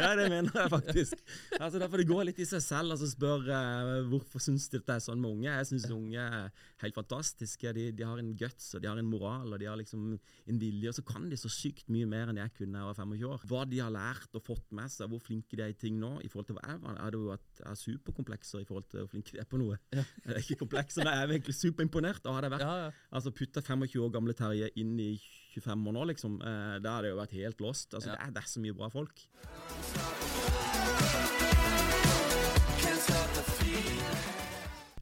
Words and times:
ja, 0.00 0.10
det 0.18 0.26
mener 0.30 0.50
jeg 0.54 0.72
faktisk. 0.72 1.22
Altså, 1.58 1.78
Derfor 1.80 2.00
det 2.00 2.08
går 2.08 2.28
litt 2.28 2.40
i 2.42 2.46
seg 2.48 2.62
selv 2.64 2.94
altså, 2.94 3.08
spør 3.10 3.46
uh, 3.50 3.92
hvorfor 4.10 4.42
syns 4.42 4.68
de 4.70 4.78
dette 4.78 4.94
er 4.94 5.02
sånn 5.02 5.20
med 5.22 5.30
unge. 5.30 5.50
Jeg 5.50 5.68
syns 5.70 5.88
unge 5.94 6.24
er 6.24 6.48
helt 6.82 6.98
fantastiske. 6.98 7.72
De, 7.76 7.88
de, 7.96 8.06
har 8.06 8.20
en 8.20 8.32
guts 8.38 8.70
og 8.76 8.84
de 8.84 8.90
har 8.90 9.00
en 9.00 9.10
moral 9.10 9.54
og 9.54 9.60
de 9.60 9.68
har 9.68 9.78
liksom 9.80 10.04
en 10.14 10.60
vilje. 10.60 10.92
Og 10.92 10.98
så 10.98 11.04
kan 11.06 11.28
de 11.30 11.38
så 11.40 11.50
sykt 11.52 11.90
mye 11.92 12.08
mer 12.08 12.32
enn 12.32 12.40
jeg 12.42 12.54
kunne 12.58 12.76
da 12.76 12.84
jeg 12.84 12.90
var 12.90 13.00
25 13.00 13.32
år. 13.32 13.46
Hva 13.50 13.64
de 13.68 13.82
har 13.82 13.94
lært 13.94 14.38
og 14.38 14.44
fått 14.46 14.66
med 14.76 14.92
seg, 14.92 15.10
hvor 15.10 15.22
flinke 15.24 15.58
de 15.58 15.66
er 15.66 15.74
i 15.74 15.78
ting 15.78 15.98
nå 16.00 16.16
i 16.22 16.30
forhold 16.30 16.50
til 16.50 16.58
hva 16.58 16.66
jeg 16.72 16.82
var, 16.84 17.00
er 17.02 17.14
det 17.14 17.22
jo 17.22 17.34
at 17.34 17.62
jeg 17.62 17.68
er 17.72 17.82
superkomplekser 17.82 18.62
i 18.62 18.68
forhold 18.68 18.88
til 18.92 19.04
hvor 19.04 19.12
flinke 19.14 19.34
de 19.34 19.42
er 19.42 19.50
på 19.50 19.60
noe. 19.60 19.78
Ja. 19.94 20.04
Jeg 20.28 20.34
er 20.34 20.44
ikke 20.44 20.58
komplekser, 20.60 21.02
men 21.02 21.14
jeg 21.14 21.24
er 21.24 21.30
egentlig 21.32 21.54
superimponert. 21.56 22.26
Og 22.28 22.34
hadde 22.36 22.48
jeg 22.48 22.52
vært, 22.52 22.64
ja, 22.66 22.88
ja. 22.88 23.06
altså 23.16 23.30
putta 23.32 23.62
25 23.64 24.02
år 24.04 24.10
gamle 24.12 24.34
Terje 24.36 24.68
inn 24.80 24.92
i 25.00 25.12
25 25.60 25.88
år 25.90 25.96
nå, 25.98 26.04
liksom. 26.12 26.38
Eh, 26.42 26.76
da 26.84 26.96
hadde 26.96 27.10
jeg 27.10 27.16
jo 27.16 27.20
vært 27.22 27.36
helt 27.38 27.64
lost. 27.64 27.92
Altså, 27.94 28.12
det, 28.12 28.18
er, 28.24 28.32
det 28.36 28.42
er 28.42 28.50
så 28.52 28.62
mye 28.64 28.76
bra 28.78 28.88
folk. 28.92 29.26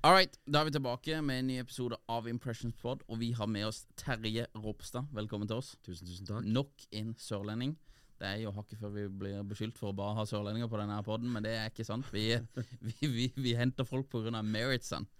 Alright, 0.07 0.37
da 0.47 0.61
er 0.61 0.69
vi 0.69 0.77
tilbake 0.77 1.19
med 1.25 1.41
en 1.41 1.49
ny 1.51 1.57
episode 1.59 1.97
av 2.13 2.29
Impressions 2.31 2.77
Pod, 2.79 3.01
og 3.11 3.19
vi 3.19 3.33
har 3.35 3.49
med 3.51 3.67
oss 3.67 3.81
Terje 3.99 4.45
Ropstad. 4.55 5.09
Velkommen 5.17 5.49
til 5.51 5.59
oss. 5.59 5.73
Tusen, 5.83 6.07
tusen 6.07 6.29
takk. 6.29 6.47
Nok 6.47 6.85
en 6.95 7.11
sørlending. 7.19 7.73
Det 8.17 8.29
er 8.29 8.45
jo 8.45 8.53
hakket 8.55 8.79
før 8.81 8.95
vi 8.95 9.09
blir 9.11 9.43
beskyldt 9.49 9.81
for 9.81 9.91
å 9.91 9.97
bare 9.97 10.15
ha 10.21 10.25
sørlendinger 10.29 10.71
på 10.71 10.79
denne 10.79 11.01
poden, 11.05 11.33
men 11.33 11.45
det 11.45 11.57
er 11.59 11.73
ikke 11.73 11.89
sant. 11.89 12.07
Vi, 12.15 12.29
vi, 12.87 12.95
vi, 13.03 13.27
vi 13.35 13.57
henter 13.59 13.89
folk 13.89 14.09
pga. 14.13 14.31
meritsene. 14.47 15.11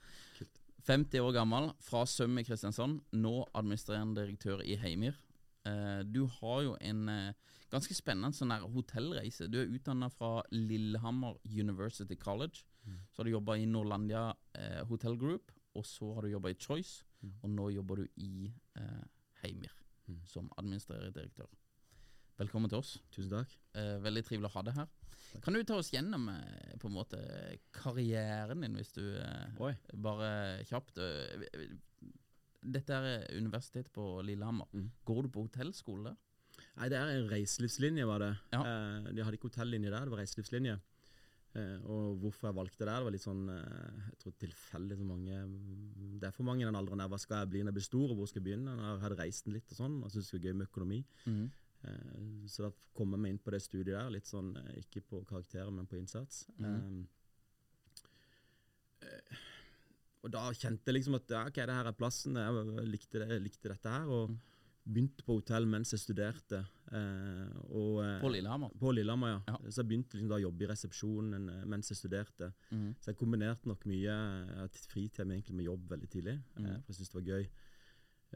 50 0.87 1.19
år 1.19 1.35
gammel, 1.35 1.73
fra 1.83 2.05
Søm 2.07 2.39
i 2.39 2.45
Kristiansand, 2.47 3.01
nå 3.11 3.41
administrerende 3.59 4.21
direktør 4.21 4.63
i 4.63 4.79
Heimir. 4.79 5.19
Eh, 5.67 6.01
du 6.07 6.25
har 6.39 6.63
jo 6.63 6.77
en 6.81 7.09
eh, 7.11 7.53
ganske 7.73 7.97
spennende 7.97 8.37
sånn 8.37 8.55
der 8.55 8.67
hotellreise. 8.71 9.49
Du 9.51 9.59
er 9.61 9.73
utdanna 9.73 10.09
fra 10.13 10.41
Lillehammer 10.55 11.39
University 11.51 12.17
College. 12.21 12.65
Mm. 12.87 12.99
Så 13.11 13.21
har 13.21 13.29
du 13.29 13.35
jobba 13.35 13.59
i 13.59 13.69
Norlandia 13.69 14.29
eh, 14.59 14.83
Hotel 14.91 15.19
Group, 15.19 15.53
og 15.77 15.87
så 15.87 16.13
har 16.17 16.27
du 16.27 16.33
jobba 16.33 16.53
i 16.53 16.59
Choice, 16.61 17.05
mm. 17.21 17.39
og 17.43 17.55
nå 17.57 17.71
jobber 17.75 18.03
du 18.03 18.23
i 18.23 18.51
eh, 18.79 19.07
Heimir 19.43 19.75
mm. 20.07 20.21
som 20.31 20.51
administrerende 20.57 21.15
direktør. 21.17 21.51
Velkommen 22.37 22.71
til 22.71 22.83
oss. 22.83 22.99
Tusen 23.11 23.33
takk. 23.33 23.59
Eh, 23.81 23.97
veldig 24.05 24.23
trivelig 24.27 24.51
å 24.51 24.57
ha 24.59 24.65
deg 24.69 24.79
her. 24.79 24.93
Kan 25.45 25.57
du 25.57 25.63
ta 25.67 25.81
oss 25.81 25.91
gjennom 25.93 26.29
på 26.81 26.89
en 26.89 26.95
måte 26.95 27.19
karrieren 27.75 28.63
din, 28.63 28.77
hvis 28.79 28.95
du 28.95 29.03
eh, 29.21 29.75
bare 30.01 30.31
kjapt 30.69 31.01
Dette 32.67 32.97
er 32.97 33.25
universitetet 33.37 33.93
på 33.95 34.05
Lillehammer. 34.27 34.69
Mm. 34.75 34.91
Går 35.07 35.27
du 35.27 35.33
på 35.35 35.47
hotellskole 35.47 36.11
der? 36.11 36.17
Nei, 36.77 36.89
det 36.93 36.99
er 36.99 37.13
en 37.13 37.31
reiselivslinje, 37.31 38.05
var 38.09 38.23
det. 38.25 38.35
Ja. 38.53 38.61
Eh, 38.61 39.09
de 39.13 39.25
hadde 39.25 39.39
ikke 39.39 39.51
hotellinje 39.51 39.93
der, 39.93 40.07
det 40.07 40.13
var 40.13 40.23
reiselivslinje. 40.23 40.77
Eh, 41.57 41.77
og 41.89 42.19
hvorfor 42.21 42.51
jeg 42.51 42.57
valgte 42.59 42.83
det, 42.83 42.89
der, 42.89 42.99
det 43.01 43.09
var 43.09 43.15
litt 43.15 43.25
sånn 43.25 43.45
jeg 43.49 44.17
tror 44.21 44.33
tilfeldig 44.43 44.97
så 44.99 45.07
mange 45.09 45.37
Det 46.21 46.27
er 46.29 46.35
for 46.37 46.45
mange 46.45 46.65
i 46.65 46.69
den 46.69 46.77
alderen 46.77 47.01
der. 47.01 47.13
Hva 47.13 47.21
skal 47.21 47.45
jeg 47.45 47.53
bli 47.53 47.63
når 47.63 47.73
jeg 47.73 47.79
blir 47.79 47.87
stor, 47.87 48.11
og 48.11 48.21
hvor 48.21 48.31
skal 48.31 48.43
jeg 48.43 48.49
begynne? 48.51 48.75
Jeg 48.81 49.05
hadde 49.05 49.21
reist 49.21 49.49
litt 49.53 49.73
og 49.73 49.81
sånn, 49.81 50.01
og 50.03 50.13
syntes 50.13 50.33
det 50.33 50.39
var 50.39 50.49
gøy 50.49 50.59
med 50.59 50.69
økonomi. 50.71 51.01
Mm. 51.25 51.47
Eh, 51.87 52.47
så 52.51 52.67
da 52.67 52.73
kom 52.97 53.15
jeg 53.15 53.23
meg 53.23 53.35
inn 53.35 53.43
på 53.43 53.53
det 53.55 53.63
studiet 53.65 53.95
der, 53.95 54.11
litt 54.13 54.29
sånn 54.29 54.55
eh, 54.61 54.73
ikke 54.83 55.05
på 55.11 55.23
karakterer, 55.29 55.73
men 55.75 55.89
på 55.89 55.99
innsats. 56.01 56.47
Mm. 56.59 57.07
Og 60.27 60.33
da 60.35 60.49
kjente 60.59 60.91
jeg 60.91 60.99
liksom 60.99 61.17
at 61.21 61.33
ja, 61.33 61.47
ok, 61.47 61.63
det 61.63 61.79
her 61.79 61.89
er 61.89 61.97
plassen. 61.97 62.39
Jeg 62.41 62.87
likte, 62.91 63.23
det, 63.23 63.41
likte 63.45 63.71
dette 63.71 63.93
her. 63.93 64.11
og 64.11 64.33
mm. 64.33 64.39
Begynte 64.87 65.25
på 65.27 65.35
hotell 65.41 65.65
mens 65.67 65.91
jeg 65.95 66.03
studerte. 66.03 66.61
Eh, 66.95 67.55
og, 67.75 68.01
på 68.23 68.31
Lillehammer? 68.31 68.75
På 68.79 68.93
Lillehammer, 68.95 69.33
ja. 69.33 69.41
ja. 69.51 69.71
Så 69.71 69.81
jeg 69.83 69.91
begynte 69.91 70.15
liksom 70.15 70.31
da 70.31 70.39
å 70.39 70.45
jobbe 70.45 70.63
i 70.63 70.69
resepsjonen 70.71 71.49
mens 71.67 71.91
jeg 71.91 71.99
studerte. 71.99 72.53
Mm. 72.71 72.93
Så 73.03 73.11
jeg 73.11 73.19
kombinerte 73.19 73.71
nok 73.71 73.87
mye 73.91 74.19
fritid 74.91 75.27
med, 75.27 75.51
med 75.51 75.67
jobb 75.67 75.89
veldig 75.91 76.11
tidlig, 76.13 76.37
mm. 76.55 76.69
for 76.85 76.93
jeg 76.93 77.01
syntes 77.01 77.15
det 77.15 77.19
var 77.19 77.33
gøy. 77.33 77.49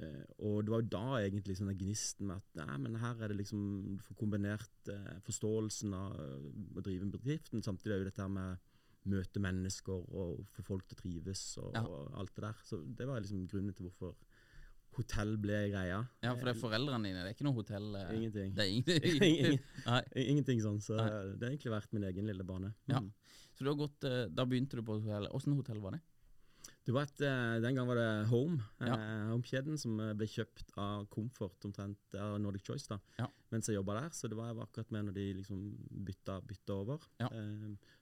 Uh, 0.00 0.26
og 0.46 0.58
det 0.64 0.70
var 0.70 0.82
jo 0.82 0.90
da 0.90 1.06
egentlig 1.18 1.56
sånn 1.58 1.72
gnisten 1.74 2.28
med 2.30 2.38
at 2.38 2.60
nei, 2.62 2.76
men 2.82 2.98
her 3.02 3.18
er 3.18 3.32
det 3.32 3.40
liksom 3.40 3.62
du 3.98 4.04
får 4.06 4.18
kombinert 4.18 4.90
forståelsen 5.26 5.96
av 5.98 6.20
å 6.20 6.82
drive 6.82 7.06
en 7.06 7.14
bedriften, 7.14 7.62
samtidig 7.66 7.96
er 7.96 8.04
jo 8.04 8.10
dette 8.10 8.28
med 8.30 8.69
møte 9.08 9.40
mennesker 9.40 9.96
og 9.96 10.42
få 10.54 10.64
folk 10.66 10.88
til 10.88 10.98
å 10.98 11.00
trives 11.00 11.44
og, 11.62 11.70
ja. 11.76 11.84
og, 11.86 12.10
alt 12.20 12.34
det 12.36 12.44
der. 12.44 12.60
Så 12.66 12.80
det 12.84 13.08
var 13.08 13.22
liksom 13.22 13.46
grunnen 13.50 13.76
til 13.76 13.88
hvorfor 13.88 14.16
hotell 14.98 15.36
ble 15.40 15.60
greia. 15.70 16.00
Ja, 16.20 16.34
for 16.34 16.48
det 16.48 16.56
er 16.56 16.60
foreldrene 16.60 17.08
dine, 17.08 17.22
det 17.22 17.30
er 17.30 17.36
ikke 17.36 17.46
noe 17.46 17.56
hotell? 17.60 17.88
Ingenting. 18.16 18.54
Det 18.56 18.66
er 18.66 18.72
ingenting. 18.74 19.60
ingenting 20.26 20.62
sånn, 20.64 20.80
så 20.84 20.98
Nei. 20.98 21.10
det 21.36 21.46
har 21.46 21.54
egentlig 21.54 21.74
vært 21.76 21.94
min 21.96 22.08
egen 22.10 22.28
lille 22.28 22.46
bane. 22.46 22.72
Mm. 22.90 22.96
Ja. 22.96 23.02
Så 23.54 23.64
du 23.64 23.70
har 23.70 23.78
gått, 23.78 24.08
da 24.34 24.46
begynte 24.48 24.80
du 24.80 24.84
på 24.84 24.98
hotell. 24.98 25.28
Åssen 25.36 25.54
hotell 25.56 25.80
var 25.84 25.96
det? 25.96 26.02
Du 26.86 26.94
vet, 26.96 27.20
uh, 27.20 27.60
Den 27.60 27.76
gang 27.76 27.88
var 27.88 27.98
det 27.98 28.08
Home, 28.30 28.62
eh, 28.80 28.88
ja. 28.88 28.96
Home-kjeden, 29.30 29.76
som 29.78 29.98
uh, 30.00 30.14
ble 30.16 30.26
kjøpt 30.30 30.72
av 30.80 31.04
Comfort, 31.12 31.58
omtrent 31.68 32.16
av 32.16 32.38
Nordic 32.40 32.64
Choice, 32.66 32.88
da, 32.88 32.98
ja. 33.20 33.28
mens 33.52 33.68
jeg 33.68 33.76
jobba 33.76 33.98
der. 33.98 34.16
Så 34.16 34.30
det 34.32 34.38
var, 34.38 34.50
jeg 34.50 34.62
akkurat 34.64 34.94
med 34.96 35.08
når 35.08 35.18
de 35.18 35.26
liksom 35.42 35.60
bytta, 36.08 36.40
bytta 36.48 36.78
over. 36.80 37.04
Ja. 37.20 37.28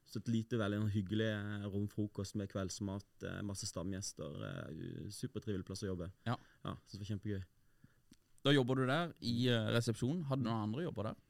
så 0.09 0.23
et 0.23 0.31
lite, 0.33 0.57
veldig 0.57 0.81
hyggelig 0.95 1.29
rom 1.69 1.89
frokost 1.93 2.39
med 2.41 2.49
kveldsmat, 2.49 3.27
masse 3.45 3.69
stamgjester. 3.69 4.39
supertrivelig 5.13 5.67
plass 5.69 5.85
å 5.85 5.91
jobbe. 5.91 6.09
Ja. 6.25 6.39
ja 6.65 6.77
så 6.87 6.97
det 6.97 7.03
var 7.03 7.11
kjempegøy. 7.13 7.43
Da 8.47 8.55
jobber 8.55 8.79
du 8.79 8.87
der 8.89 9.13
i 9.27 9.51
resepsjonen. 9.75 10.23
Hadde 10.31 10.47
du 10.47 10.49
noen 10.49 10.71
andre 10.71 10.87
jobber 10.87 11.11
der? 11.11 11.25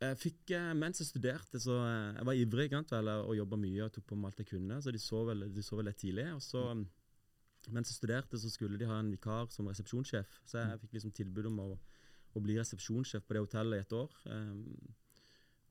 Jeg 0.00 0.16
fikk, 0.16 0.54
eh, 0.56 0.70
Mens 0.76 1.02
jeg 1.02 1.10
studerte, 1.10 1.60
så 1.60 1.76
eh, 1.84 2.16
jeg 2.16 2.26
var 2.26 2.38
ivrig 2.38 2.70
sant, 2.72 2.94
og 2.96 3.36
jobba 3.36 3.58
mye 3.60 3.84
og 3.84 3.92
tok 3.92 4.06
på 4.08 4.16
meg 4.16 4.30
alt 4.30 4.40
jeg 4.40 4.50
kunne. 4.54 4.80
Så 4.80 4.94
de 4.94 5.02
så 5.02 5.24
vel, 5.28 5.44
de 5.52 5.64
så 5.64 5.76
vel 5.76 5.90
litt 5.90 6.00
tidlig. 6.00 6.26
Og 6.34 6.40
så, 6.44 6.62
mm. 6.74 6.86
mens 7.76 7.92
jeg 7.92 7.98
studerte, 7.98 8.40
så 8.40 8.52
skulle 8.52 8.80
de 8.80 8.88
ha 8.88 8.96
en 9.00 9.12
vikar 9.12 9.50
som 9.52 9.68
resepsjonssjef. 9.68 10.40
Så 10.48 10.62
jeg 10.62 10.72
mm. 10.72 10.80
fikk 10.84 10.96
liksom 10.96 11.12
tilbud 11.18 11.50
om 11.52 11.60
å, 11.66 11.68
å 12.32 12.44
bli 12.44 12.56
resepsjonssjef 12.56 13.26
på 13.26 13.36
det 13.36 13.44
hotellet 13.44 13.82
i 13.82 13.84
et 13.84 13.96
år. 14.00 14.16
Um, 14.32 14.64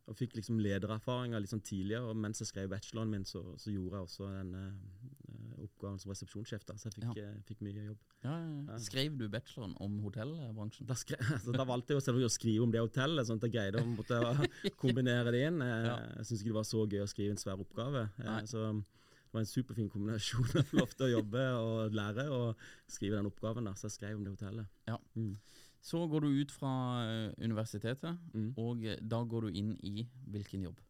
og 0.09 0.17
fikk 0.17 0.35
liksom 0.39 0.59
ledererfaringer 0.63 1.41
litt 1.41 1.51
sånn 1.51 1.63
tidligere. 1.65 2.09
Og 2.09 2.17
mens 2.17 2.41
jeg 2.41 2.49
skrev 2.49 2.69
bacheloren 2.71 3.11
min, 3.13 3.25
så, 3.29 3.43
så 3.61 3.71
gjorde 3.73 3.99
jeg 3.99 4.07
også 4.07 4.29
denne 4.33 4.63
uh, 4.73 5.63
oppgaven 5.65 5.99
som 6.01 6.13
resepsjonssjef. 6.13 6.65
da, 6.67 6.75
Så 6.81 6.89
jeg 6.89 6.97
fikk, 6.97 7.19
ja. 7.19 7.29
uh, 7.29 7.41
fikk 7.47 7.63
mye 7.65 7.85
jobb. 7.91 8.15
Ja, 8.25 8.35
ja, 8.41 8.79
Skrev 8.83 9.17
du 9.19 9.27
bacheloren 9.31 9.75
om 9.85 9.99
hotellbransjen? 10.03 10.89
Da, 10.89 10.97
skrev, 10.99 11.21
altså, 11.37 11.53
da 11.55 11.67
valgte 11.69 11.95
jeg 11.95 12.05
selvfølgelig 12.05 12.31
å 12.31 12.37
skrive 12.39 12.65
om 12.65 12.73
det 12.75 12.83
hotellet, 12.83 13.29
sånn 13.29 13.41
at 13.41 13.47
jeg 13.47 13.55
greide 13.57 13.83
å 13.83 13.89
måtte, 13.91 14.21
kombinere 14.83 15.35
det 15.35 15.45
inn. 15.51 15.61
Uh, 15.61 15.91
jeg 16.17 16.31
syns 16.31 16.39
ikke 16.41 16.53
det 16.53 16.61
var 16.61 16.71
så 16.71 16.85
gøy 16.85 17.05
å 17.05 17.11
skrive 17.13 17.35
en 17.35 17.43
svær 17.43 17.65
oppgave. 17.65 18.07
så 18.49 18.71
det 19.29 19.37
var 19.37 19.43
en 19.43 19.53
superfin 19.53 19.89
kombinasjon. 19.93 20.47
Jeg 20.57 20.65
får 20.71 20.79
lov 20.79 20.93
til 20.95 21.05
å 21.05 21.11
jobbe 21.11 21.41
og 21.61 21.93
lære 21.93 22.23
og 22.33 22.69
skrive 22.89 23.19
den 23.19 23.29
oppgaven. 23.29 23.69
da, 23.69 23.75
Så 23.77 23.85
jeg 23.85 23.99
skrev 23.99 24.17
om 24.17 24.23
det 24.25 24.33
hotellet. 24.33 24.71
Ja. 24.89 24.97
Mm. 25.13 25.35
Så 25.81 26.01
går 26.11 26.25
du 26.25 26.41
ut 26.41 26.51
fra 26.51 26.71
eh, 27.05 27.31
universitetet, 27.39 28.19
mm. 28.33 28.51
og 28.59 28.85
eh, 28.85 28.99
da 28.99 29.23
går 29.23 29.47
du 29.47 29.59
inn 29.61 29.73
i 29.87 30.03
hvilken 30.27 30.67
jobb? 30.67 30.81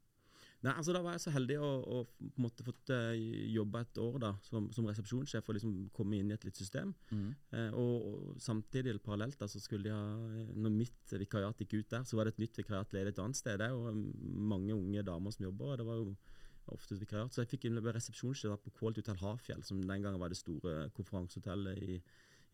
Nei, 0.60 0.74
altså 0.76 0.92
Da 0.92 1.00
var 1.04 1.16
jeg 1.16 1.24
så 1.24 1.32
heldig 1.32 1.56
å, 1.64 1.68
å 1.80 2.00
på 2.10 2.26
en 2.28 2.44
måte 2.44 2.66
fått 2.68 2.92
uh, 2.92 3.14
jobbe 3.16 3.80
et 3.86 4.00
år 4.04 4.18
da, 4.26 4.32
som, 4.44 4.66
som 4.76 4.90
resepsjonssjef 4.90 5.48
og 5.48 5.56
liksom 5.56 5.76
komme 5.96 6.18
inn 6.20 6.34
i 6.34 6.36
et 6.36 6.44
litt 6.44 6.60
system. 6.60 6.92
Mm. 7.14 7.30
Eh, 7.56 7.78
og, 7.80 8.10
og, 8.10 8.34
samtidig, 8.44 8.92
eller 8.92 9.04
parallelt, 9.06 9.38
da, 9.40 9.48
så 9.48 9.62
skulle 9.64 9.94
ha 9.94 10.50
Når 10.60 10.76
mitt 10.76 11.14
vikariat 11.22 11.64
gikk 11.64 11.78
ut 11.78 11.94
der, 11.96 12.04
så 12.04 12.20
var 12.20 12.28
det 12.28 12.36
et 12.36 12.44
nytt 12.44 12.60
vikariat 12.60 12.98
ledig 12.98 13.14
et 13.16 13.24
annet 13.24 13.40
sted. 13.40 13.62
Det 13.62 13.70
er 13.70 13.78
jo 13.78 13.94
mange 14.52 14.76
unge 14.76 15.06
damer 15.08 15.36
som 15.36 15.48
jobber, 15.48 15.72
og 15.72 15.80
det 15.80 15.88
var 15.88 16.02
jo 16.02 16.18
ofte 16.76 16.98
et 16.98 17.06
vikariat. 17.06 17.32
Så 17.34 17.46
jeg 17.46 17.54
fikk 17.54 17.70
resepsjonssjef 17.72 18.60
på 18.66 18.76
Quality 18.82 19.06
Hotel 19.06 19.24
Hafjell, 19.24 19.64
som 19.64 19.80
den 19.80 20.04
gangen 20.04 20.20
var 20.20 20.34
det 20.34 20.42
store 20.42 20.90
konferansehotellet 20.98 21.88
i 21.88 22.02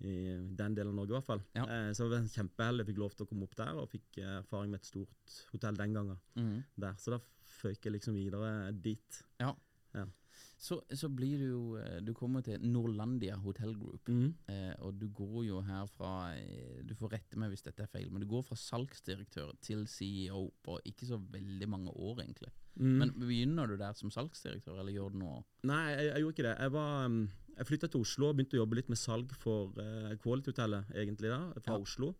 i 0.03 0.15
den 0.57 0.75
delen 0.75 0.91
av 0.91 0.97
Norge, 0.99 1.13
i 1.13 1.17
hvert 1.17 1.29
fall. 1.29 1.43
Ja. 1.55 1.65
Eh, 1.65 1.91
så 1.95 2.05
jeg 2.05 2.11
var 2.11 2.27
kjempeheldig. 2.33 2.87
Fikk 2.89 2.99
lov 2.99 3.15
til 3.15 3.25
å 3.25 3.29
komme 3.29 3.47
opp 3.47 3.55
der, 3.59 3.79
og 3.79 3.89
fikk 3.91 4.19
eh, 4.21 4.33
erfaring 4.41 4.73
med 4.73 4.81
et 4.81 4.89
stort 4.91 5.37
hotell 5.53 5.79
den 5.79 5.95
gangen. 5.95 6.19
Mm. 6.35 6.57
Der, 6.83 6.99
Så 6.99 7.15
da 7.15 7.21
føyk 7.61 7.87
jeg 7.87 7.95
liksom 7.95 8.17
videre 8.17 8.71
dit. 8.75 9.23
Ja. 9.39 9.53
ja. 9.95 10.05
Så, 10.57 10.81
så, 10.91 11.07
blir 11.11 11.39
du 11.39 11.45
jo 11.45 11.61
eh, 11.79 11.99
Du 12.03 12.13
kommer 12.15 12.43
til 12.43 12.63
Norlandia 12.63 13.37
Hotel 13.39 13.71
Group, 13.79 14.09
mm. 14.09 14.27
eh, 14.51 14.73
og 14.83 14.97
du 14.99 15.07
går 15.15 15.45
jo 15.47 15.61
her 15.63 15.87
fra 15.91 16.33
eh, 16.35 16.81
Du 16.83 16.95
får 16.97 17.15
rette 17.15 17.39
meg 17.39 17.53
hvis 17.53 17.63
dette 17.63 17.85
er 17.85 17.91
feil, 17.91 18.09
men 18.11 18.23
du 18.23 18.27
går 18.31 18.43
fra 18.47 18.57
salgsdirektør 18.59 19.53
til 19.63 19.85
CEO 19.87 20.47
på 20.65 20.79
ikke 20.91 21.07
så 21.07 21.19
veldig 21.19 21.69
mange 21.71 21.95
år, 21.95 22.23
egentlig. 22.25 22.51
Mm. 22.75 22.95
Men 22.99 23.15
begynner 23.19 23.71
du 23.71 23.77
der 23.79 23.95
som 23.95 24.11
salgsdirektør, 24.11 24.79
eller 24.81 24.95
gjør 24.95 25.15
du 25.15 25.21
noe 25.23 25.41
Nei, 25.67 25.81
jeg, 25.93 26.09
jeg 26.09 26.23
gjorde 26.23 26.37
ikke 26.37 26.47
det. 26.49 26.55
Jeg 26.59 26.75
var 26.75 27.05
um 27.05 27.19
jeg 27.57 27.69
flytta 27.71 27.89
til 27.91 28.05
Oslo 28.05 28.29
og 28.29 28.37
begynte 28.37 28.57
å 28.57 28.63
jobbe 28.63 28.79
litt 28.79 28.91
med 28.91 28.99
salg 28.99 29.33
for 29.39 29.75
uh, 29.79 30.13
Quality 30.21 30.53
Hotellet, 30.53 30.95
egentlig 30.95 31.31
da, 31.33 31.41
fra 31.59 31.77
ja. 31.77 31.83
Oslo. 31.83 32.13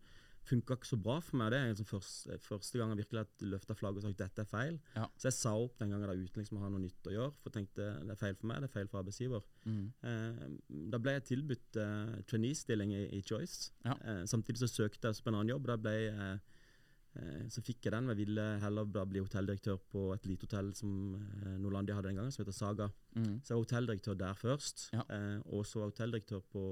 Funka 0.46 0.76
ikke 0.78 0.86
så 0.86 0.96
bra 1.02 1.16
for 1.24 1.40
meg. 1.40 1.50
Det 1.50 1.58
er 1.58 1.72
liksom 1.72 1.88
første, 1.90 2.36
første 2.44 2.78
gang 2.78 2.92
jeg 2.92 3.00
virkelig 3.00 3.50
løfta 3.50 3.74
flagget 3.74 4.04
og 4.04 4.06
sagt 4.06 4.20
dette 4.20 4.44
er 4.44 4.50
feil. 4.50 4.76
Ja. 4.94 5.08
Så 5.18 5.26
jeg 5.26 5.36
sa 5.40 5.54
opp 5.58 5.74
den 5.80 5.90
gangen 5.90 6.06
da 6.06 6.14
uten 6.14 6.42
liksom 6.42 6.60
å 6.60 6.62
ha 6.62 6.70
noe 6.70 6.84
nytt 6.84 7.10
å 7.10 7.14
gjøre, 7.16 7.32
for 7.40 7.50
jeg 7.50 7.56
tenkte 7.56 7.88
det 8.06 8.14
er 8.14 8.20
feil 8.20 8.36
for 8.38 8.50
meg, 8.52 8.62
det 8.62 8.70
er 8.70 8.74
feil 8.76 8.90
for 8.92 9.02
arbeidsgiver. 9.02 9.48
Mm. 9.66 9.82
Uh, 10.06 10.78
da 10.94 11.02
ble 11.02 11.16
jeg 11.16 11.26
tilbudt 11.32 11.80
uh, 11.82 12.14
trainee-stilling 12.30 12.94
i, 12.94 13.02
i, 13.18 13.24
Choice. 13.26 13.72
Ja. 13.88 13.98
Uh, 14.04 14.22
samtidig 14.30 14.62
så 14.62 14.70
søkte 14.70 15.10
jeg 15.10 15.24
på 15.24 15.32
en 15.32 15.40
annen 15.40 15.56
jobb. 15.56 15.66
Da 15.72 15.80
ble 15.82 15.96
jeg 15.96 16.14
Eh, 16.26 16.38
så 17.48 17.62
fikk 17.64 17.84
jeg 17.86 17.92
den, 17.94 18.04
men 18.06 18.16
jeg 18.16 18.26
ville 18.26 18.44
heller 18.60 18.84
bli 19.06 19.20
hotelldirektør 19.22 19.78
på 19.92 20.12
et 20.14 20.26
lite 20.26 20.46
hotell 20.48 20.72
som 20.74 21.14
eh, 21.16 21.56
Norlandia 21.62 21.94
hadde 21.96 22.08
den 22.10 22.16
gangen, 22.20 22.32
som 22.34 22.44
heter 22.44 22.52
Saga. 22.56 22.88
Mm. 23.16 23.40
Så 23.42 23.52
jeg 23.52 23.56
var 23.56 23.64
hotelldirektør 23.64 24.18
der 24.20 24.34
først, 24.34 24.88
Ja. 24.92 25.02
eh, 25.10 25.38
og 25.46 25.64
så 25.66 25.78
var 25.80 25.86
jeg 25.86 25.92
hotelldirektør 25.94 26.40
på 26.52 26.64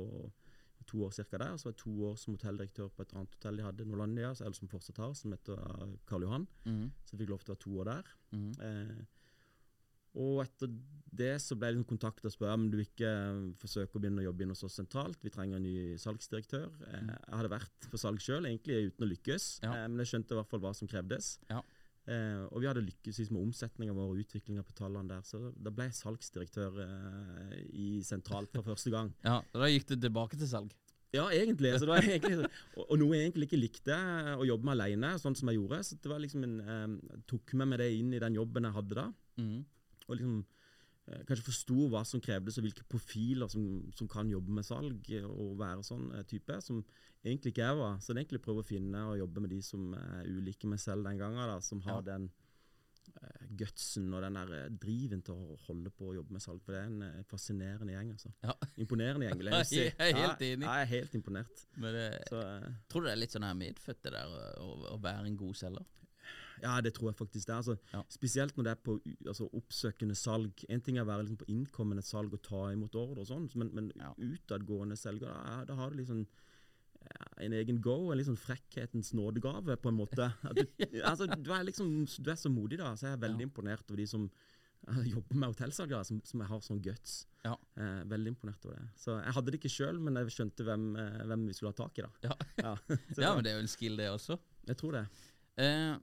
to 0.86 1.04
år 1.06 1.10
cirka 1.16 1.38
der. 1.40 1.56
Så 1.56 1.64
var 1.64 1.72
jeg 1.72 1.80
to 1.80 1.94
år 2.10 2.16
som 2.20 2.34
hotelldirektør 2.36 2.88
på 2.92 3.02
et 3.06 3.14
annet 3.16 3.30
hotell 3.38 3.56
de 3.56 3.62
hadde, 3.64 3.84
Norlandia, 3.88 4.30
eller 4.40 4.52
som 4.58 4.68
fortsatt 4.68 4.98
har, 5.00 5.14
som 5.14 5.32
heter 5.32 5.54
eh, 5.56 5.96
Karl 6.06 6.22
Johan. 6.26 6.46
Mm. 6.66 6.90
Så 7.04 7.14
jeg 7.16 7.20
fikk 7.24 7.30
lov 7.32 7.40
til 7.44 7.52
å 7.52 7.54
være 7.54 7.64
to 7.64 7.78
år 7.80 7.84
der. 7.92 8.14
Mm. 8.32 8.50
Eh, 8.60 9.04
og 10.14 10.42
etter 10.44 10.70
det 11.14 11.36
så 11.42 11.54
ble 11.58 11.68
liksom 11.72 11.86
kontakta 11.86 12.26
og 12.26 12.32
spurte 12.34 12.54
om 12.56 12.64
du 12.72 12.78
ikke 12.82 13.06
forsøke 13.60 13.60
forsøker 13.62 13.98
å 13.98 14.02
begynne 14.02 14.22
å 14.22 14.26
jobbe 14.28 14.42
inn 14.42 14.50
hos 14.54 14.64
oss 14.66 14.74
sentralt. 14.80 15.18
Vi 15.22 15.30
trenger 15.30 15.56
en 15.60 15.62
ny 15.66 15.96
salgsdirektør. 16.02 16.68
Eh, 16.88 17.12
jeg 17.14 17.36
hadde 17.38 17.50
vært 17.52 17.88
på 17.92 18.00
salg 18.02 18.18
sjøl, 18.22 18.46
egentlig 18.50 18.90
uten 18.90 19.06
å 19.06 19.10
lykkes, 19.12 19.46
Ja. 19.62 19.72
eh, 19.84 19.88
men 19.88 19.98
jeg 20.02 20.10
skjønte 20.12 20.34
i 20.34 20.38
hvert 20.40 20.50
fall 20.50 20.60
hva 20.60 20.74
som 20.74 20.88
krevdes. 20.90 21.38
Ja. 21.50 21.60
Eh, 22.06 22.42
og 22.50 22.60
vi 22.60 22.66
hadde 22.66 22.82
lykkes 22.84 23.30
med 23.30 23.40
omsetninga 23.46 23.94
vår 23.96 24.10
og 24.12 24.18
utviklinga 24.24 24.62
på 24.66 24.74
tallene 24.76 25.08
der, 25.08 25.22
så 25.22 25.52
da 25.56 25.70
ble 25.70 25.84
jeg 25.86 25.94
salgsdirektør 26.02 26.80
eh, 26.82 27.60
i 27.72 28.00
sentralt 28.02 28.50
for 28.52 28.62
første 28.74 28.90
gang. 28.90 29.14
Ja, 29.24 29.40
Da 29.54 29.70
gikk 29.70 29.86
du 29.86 29.96
tilbake 29.96 30.36
til 30.36 30.46
salg. 30.50 30.74
Ja, 31.14 31.28
egentlig. 31.30 31.70
Så 31.78 31.86
det 31.86 31.92
var 31.94 32.02
egentlig 32.02 32.48
og, 32.76 32.86
og 32.90 32.98
noe 32.98 33.14
jeg 33.14 33.30
egentlig 33.30 33.46
ikke 33.48 33.60
likte, 33.62 33.94
eh, 33.94 34.34
å 34.34 34.44
jobbe 34.44 34.66
med 34.66 34.74
alene, 34.80 35.12
sånn 35.22 35.36
som 35.38 35.48
jeg 35.48 35.60
gjorde. 35.60 35.78
Så 35.86 35.94
det 36.02 36.10
var 36.10 36.18
liksom 36.18 36.42
en, 36.42 36.56
eh, 36.60 37.20
tok 37.30 37.54
med 37.54 37.68
meg 37.70 37.78
det 37.84 37.92
inn 38.00 38.12
i 38.12 38.18
den 38.18 38.34
jobben 38.34 38.66
jeg 38.66 38.72
hadde 38.80 38.94
da 38.98 39.12
Mm. 39.38 39.64
Og 40.08 40.16
liksom 40.18 40.38
eh, 41.08 41.24
kanskje 41.28 41.46
forsto 41.50 41.88
hva 41.92 42.04
som 42.08 42.20
krevdes, 42.24 42.58
og 42.60 42.64
hvilke 42.68 42.84
profiler 42.88 43.48
som, 43.52 43.64
som 43.96 44.08
kan 44.08 44.30
jobbe 44.30 44.52
med 44.60 44.64
salg 44.68 45.10
og 45.24 45.58
være 45.60 45.82
sånn 45.86 46.10
eh, 46.18 46.22
type, 46.30 46.60
som 46.64 46.84
egentlig 47.24 47.54
ikke 47.54 47.64
jeg 47.66 47.76
var. 47.80 47.98
Så 48.00 48.12
det 48.12 48.18
er 48.20 48.24
egentlig 48.26 48.42
prøve 48.44 48.64
å 48.64 48.68
finne 48.68 49.04
og 49.10 49.18
jobbe 49.20 49.40
med 49.44 49.50
de 49.56 49.60
som 49.64 49.92
er 49.96 50.24
ulike 50.28 50.68
meg 50.68 50.80
selv 50.82 51.04
den 51.08 51.20
gangen, 51.20 51.40
da, 51.48 51.60
som 51.64 51.80
har 51.88 52.02
Ja. 52.02 52.08
den 52.14 52.30
eh, 53.20 53.46
gutsen 53.60 54.08
og 54.16 54.22
den 54.24 54.34
der 54.40 54.68
driven 54.80 55.20
til 55.24 55.34
å 55.36 55.56
holde 55.68 55.90
på 55.94 56.08
å 56.10 56.14
jobbe 56.16 56.32
med 56.36 56.42
salg. 56.44 56.60
For 56.64 56.72
det 56.74 56.80
er 56.82 56.88
en 56.90 57.02
eh, 57.06 57.22
fascinerende 57.28 57.92
gjeng, 57.94 58.12
altså. 58.16 58.32
Ja. 58.44 58.54
Imponerende 58.80 59.28
gjeng, 59.28 59.38
vil 59.42 59.52
jeg 59.52 59.68
si. 59.72 59.80
Jeg 59.84 59.94
er 59.98 60.20
helt 60.20 60.40
Ja, 60.44 60.52
enig. 60.54 60.68
Jeg 60.68 60.86
er 60.86 60.90
helt 60.94 61.14
imponert. 61.20 61.66
Men 61.76 61.94
det, 62.00 62.06
Så, 62.32 62.40
eh, 62.40 62.70
tror 62.88 63.04
du 63.04 63.08
det 63.08 63.12
er 63.16 63.20
litt 63.22 63.36
sånn 63.36 63.46
her 63.48 63.56
medfødt, 63.60 64.02
det 64.08 64.14
der 64.16 64.36
å, 64.64 64.70
å 64.94 65.00
være 65.04 65.28
en 65.30 65.36
god 65.44 65.60
selger? 65.60 65.84
Ja, 66.62 66.80
det 66.80 66.94
tror 66.94 67.10
jeg 67.10 67.16
faktisk 67.18 67.46
det 67.46 67.52
er. 67.54 67.56
Altså, 67.62 67.76
Ja. 67.92 68.02
Spesielt 68.08 68.56
når 68.56 68.64
det 68.64 68.70
er 68.76 68.82
på 68.84 69.00
altså, 69.26 69.48
oppsøkende 69.52 70.14
salg. 70.14 70.64
En 70.68 70.80
ting 70.80 70.96
er 70.98 71.02
å 71.04 71.10
være 71.10 71.24
liksom, 71.26 71.38
på 71.42 71.48
innkommende 71.48 72.02
salg 72.04 72.32
og 72.32 72.42
ta 72.42 72.70
imot 72.72 72.94
ordre, 72.94 73.20
og 73.20 73.26
sånn, 73.26 73.48
men, 73.54 73.70
men 73.74 73.92
Ja. 73.96 74.12
utadgående 74.18 74.96
selger, 74.96 75.26
da, 75.28 75.64
da 75.64 75.74
har 75.74 75.90
du 75.90 75.96
liksom 75.96 76.26
en 77.36 77.52
egen 77.52 77.80
go, 77.82 78.10
en 78.12 78.18
liksom 78.18 78.36
frekkhetens 78.40 79.12
nådegave, 79.12 79.76
på 79.76 79.88
en 79.90 79.98
måte. 79.98 80.30
Du, 80.56 81.02
altså, 81.02 81.26
du, 81.26 81.50
er 81.52 81.64
liksom, 81.64 82.06
du 82.06 82.30
er 82.30 82.36
så 82.40 82.48
modig, 82.48 82.78
da. 82.78 82.94
Så 82.96 83.08
jeg 83.10 83.18
er 83.18 83.24
veldig 83.28 83.44
Ja. 83.44 83.48
imponert 83.50 83.90
over 83.90 83.96
de 84.00 84.06
som 84.06 84.30
eh, 84.88 85.02
jobber 85.10 85.36
med 85.36 85.48
hotellsalgere, 85.52 86.04
som, 86.04 86.22
som 86.24 86.40
har 86.40 86.60
sånn 86.64 86.80
guts. 86.84 87.26
Ja. 87.44 87.56
Eh, 87.76 88.04
veldig 88.08 88.32
imponert 88.34 88.64
over 88.64 88.76
det. 88.80 88.88
Så 88.96 89.18
Jeg 89.22 89.34
hadde 89.36 89.50
det 89.52 89.60
ikke 89.60 89.72
sjøl, 89.74 90.00
men 90.00 90.14
jeg 90.16 90.32
skjønte 90.32 90.64
hvem, 90.64 90.88
eh, 90.96 91.20
hvem 91.28 91.46
vi 91.48 91.52
skulle 91.58 91.74
ha 91.74 91.78
tak 91.82 91.98
i. 91.98 92.02
da. 92.06 92.10
Ja. 92.30 92.74
Ja, 93.18 93.34
men 93.36 93.44
det 93.44 93.52
er 93.52 93.58
jo 93.58 93.64
en 93.66 93.72
skill, 93.74 93.96
det 94.00 94.08
også. 94.12 94.38
Jeg 94.66 94.76
tror 94.80 94.92
det. 94.96 95.04
Eh, 95.56 95.96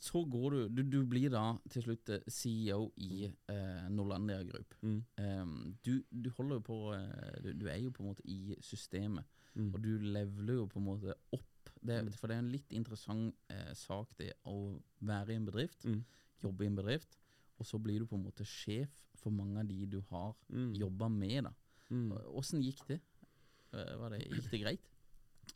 så 0.00 0.20
går 0.28 0.50
du, 0.50 0.68
du 0.68 0.82
Du 0.82 1.06
blir 1.08 1.30
da 1.32 1.54
til 1.72 1.82
slutt 1.82 2.10
eh, 2.12 2.20
CEO 2.28 2.90
i 3.00 3.24
eh, 3.48 3.86
Norlandia 3.88 4.42
Group. 4.44 4.74
Mm. 4.82 4.98
Eh, 5.16 5.46
du, 5.84 6.02
du 6.12 6.28
holder 6.36 6.58
jo 6.58 6.64
på 6.66 6.76
eh, 6.94 7.38
du, 7.42 7.52
du 7.54 7.66
er 7.72 7.78
jo 7.80 7.90
på 7.90 8.02
en 8.04 8.10
måte 8.12 8.24
i 8.28 8.56
systemet, 8.60 9.24
Mm. 9.58 9.72
og 9.74 9.80
du 9.82 9.88
leveler 9.98 10.54
jo 10.60 10.66
på 10.70 10.78
en 10.78 10.84
måte 10.84 11.14
opp. 11.32 11.70
Det, 11.82 11.96
Mm. 12.04 12.10
For 12.12 12.28
det 12.28 12.34
er 12.36 12.38
en 12.44 12.50
litt 12.52 12.72
interessant 12.76 13.34
eh, 13.50 13.72
sak, 13.74 14.12
det 14.18 14.32
å 14.46 14.78
være 15.00 15.32
i 15.32 15.36
en 15.40 15.46
bedrift, 15.48 15.84
Mm. 15.88 16.04
jobbe 16.44 16.62
i 16.64 16.66
en 16.68 16.76
bedrift, 16.76 17.16
og 17.58 17.66
så 17.66 17.78
blir 17.82 17.98
du 17.98 18.06
på 18.06 18.14
en 18.14 18.22
måte 18.28 18.44
sjef 18.46 18.92
for 19.16 19.30
mange 19.34 19.58
av 19.58 19.66
de 19.66 19.86
du 19.86 20.00
har 20.10 20.36
Mm. 20.52 20.74
jobba 20.76 21.08
med. 21.08 21.44
da 21.44 21.52
Mm. 21.90 22.12
Åssen 22.36 22.60
gikk 22.62 22.84
det? 22.86 23.00
Var 23.72 24.10
det? 24.10 24.20
Gikk 24.28 24.50
det 24.50 24.60
greit? 24.60 24.86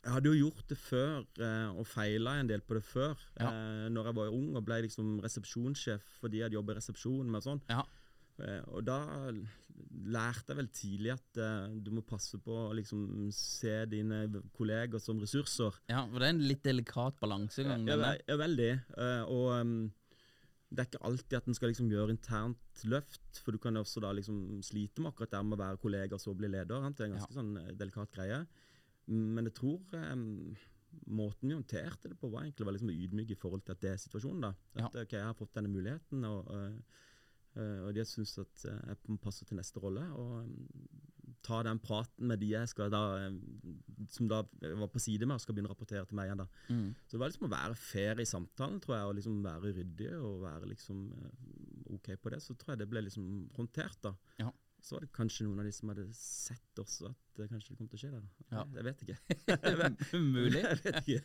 Jeg 0.03 0.11
hadde 0.17 0.31
jo 0.33 0.49
gjort 0.49 0.67
det 0.67 0.77
før, 0.77 1.25
eh, 1.39 1.69
og 1.79 1.87
feila 1.87 2.35
en 2.39 2.49
del 2.49 2.63
på 2.67 2.75
det 2.75 2.83
før. 2.83 3.19
Ja. 3.39 3.49
Eh, 3.49 3.89
når 3.93 4.09
jeg 4.09 4.17
var 4.19 4.35
ung 4.35 4.55
og 4.59 4.65
ble 4.67 4.81
liksom 4.83 5.19
resepsjonssjef 5.23 6.07
fordi 6.19 6.41
jeg 6.41 6.49
hadde 6.49 6.59
jobbet 6.59 6.75
i 6.75 6.81
resepsjonen. 6.81 7.29
med 7.31 7.45
sånn. 7.45 7.61
Ja. 7.71 7.85
Eh, 8.43 8.61
og 8.73 8.83
da 8.83 8.99
lærte 10.03 10.51
jeg 10.51 10.57
vel 10.57 10.69
tidlig 10.73 11.13
at 11.13 11.39
du 11.85 11.89
må 11.93 12.03
passe 12.05 12.37
på 12.41 12.53
å 12.67 12.73
liksom 12.75 13.31
se 13.33 13.85
dine 13.89 14.25
kolleger 14.53 15.01
som 15.01 15.21
ressurser. 15.21 15.79
Ja, 15.89 16.03
for 16.05 16.19
det 16.19 16.27
er 16.27 16.35
en 16.35 16.47
litt 16.51 16.63
delikat 16.65 17.17
balansegang. 17.21 17.87
Ja, 17.87 17.97
der. 17.97 18.21
ja, 18.27 18.37
veldig. 18.37 18.71
Og 19.31 19.49
um, 19.55 19.75
det 20.73 20.81
er 20.81 20.89
ikke 20.89 21.05
alltid 21.05 21.37
at 21.37 21.47
en 21.47 21.57
skal 21.57 21.69
liksom 21.69 21.89
gjøre 21.91 22.13
internt 22.15 22.83
løft, 22.89 23.39
for 23.43 23.53
du 23.53 23.61
kan 23.61 23.77
også 23.77 24.01
da 24.01 24.11
liksom 24.17 24.61
slite 24.65 25.03
med 25.03 25.11
akkurat 25.11 25.35
det 25.35 25.41
med 25.45 25.57
å 25.57 25.61
være 25.61 25.81
kollega 25.81 26.17
og 26.17 26.23
så 26.23 26.33
bli 26.37 26.49
leder. 26.49 26.87
Det 26.89 27.05
er 27.05 27.11
en 27.11 27.17
ganske 27.19 27.35
sånn 27.35 27.51
eh, 27.61 27.73
delikat 27.77 28.13
greie. 28.15 28.39
Men 29.11 29.49
jeg 29.49 29.55
tror 29.57 29.79
um, 30.13 30.55
måten 31.09 31.49
vi 31.49 31.55
håndterte 31.57 32.11
det 32.11 32.19
på, 32.19 32.29
var 32.31 32.45
egentlig 32.45 32.67
være 32.67 32.77
liksom 32.77 32.93
ydmyk 32.93 33.33
i 33.33 33.39
forhold 33.39 33.63
til 33.65 33.75
at 33.75 33.81
det 33.81 33.93
er 33.93 34.03
situasjonen. 34.03 34.45
da. 34.47 34.53
At 34.85 34.99
ok, 35.03 35.13
Jeg 35.13 35.25
har 35.25 35.37
fått 35.37 35.55
denne 35.55 35.71
muligheten, 35.71 36.23
og, 36.23 36.53
øh, 36.55 36.77
øh, 37.55 37.87
og 37.87 37.95
de 37.95 38.05
syns 38.05 38.37
at 38.37 38.65
jeg 38.65 38.97
må 39.07 39.17
passe 39.17 39.45
til 39.45 39.57
neste 39.57 39.79
rolle. 39.79 40.05
Og 40.13 40.45
um, 40.45 40.67
ta 41.43 41.59
den 41.63 41.79
praten 41.79 42.27
med 42.27 42.39
de 42.39 42.53
jeg 42.53 42.69
skal 42.71 42.91
da, 42.91 43.29
som 44.09 44.29
da 44.31 44.43
var 44.79 44.87
på 44.87 44.99
side 44.99 45.25
med 45.25 45.35
og 45.35 45.41
skal 45.43 45.55
begynne 45.55 45.67
å 45.67 45.73
rapportere 45.73 46.05
til 46.07 46.15
meg 46.15 46.29
igjen. 46.29 46.43
da. 46.45 46.47
Mm. 46.69 46.93
Så 47.03 47.17
det 47.17 47.19
var 47.19 47.33
liksom 47.33 47.47
å 47.49 47.55
være 47.55 47.75
fair 47.75 48.21
i 48.23 48.29
samtalen, 48.29 48.79
tror 48.79 48.95
jeg, 48.95 49.09
og 49.09 49.15
liksom 49.19 49.41
være 49.43 49.73
ryddig 49.73 50.11
og 50.19 50.43
være 50.45 50.69
liksom 50.71 51.09
OK 51.91 52.13
på 52.21 52.31
det. 52.31 52.39
Så 52.43 52.55
tror 52.55 52.73
jeg 52.73 52.83
det 52.83 52.89
ble 52.93 53.03
liksom 53.03 53.49
håndtert, 53.57 53.99
da. 54.05 54.15
Ja. 54.39 54.53
Så 54.83 54.97
var 54.97 55.05
det 55.05 55.13
kanskje 55.15 55.45
noen 55.47 55.61
av 55.61 55.65
de 55.65 55.71
som 55.71 55.89
hadde 55.93 56.03
sett 56.17 56.79
også 56.81 57.07
at 57.13 57.37
det 57.39 57.45
kanskje 57.49 57.75
kom 57.79 57.87
til 57.87 57.95
å 57.95 58.01
skje 58.01 58.09
der. 58.11 58.25
Ja. 58.51 58.63
Jeg 58.75 58.83
vet 58.89 59.03
ikke. 59.05 60.17
Mulig. 60.35 60.59
Jeg 60.65 60.79
vet 60.83 60.97
ikke. 61.07 61.21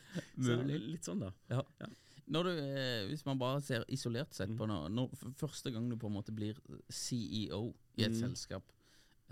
Så 0.46 0.58
litt 0.68 1.08
sånn, 1.08 1.24
da. 1.26 1.32
Ja. 1.50 1.64
Ja. 1.82 1.88
Du, 2.28 2.38
eh, 2.52 3.06
hvis 3.08 3.24
man 3.26 3.38
bare 3.40 3.60
ser 3.64 3.82
isolert 3.88 4.34
sett 4.36 4.50
Mm. 4.52 4.58
på 4.60 4.66
noe, 4.68 4.88
når, 4.92 5.14
Første 5.40 5.72
gang 5.72 5.88
du 5.90 5.96
på 5.96 6.06
en 6.10 6.14
måte 6.20 6.34
blir 6.36 6.58
CEO 6.92 7.72
i 7.96 8.04
et 8.04 8.12
Mm. 8.12 8.20
selskap 8.20 8.70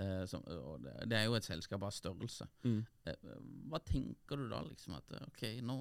eh, 0.01 0.25
som, 0.27 0.43
det, 0.83 0.95
det 1.09 1.17
er 1.21 1.25
jo 1.29 1.35
et 1.39 1.45
selskap 1.47 1.83
av 1.87 1.93
størrelse. 1.95 2.49
Mm. 2.65 2.81
Eh, 3.07 3.31
hva 3.71 3.79
tenker 3.85 4.37
du 4.43 4.49
da, 4.49 4.63
liksom? 4.67 4.97
At 4.99 5.13
eh, 5.13 5.27
OK, 5.29 5.45
nå 5.63 5.79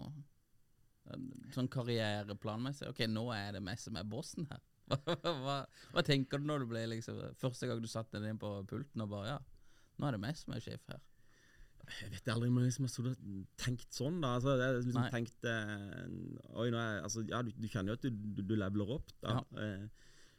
eh, 1.09 1.25
Sånn 1.55 1.67
karriereplanmessig 1.71 2.89
OK, 2.91 3.05
nå 3.09 3.25
er 3.35 3.53
det 3.57 3.63
meg 3.63 3.79
som 3.81 3.95
er 3.97 4.03
bossen 4.07 4.45
her. 4.51 4.61
Hva, 4.89 5.57
hva 5.93 6.03
tenker 6.05 6.37
du 6.41 6.45
når 6.45 6.63
du 6.63 6.69
ble 6.69 6.83
liksom 6.91 7.17
Første 7.41 7.67
gang 7.69 7.79
du 7.81 7.87
satte 7.89 8.19
deg 8.21 8.29
inn 8.35 8.39
på 8.41 8.51
pulten 8.69 9.01
og 9.05 9.09
bare 9.15 9.27
Ja, 9.33 9.37
nå 9.97 10.07
er 10.09 10.17
det 10.17 10.21
meg 10.21 10.37
som 10.37 10.53
er 10.53 10.61
sjef 10.63 10.83
her. 10.91 10.99
Jeg 12.01 12.09
vet 12.15 12.29
aldri 12.33 12.47
om 12.49 12.55
jeg 12.59 12.71
liksom 12.71 12.87
har 12.89 13.17
tenkt 13.61 13.93
sånn. 13.93 14.15
da. 14.23 14.31
Altså, 14.39 14.55
jeg 14.57 14.77
liksom 14.79 14.95
Nei. 14.97 15.09
tenkt 15.13 15.45
eh, 15.45 16.55
Oi, 16.57 16.67
jeg- 16.73 17.03
altså, 17.05 17.23
ja, 17.29 17.41
du, 17.45 17.51
du 17.53 17.67
kjenner 17.69 17.93
jo 17.93 17.97
at 17.99 18.05
du, 18.07 18.09
du, 18.09 18.41
du 18.41 18.55
leveler 18.57 18.93
opp, 18.97 19.11
da. 19.21 19.35
Eh, 19.61 19.85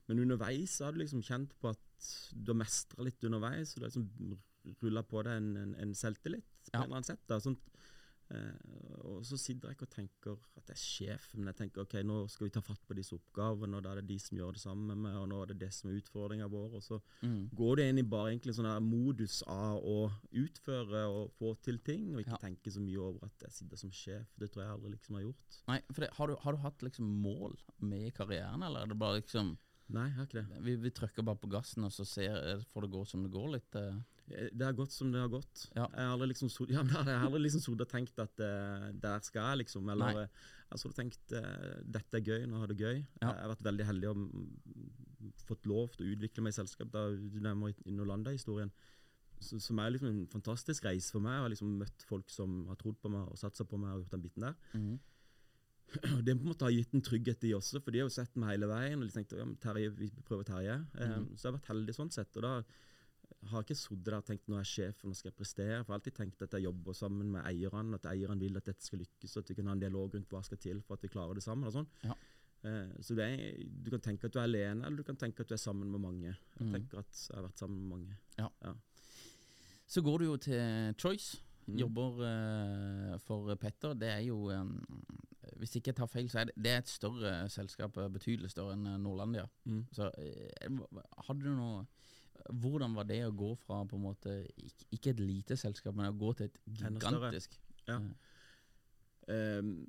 men 0.09 0.23
underveis 0.25 0.75
så 0.79 0.87
har 0.89 0.93
du 0.97 1.01
liksom 1.05 1.23
kjent 1.27 1.55
på 1.63 1.71
at 1.71 2.11
du 2.35 2.51
har 2.53 2.59
mestra 2.61 3.07
litt 3.07 3.23
underveis. 3.27 3.73
Og 3.77 3.81
du 3.81 3.87
har 3.87 3.95
liksom 3.95 4.77
rulla 4.83 5.03
på 5.07 5.23
deg 5.27 5.39
en, 5.39 5.49
en, 5.63 5.75
en 5.87 5.95
selvtillit 5.99 6.45
på 6.67 6.75
Ja. 6.75 6.81
en 6.81 6.85
eller 6.89 6.99
annen 7.01 7.09
sett. 7.13 7.23
da, 7.31 7.39
sånt. 7.43 7.63
Eh, 8.29 8.55
og 9.07 9.21
så 9.25 9.37
sitter 9.39 9.69
jeg 9.71 9.77
ikke 9.77 9.87
og 9.87 9.91
tenker 9.95 10.33
at 10.59 10.71
jeg 10.73 10.75
er 10.75 10.81
sjef, 10.83 11.27
men 11.39 11.47
jeg 11.53 11.57
tenker 11.61 11.83
ok, 11.85 11.93
nå 12.03 12.17
skal 12.29 12.49
vi 12.49 12.51
ta 12.57 12.61
fatt 12.61 12.81
på 12.89 12.97
disse 12.99 13.15
oppgavene, 13.15 13.77
og 13.79 13.85
da 13.87 13.93
er 13.93 14.01
det 14.01 14.09
de 14.09 14.17
som 14.19 14.37
gjør 14.41 14.57
det 14.57 14.63
sammen 14.65 14.87
med 14.91 14.97
meg, 15.05 15.15
og 15.21 15.29
nå 15.31 15.43
er 15.45 15.53
det 15.53 15.59
det 15.61 15.69
som 15.77 15.91
er 15.93 16.01
utfordringa 16.01 16.49
vår. 16.51 16.75
og 16.75 16.83
så 16.83 17.01
Mm. 17.23 17.49
går 17.55 17.77
det 17.77 17.89
inn 17.89 17.99
i 17.99 18.03
bare 18.03 18.33
egentlig 18.35 18.55
sånn 18.57 18.65
der 18.67 18.81
modus 18.81 19.43
av 19.47 19.79
å 19.85 20.11
utføre 20.33 21.05
og 21.07 21.31
få 21.39 21.55
til 21.63 21.79
ting, 21.79 22.15
og 22.15 22.21
ikke 22.25 22.35
Ja. 22.35 22.49
tenke 22.49 22.71
så 22.73 22.81
mye 22.81 22.99
over 22.99 23.25
at 23.27 23.39
jeg 23.47 23.53
sitter 23.53 23.77
som 23.77 23.91
sjef. 23.91 24.27
Det 24.39 24.51
tror 24.51 24.63
jeg 24.65 24.73
aldri 24.75 24.91
liksom 24.97 25.15
har 25.17 25.23
gjort. 25.23 25.63
Nei, 25.69 25.81
for 25.93 26.01
det, 26.01 26.11
har, 26.15 26.27
du, 26.27 26.37
har 26.37 26.53
du 26.53 26.59
hatt 26.59 26.79
liksom 26.83 27.05
mål 27.23 27.57
med 27.81 28.13
karrieren, 28.15 28.63
eller 28.63 28.81
er 28.83 28.87
det 28.87 28.99
bare 28.99 29.21
liksom 29.23 29.57
Nei, 29.95 30.09
jeg 30.09 30.17
har 30.17 30.27
ikke 30.27 30.41
det. 30.41 30.61
Vi, 30.67 30.73
vi 30.83 30.91
trykker 30.91 31.23
bare 31.27 31.39
på 31.39 31.49
gassen, 31.53 31.85
og 31.87 31.93
så 31.95 32.05
ser, 32.09 32.63
får 32.73 32.87
det 32.87 32.91
gå 32.91 33.03
som 33.07 33.23
det 33.23 33.31
går 33.31 33.49
litt. 33.55 33.77
eh. 33.79 33.99
Eh, 34.35 34.49
Det 34.51 34.67
har 34.67 34.73
gått 34.75 34.91
som 34.91 35.13
det 35.13 35.21
har 35.23 35.29
gått. 35.31 35.69
Ja. 35.77 35.85
Jeg 35.93 36.03
har 36.03 36.15
aldri 36.17 36.29
liksom 36.33 36.51
sod- 36.51 36.71
ja, 36.75 36.83
liksom 37.39 37.79
tenkt 37.87 38.19
at 38.19 38.43
uh, 38.43 38.91
der 38.93 39.21
skal 39.23 39.53
jeg, 39.53 39.59
liksom. 39.63 39.89
Eller 39.95 40.13
Nei. 40.13 40.27
jeg 40.27 40.75
har 40.75 40.83
sittet 40.83 40.99
tenkt 40.99 41.33
uh, 41.39 41.79
dette 41.87 42.19
er 42.19 42.27
gøy, 42.27 42.47
nå 42.51 42.59
har 42.65 42.67
det 42.73 42.79
gøy. 42.83 42.99
Ja. 43.23 43.31
Jeg 43.31 43.43
har 43.45 43.53
vært 43.55 43.63
veldig 43.69 43.87
heldig 43.93 44.11
og 44.11 44.17
mm, 44.25 44.51
fått 45.47 45.67
lov 45.71 45.95
til 45.95 46.07
å 46.09 46.13
utvikle 46.17 46.43
meg 46.43 46.55
i 46.57 46.59
selskap. 46.59 46.91
Da 46.91 47.07
du 47.15 47.39
nevner 47.39 47.71
Innolanda-historien. 47.87 48.73
Som 49.39 49.79
er 49.79 49.91
liksom 49.93 50.09
en 50.09 50.27
fantastisk 50.33 50.85
reise 50.89 51.13
for 51.13 51.21
meg. 51.23 51.37
Jeg 51.37 51.45
har 51.45 51.53
liksom 51.53 51.75
møtt 51.79 52.03
folk 52.09 52.31
som 52.33 52.65
har 52.71 52.79
trodd 52.81 52.97
på 53.03 53.11
meg 53.13 53.29
og 53.31 53.39
satsa 53.39 53.67
på 53.69 53.79
meg 53.79 53.93
og 53.95 54.03
gjort 54.03 54.15
den 54.17 54.23
biten 54.27 54.47
der. 54.49 54.57
Mhm. 54.75 54.97
Og 54.97 55.16
det 56.27 56.35
på 56.37 56.43
en 56.43 56.49
måte 56.51 56.67
har 56.67 56.73
gitt 56.75 56.95
en 56.95 57.03
trygghet 57.03 57.41
de 57.41 57.55
også, 57.57 57.81
for 57.81 57.91
de 57.95 57.99
har 58.03 58.09
jo 58.09 58.15
sett 58.15 58.35
meg 58.37 58.51
hele 58.57 58.67
veien. 58.69 59.01
Og 59.01 59.07
de 59.09 59.15
tenkte 59.15 59.39
ja, 59.39 59.47
Terje, 59.63 59.91
vi 59.97 60.11
prøver 60.27 60.45
Terje. 60.45 60.77
Mhm. 60.95 61.31
Så 61.37 61.47
jeg 61.47 61.53
har 61.53 61.59
vært 61.61 61.71
heldig 61.73 61.95
sånn 61.95 62.11
sett. 62.13 62.37
Og 62.37 62.43
da 62.43 62.63
har 63.51 63.63
ikke 63.63 63.77
sittet 63.79 64.05
der 64.05 64.17
og 64.19 64.25
tenkt 64.27 64.49
nå 64.49 64.57
er 64.59 64.65
jeg 64.65 64.73
sjef 64.73 65.05
og 65.05 65.11
nå 65.11 65.15
skal 65.19 65.31
jeg 65.31 65.37
prestere. 65.39 65.79
For 65.85 65.91
jeg 65.91 65.95
har 65.95 66.01
alltid 66.01 66.15
tenkt 66.19 66.43
at 66.43 66.53
jeg 66.57 66.67
jobber 66.67 66.93
sammen 66.99 67.31
med 67.33 67.45
eierne, 67.47 67.95
at 67.95 68.07
eierne 68.11 68.39
vil 68.41 68.57
at 68.59 68.65
dette 68.67 68.83
skal 68.87 68.99
lykkes, 69.03 69.37
og 69.37 69.43
at 69.45 69.51
vi 69.51 69.55
kan 69.61 69.67
ha 69.71 69.73
en 69.77 69.81
dialog 69.85 70.15
rundt 70.15 70.29
hva 70.35 70.43
skal 70.47 70.59
til 70.59 70.81
for 70.83 70.95
at 70.99 71.03
vi 71.07 71.09
klarer 71.13 71.35
det 71.39 71.43
sammen. 71.47 71.67
og 71.67 71.73
sånn. 71.73 71.87
Ja. 72.03 72.15
Eh, 72.67 72.89
så 73.03 73.15
det 73.15 73.29
Du 73.85 73.91
kan 73.91 74.01
tenke 74.01 74.27
at 74.27 74.33
du 74.33 74.39
er 74.41 74.49
alene, 74.49 74.85
eller 74.87 74.97
du 74.97 75.05
kan 75.07 75.17
tenke 75.17 75.41
at 75.41 75.49
du 75.49 75.55
er 75.55 75.63
sammen 75.63 75.91
med 75.91 76.01
mange. 76.01 76.35
Jeg 76.59 76.67
Mm. 76.67 76.73
tenker 76.73 76.99
at 76.99 77.13
jeg 77.31 77.37
har 77.37 77.47
vært 77.49 77.59
sammen 77.59 77.79
med 77.79 77.99
mange. 77.99 78.17
Så 79.87 80.03
går 80.03 80.19
du 80.19 80.25
jo 80.25 80.37
til 80.37 80.95
Choice. 80.99 81.39
Mm. 81.67 81.79
Jobber 81.81 82.21
uh, 82.23 83.15
for 83.19 83.55
Petter. 83.59 83.95
Det 83.99 84.09
er 84.09 84.21
jo 84.29 84.51
eh, 84.55 84.69
Hvis 85.59 85.75
ikke 85.79 85.91
jeg 85.91 85.97
tar 85.99 86.07
feil, 86.11 86.29
så 86.31 86.41
er 86.41 86.45
det, 86.51 86.55
det 86.63 86.71
er 86.71 86.79
et 86.79 86.93
større 86.93 87.33
selskap. 87.51 87.97
eh, 87.99 88.11
Betydelig 88.13 88.51
større 88.53 88.77
enn 88.77 88.87
eh, 88.87 88.99
Nordlandia. 89.03 89.49
Mm. 89.65 89.81
Så 89.97 90.11
hadde 91.27 91.43
du 91.43 91.51
noe 91.57 91.87
Hvordan 92.53 92.95
var 92.95 93.09
det 93.09 93.23
å 93.27 93.33
gå 93.35 93.49
fra 93.59 93.81
på 93.89 93.97
en 93.97 94.05
måte 94.05 94.37
ikke, 94.61 94.87
ikke 94.95 95.11
et 95.11 95.21
lite 95.25 95.57
selskap, 95.59 95.97
men 95.97 96.13
å 96.13 96.19
gå 96.21 96.35
til 96.39 96.47
et 96.47 96.59
gigantisk? 96.79 97.59
Ja. 97.89 97.97
Uh, 97.99 98.13
Um, 99.27 99.87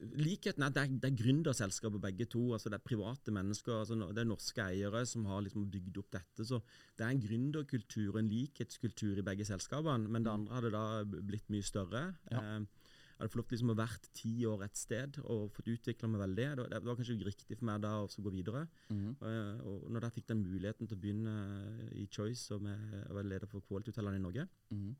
likheten 0.00 0.62
er 0.62 0.66
at 0.70 0.74
det 0.74 0.82
er, 0.82 0.92
det 1.02 1.08
er 1.10 1.16
gründerselskaper 1.24 2.00
begge 2.00 2.26
to. 2.30 2.52
altså 2.52 2.70
Det 2.70 2.78
er 2.80 2.86
private 2.88 3.32
mennesker. 3.32 3.72
altså 3.80 3.94
Det 4.14 4.18
er 4.18 4.24
norske 4.28 4.58
eiere 4.62 5.04
som 5.06 5.24
har 5.26 5.42
liksom 5.42 5.70
bygd 5.70 5.98
opp 5.98 6.10
dette. 6.10 6.44
så 6.46 6.60
Det 6.96 7.04
er 7.06 7.10
en 7.10 7.20
gründerkultur 7.22 8.14
og 8.14 8.18
en 8.22 8.28
likhetskultur 8.28 9.18
i 9.18 9.22
begge 9.22 9.44
selskapene. 9.44 10.08
Men 10.08 10.22
det 10.24 10.32
Mm. 10.32 10.38
andre 10.40 10.54
hadde 10.54 10.70
da 10.72 11.04
blitt 11.04 11.48
mye 11.50 11.62
større. 11.62 12.14
Ja. 12.30 12.38
Eh, 12.38 12.60
jeg 12.60 13.28
hadde 13.28 13.30
fått 13.30 13.36
lov 13.36 13.48
til 13.48 13.58
liksom 13.58 13.70
å 13.70 13.76
vært 13.86 14.08
ti 14.14 14.44
år 14.46 14.64
et 14.64 14.76
sted 14.76 15.18
og 15.24 15.52
fått 15.52 15.66
utvikla 15.68 16.08
meg 16.10 16.20
veldig. 16.20 16.56
Det 16.56 16.58
var, 16.58 16.68
det 16.68 16.84
var 16.84 16.96
kanskje 16.96 17.24
riktig 17.24 17.58
for 17.58 17.64
meg 17.66 17.80
da 17.82 18.02
å 18.02 18.08
gå 18.08 18.30
videre. 18.32 18.68
Mm 18.90 19.16
Eh, 19.22 19.60
og 19.62 19.90
når 19.90 20.00
jeg 20.02 20.12
fikk 20.14 20.26
den 20.26 20.42
muligheten 20.42 20.88
til 20.88 20.96
å 20.96 21.00
begynne 21.00 21.92
i 21.94 22.06
Choice 22.10 22.50
og 22.50 22.62
med, 22.62 22.78
å 23.10 23.14
være 23.14 23.28
leder 23.28 23.46
for 23.46 23.60
Quality-hotellene 23.60 24.16
i 24.16 24.18
Norge, 24.18 24.48
Mhm. 24.70 24.96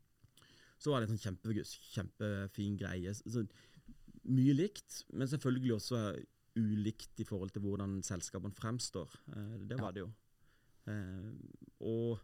så 0.78 0.90
var 0.90 1.00
det 1.00 1.10
en 1.10 1.16
sånn 1.16 1.36
kjempe, 1.36 1.64
kjempefin 1.94 2.76
greie. 2.78 3.10
Så, 3.14 3.46
mye 4.24 4.54
likt, 4.54 5.04
men 5.12 5.26
selvfølgelig 5.28 5.74
også 5.74 6.02
ulikt 6.56 7.20
i 7.20 7.24
forhold 7.24 7.50
til 7.54 7.62
hvordan 7.64 8.02
selskapene 8.04 8.54
fremstår. 8.54 9.08
Eh, 9.36 9.58
det 9.66 9.78
Ja. 9.78 9.82
var 9.82 9.92
det 9.92 10.00
jo. 10.04 10.12
Eh, 10.86 11.32
og 11.80 12.20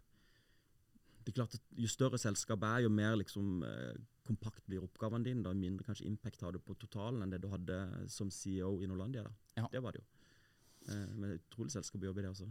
det 1.25 1.33
er 1.33 1.39
klart 1.45 1.55
at 1.55 1.63
jo 1.77 1.89
større 1.89 2.19
selskap 2.19 2.63
er, 2.63 2.83
jo 2.83 2.89
mer 2.89 3.17
liksom, 3.17 3.63
eh, 3.65 3.97
kompakt 4.27 4.65
blir 4.67 4.81
oppgavene 4.83 5.25
dine. 5.25 5.43
Da, 5.43 5.53
mindre 5.53 5.85
kanskje 5.85 6.07
impact 6.07 6.41
har 6.43 6.53
du 6.53 6.59
på 6.59 6.75
totalen 6.79 7.23
enn 7.23 7.31
det 7.31 7.41
du 7.41 7.49
hadde 7.49 8.09
som 8.09 8.31
CEO 8.31 8.83
i 8.83 8.87
Norlandia. 8.87 9.25
Ja. 9.57 9.67
Det 9.73 9.83
var 9.83 9.93
det 9.93 10.01
jo. 10.03 10.07
Eh, 10.93 11.07
men 11.15 11.31
det 11.31 11.41
utrolig 11.51 11.71
selskap 11.73 12.01
å 12.03 12.05
jobbe 12.13 12.21
i 12.21 12.23
det 12.23 12.31
også. 12.31 12.49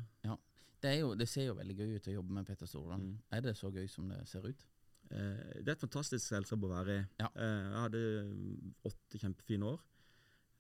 Det, 0.81 0.89
er 0.91 0.99
jo, 0.99 1.15
det 1.15 1.27
ser 1.27 1.47
jo 1.47 1.55
veldig 1.55 1.75
gøy 1.77 1.95
ut 1.95 2.07
å 2.07 2.13
jobbe 2.13 2.31
med 2.31 2.45
Petter 2.45 2.67
Stordalen. 2.67 3.05
Mm. 3.13 3.21
Er 3.31 3.41
det 3.41 3.55
så 3.57 3.71
gøy 3.73 3.87
som 3.89 4.07
det 4.09 4.27
ser 4.27 4.45
ut? 4.45 4.65
Eh, 5.11 5.59
det 5.63 5.71
er 5.71 5.75
et 5.77 5.83
fantastisk 5.85 6.25
selskap 6.27 6.63
å 6.67 6.71
være 6.71 6.95
i. 6.97 7.03
Ja. 7.21 7.29
Eh, 7.35 7.67
jeg 7.71 7.81
hadde 7.85 8.01
åtte 8.89 9.21
kjempefine 9.21 9.69
år. 9.73 9.83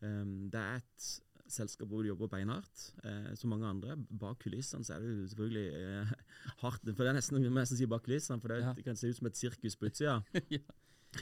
Um, 0.01 0.49
det 0.53 0.59
er 0.61 0.75
et 0.77 1.05
selskap 1.49 1.87
hvor 1.89 2.03
du 2.03 2.09
jobber 2.11 2.29
beinhardt, 2.29 2.91
eh, 3.03 3.31
som 3.39 3.49
mange 3.49 3.65
andre. 3.65 3.95
Bak 4.11 4.39
kulissene 4.43 4.85
så 4.85 4.97
er 4.97 5.05
det 5.05 5.29
selvfølgelig 5.31 5.67
hardt. 6.61 6.83
For 6.91 7.03
det 7.03 7.11
er 7.13 7.17
nesten 7.17 7.41
nesten 7.47 7.79
si 7.79 7.87
bak 7.89 8.03
kulissene, 8.05 8.41
for 8.43 8.53
det, 8.53 8.61
Ja. 8.63 8.73
kan 8.85 8.95
se 8.99 9.09
ut 9.09 9.17
som 9.17 9.27
et 9.27 9.39
sirkus 9.39 9.75
på 9.75 9.89
utsida. 9.89 10.21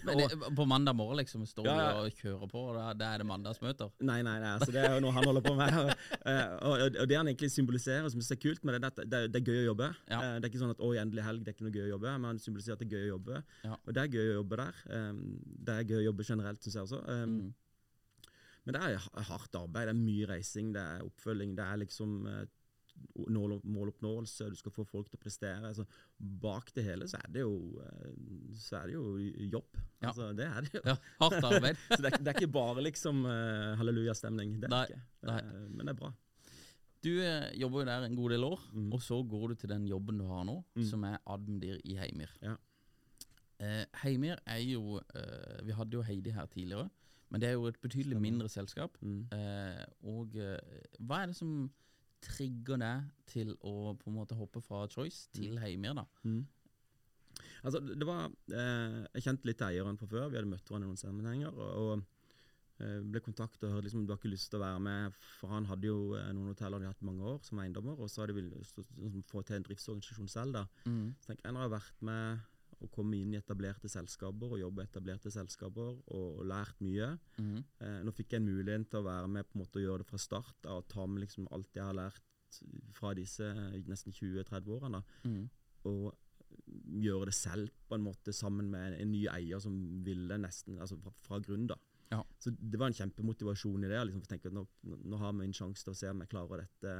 Men 0.04 0.18
det, 0.18 0.28
på 0.58 0.66
mandag 0.68 0.96
morgen 0.98 1.18
liksom 1.22 1.46
står 1.48 1.68
Ja, 1.70 1.76
ja. 1.78 1.92
og 2.02 2.12
kjører 2.18 2.50
på, 2.52 2.62
og 2.70 2.76
da, 2.76 2.86
da 2.98 3.10
er 3.16 3.22
det 3.22 3.28
mandagsmøter? 3.30 3.92
Nei, 4.02 4.18
nei, 4.26 4.34
nei, 4.42 4.50
altså 4.58 4.72
det 4.74 4.82
er 4.84 4.96
jo 4.98 5.04
noe 5.06 5.14
han 5.16 5.24
holder 5.30 5.44
på 5.46 5.54
med. 5.56 5.78
Og, 5.80 5.92
eh, 6.32 6.56
og, 6.68 6.98
og 7.04 7.08
det 7.12 7.16
han 7.20 7.30
egentlig 7.30 7.52
symboliserer, 7.54 8.10
som 8.12 8.20
er 8.20 8.40
kult 8.42 8.66
med 8.66 8.76
det, 8.76 8.90
er 8.90 9.06
det, 9.06 9.20
er- 9.22 9.28
det 9.32 9.42
er 9.42 9.46
gøy 9.54 9.60
å 9.62 9.68
jobbe. 9.70 9.90
Ja. 10.10 10.20
Eh, 10.20 10.40
Det 10.40 10.48
er 10.48 10.52
ikke 10.52 10.64
sånn 10.66 10.74
at 10.76 10.82
'å, 10.84 10.90
endelig 11.00 11.24
helg', 11.24 11.44
det 11.46 11.54
er 11.54 11.58
ikke 11.58 11.68
noe 11.70 11.76
gøy 11.78 11.86
å 11.88 11.94
jobbe. 11.96 12.16
Men 12.18 12.30
han 12.34 12.40
symboliserer 12.40 12.74
at 12.76 12.80
det 12.84 12.88
er 12.92 12.96
gøy 12.98 13.06
å 13.06 13.14
jobbe. 13.16 13.44
Og 13.86 13.94
det 13.94 14.02
er 14.04 14.14
gøy 14.18 14.28
å 14.34 14.38
jobbe 14.42 14.56
der. 14.64 14.76
Um, 14.90 15.22
Det 15.66 15.74
er 15.78 15.84
gøy 15.94 16.00
å 16.02 16.08
jobbe 16.12 16.24
generelt, 16.28 16.60
syns 16.66 16.74
jeg 16.76 16.84
også. 16.90 17.02
Um, 17.08 17.36
Mm. 17.36 17.54
Men 18.66 18.74
det 18.74 18.82
er 18.82 18.98
ha- 18.98 19.22
hardt 19.30 19.54
arbeid. 19.56 19.86
Det 19.88 19.94
er 19.94 20.02
mye 20.02 20.26
reising, 20.28 20.74
det 20.74 20.82
er 20.82 21.04
oppfølging. 21.06 21.56
Det 21.56 21.64
er 21.66 21.78
liksom 21.78 22.26
eh, 22.28 22.46
måloppnåelse, 23.16 24.50
du 24.52 24.56
skal 24.60 24.74
få 24.76 24.84
folk 24.88 25.10
til 25.10 25.18
å 25.20 25.24
prestere. 25.24 25.70
Altså, 25.70 25.86
bak 26.20 26.72
det 26.76 26.84
hele 26.88 27.08
så 27.10 27.20
er 27.22 27.32
det 27.36 27.44
jo, 27.46 27.56
eh, 27.84 28.12
så 28.60 28.80
er 28.82 28.90
det 28.92 28.96
jo 28.98 29.06
jobb. 29.56 29.80
Ja. 30.02 30.10
Altså, 30.12 30.30
det 30.38 30.46
er 30.50 30.66
det 30.66 30.74
jo. 30.78 30.82
Ja, 30.86 30.96
hardt 31.22 31.48
arbeid. 31.48 31.80
Så 31.96 32.02
det 32.04 32.12
er, 32.12 32.18
det 32.22 32.32
er 32.34 32.40
ikke 32.42 32.52
bare 32.54 32.84
liksom 32.86 33.24
uh, 33.26 33.74
hallelujastemning. 33.80 34.58
Det 34.62 34.68
er 34.68 34.74
Nei, 34.76 34.84
ikke. 34.92 35.02
nei. 35.32 35.38
Eh, 35.40 35.66
men 35.72 35.86
det 35.88 35.94
er 35.96 36.00
bra. 36.02 36.12
Du 37.06 37.10
uh, 37.22 37.48
jobber 37.62 37.82
jo 37.84 37.88
der 37.90 38.06
en 38.10 38.16
god 38.20 38.34
del 38.36 38.44
år, 38.50 38.62
Mm. 38.76 38.92
og 38.94 39.02
så 39.06 39.18
går 39.24 39.48
du 39.50 39.56
til 39.62 39.70
den 39.72 39.88
jobben 39.90 40.20
du 40.20 40.26
har 40.30 40.44
nå, 40.46 40.60
Mm. 40.76 40.84
som 40.90 41.04
er 41.08 41.18
admdir 41.26 41.80
i 41.86 41.96
Heimir. 42.02 42.32
Ja. 42.44 42.56
Uh, 43.62 43.86
Heimir 44.04 44.42
er 44.46 44.60
jo 44.66 45.00
Vi 45.64 45.72
hadde 45.72 45.96
jo 45.96 46.02
Heidi 46.04 46.30
her 46.36 46.46
tidligere, 46.52 46.90
men 47.32 47.42
det 47.42 47.50
er 47.50 47.54
jo 47.56 47.66
et 47.72 47.80
betydelig 47.82 48.20
mindre 48.22 48.50
selskap. 48.52 48.98
Mm. 49.02 49.24
Og 50.04 50.36
hva 51.00 51.22
er 51.24 51.32
det 51.32 51.36
som 51.40 51.72
trigger 52.26 52.82
det 52.82 52.96
til 53.32 53.54
å 53.62 53.94
på 54.00 54.12
en 54.12 54.18
måte 54.18 54.38
hoppe 54.38 54.62
fra 54.64 54.86
Choice 54.92 55.30
til 55.36 55.60
Heimir, 55.62 55.96
da? 55.98 56.06
Mm. 56.26 56.44
Altså, 57.66 57.82
det 57.82 58.06
var 58.08 58.28
eh, 58.54 59.00
Jeg 59.16 59.26
kjente 59.26 59.50
litt 59.50 59.64
eieren 59.66 59.98
fra 60.00 60.10
før. 60.10 60.28
Vi 60.30 60.40
hadde 60.40 60.52
møtt 60.52 60.68
hverandre 60.70 60.88
i 60.88 60.92
noen 60.94 61.02
sammenhenger. 61.02 61.56
Og, 61.56 61.80
og 61.82 62.84
eh, 62.84 63.00
ble 63.02 63.22
kontakta 63.26 63.68
og 63.68 63.78
hørte 63.78 63.90
liksom 63.90 64.06
du 64.06 64.14
har 64.14 64.20
ikke 64.22 64.34
lyst 64.34 64.52
til 64.54 64.62
å 64.62 64.66
være 64.66 64.82
med. 64.88 65.22
For 65.40 65.54
han 65.54 65.68
hadde 65.70 65.90
jo 65.90 66.00
eh, 66.20 66.32
noen 66.36 66.52
hoteller 66.54 66.82
de 66.82 66.90
hadde 66.90 66.98
hatt 66.98 67.08
mange 67.10 67.26
år 67.36 67.40
som 67.46 67.62
eiendommer, 67.64 67.98
og 68.00 68.12
så 68.12 68.24
hadde 68.24 68.36
de 68.36 68.42
villet 68.42 68.76
liksom, 68.80 69.24
få 69.32 69.46
til 69.46 69.60
en 69.60 69.70
driftsorganisasjon 69.70 70.34
selv. 70.36 70.60
da. 70.60 70.66
Mm. 70.86 71.08
Så 71.22 71.34
når 71.34 71.50
jeg 71.50 71.64
har 71.64 71.74
vært 71.78 72.06
med 72.12 72.52
og 72.84 72.92
kommet 72.94 73.22
inn 73.22 73.34
i 73.36 73.40
etablerte 73.40 73.90
selskaper 73.92 74.56
og 74.56 74.62
jobbe 74.62 74.84
i 74.84 74.90
etablerte 74.90 75.32
selskaper 75.34 76.00
og 76.18 76.44
lært 76.48 76.82
mye. 76.84 77.14
Mm. 77.40 77.58
Eh, 77.80 78.00
nå 78.06 78.14
fikk 78.16 78.36
jeg 78.36 78.44
en 78.44 78.50
mulighet 78.50 78.90
til 78.92 79.02
å 79.02 79.08
være 79.08 79.32
med 79.32 79.48
på 79.48 79.58
en 79.58 79.64
måte 79.64 79.82
å 79.82 79.86
gjøre 79.86 80.04
det 80.04 80.10
fra 80.10 80.22
start 80.22 80.70
og 80.72 80.88
ta 80.92 81.08
med 81.08 81.26
liksom 81.26 81.50
alt 81.56 81.78
jeg 81.78 81.86
har 81.86 81.98
lært 81.98 82.60
fra 82.96 83.12
disse 83.18 83.48
nesten 83.88 84.16
20-30 84.16 84.78
årene. 84.78 85.02
Mm. 85.26 85.44
og 85.90 86.14
gjøre 87.04 87.30
det 87.30 87.36
selv 87.36 87.72
på 87.90 87.98
en 87.98 88.06
måte 88.06 88.34
sammen 88.34 88.70
med 88.72 88.88
en, 88.88 88.96
en 89.04 89.12
ny 89.12 89.26
eier 89.28 89.60
som 89.62 89.76
ville 90.06 90.38
nesten 90.40 90.80
altså 90.80 90.98
fra, 91.02 91.12
fra 91.26 91.40
grunn. 91.44 91.68
da. 91.68 91.78
Ja. 92.14 92.22
Så 92.40 92.54
det 92.56 92.80
var 92.80 92.92
en 92.92 92.98
kjempemotivasjon 92.98 93.84
i 93.84 93.90
det. 93.90 94.04
Liksom, 94.08 94.24
for 94.24 94.32
tenke 94.32 94.52
at 94.52 94.56
nå, 94.56 94.66
nå 94.84 95.20
har 95.22 95.34
vi 95.36 95.48
en 95.48 95.58
sjanse 95.58 95.86
til 95.86 95.94
å 95.96 96.00
se 96.00 96.12
om 96.12 96.22
jeg 96.24 96.32
klarer 96.32 96.64
dette 96.66 96.96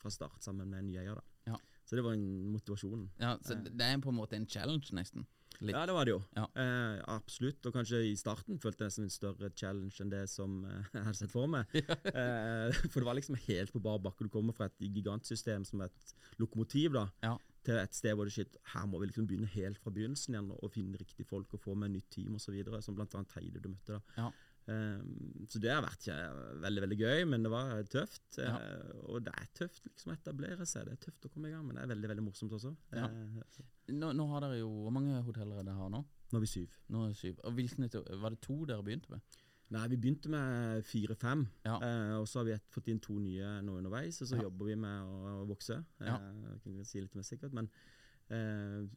fra 0.00 0.12
start 0.12 0.44
sammen 0.44 0.70
med 0.70 0.82
en 0.82 0.90
ny 0.90 0.98
eier. 1.02 1.20
da. 1.20 1.52
Ja. 1.52 1.60
Så 1.92 1.98
det 1.98 2.04
var 2.06 2.14
en 2.16 2.52
motivasjon. 2.54 3.02
Ja, 3.20 3.34
så 3.44 3.52
det 3.60 3.74
det 3.76 3.84
er 3.84 3.98
på 4.00 4.08
en 4.08 4.16
måte 4.16 4.32
en 4.38 4.46
challenge, 4.48 4.88
nesten. 4.96 5.26
Litt. 5.60 5.76
Ja, 5.76 5.82
det 5.86 5.92
var 5.94 6.06
det 6.08 6.14
jo. 6.14 6.20
Ja. 6.34 6.46
Eh, 6.58 7.02
absolutt. 7.12 7.60
Og 7.68 7.74
kanskje 7.76 8.00
i 8.08 8.14
starten 8.16 8.56
følte 8.58 8.86
jeg 8.88 8.94
som 8.94 9.04
en 9.04 9.12
større 9.12 9.50
challenge 9.54 10.00
enn 10.00 10.10
det 10.10 10.22
som 10.32 10.64
eh, 10.64 10.88
jeg 10.94 11.04
hadde 11.04 11.18
sett 11.20 11.30
for 11.34 11.46
meg. 11.52 11.68
eh, 11.76 12.72
for 12.88 12.98
det 13.02 13.04
var 13.06 13.18
liksom 13.18 13.36
helt 13.44 13.70
på 13.74 13.82
bar 13.84 14.00
bakke. 14.02 14.24
Du 14.24 14.32
kommer 14.32 14.56
fra 14.56 14.70
et 14.70 14.80
gigantsystem 14.80 15.66
som 15.68 15.84
et 15.84 16.14
lokomotiv 16.40 16.96
da, 16.96 17.04
Ja. 17.22 17.36
til 17.62 17.76
et 17.78 17.94
sted 17.94 18.16
hvor 18.16 18.24
det 18.26 18.32
shit, 18.34 18.56
her 18.72 18.88
må 18.90 18.98
vi 18.98 19.10
liksom 19.12 19.28
begynne 19.28 19.52
helt 19.52 19.78
fra 19.78 19.92
begynnelsen 19.94 20.34
igjen 20.34 20.50
og 20.56 20.72
finne 20.72 20.98
riktige 20.98 21.28
folk 21.28 21.52
og 21.54 21.60
få 21.60 21.76
med 21.78 21.92
nytt 21.94 22.08
team 22.16 22.34
osv. 22.40 22.56
Som 22.82 22.98
annet 22.98 23.36
Heide 23.36 23.60
du 23.62 23.68
møtte. 23.68 24.00
da. 24.16 24.30
Ja. 24.68 24.74
Um, 24.74 25.46
så 25.50 25.58
det 25.58 25.70
har 25.74 25.82
vært 25.82 26.04
kje- 26.06 26.60
veldig 26.62 26.82
veldig 26.84 26.98
gøy, 27.00 27.24
men 27.28 27.42
det 27.42 27.50
var 27.50 27.82
tøft. 27.90 28.38
Ja. 28.38 28.52
eh, 28.62 28.92
og 29.10 29.24
det 29.26 29.32
er 29.34 29.48
tøft 29.58 29.82
liksom 29.88 30.12
å 30.12 30.14
etablere 30.16 30.66
seg. 30.66 30.84
Det 30.86 30.92
er 30.92 31.00
tøft 31.10 31.26
å 31.26 31.30
komme 31.34 31.48
i 31.48 31.52
gang, 31.54 31.64
men 31.66 31.74
det 31.76 31.82
er 31.82 31.90
veldig 31.94 32.08
veldig 32.12 32.24
morsomt 32.28 32.52
også. 32.58 32.74
Ja. 32.94 33.06
Eh, 33.08 33.62
Nå, 33.92 34.12
nå 34.14 34.26
har 34.30 34.40
dere 34.44 34.60
jo 34.60 34.68
Hvor 34.84 34.92
mange 34.94 35.18
hoteller 35.26 35.58
er 35.58 35.64
det 35.66 35.74
her 35.74 35.88
nå? 35.90 36.04
nå 36.32 36.38
er 36.38 36.40
vi 36.44 36.46
syv. 36.46 36.70
Nå 36.88 37.02
er 37.04 37.08
det 37.10 37.16
syv. 37.18 37.40
Og 37.44 37.52
hvilken, 37.58 37.88
var 38.22 38.30
det 38.30 38.40
to 38.40 38.64
dere 38.64 38.82
begynte 38.86 39.10
med? 39.10 39.20
Nei, 39.72 39.86
vi 39.88 39.96
begynte 39.96 40.28
med 40.30 40.84
fire-fem, 40.84 41.46
Ja. 41.64 41.76
eh, 41.82 42.14
og 42.20 42.26
så 42.28 42.38
har 42.40 42.44
vi 42.44 42.52
et, 42.52 42.64
fått 42.70 42.88
inn 42.88 43.00
to 43.00 43.18
nye 43.18 43.60
nå 43.64 43.78
underveis, 43.80 44.20
og 44.22 44.28
så 44.28 44.36
Ja. 44.36 44.42
jobber 44.46 44.66
vi 44.66 44.74
med 44.76 45.02
å, 45.02 45.42
å 45.42 45.46
vokse. 45.48 45.84
Ja. 46.00 46.18
jeg 46.20 46.60
kan 46.62 46.72
ikke 46.76 46.86
si 46.86 47.00
litt 47.00 47.14
mer 47.14 47.22
sikkert, 47.24 47.52
men 47.52 47.68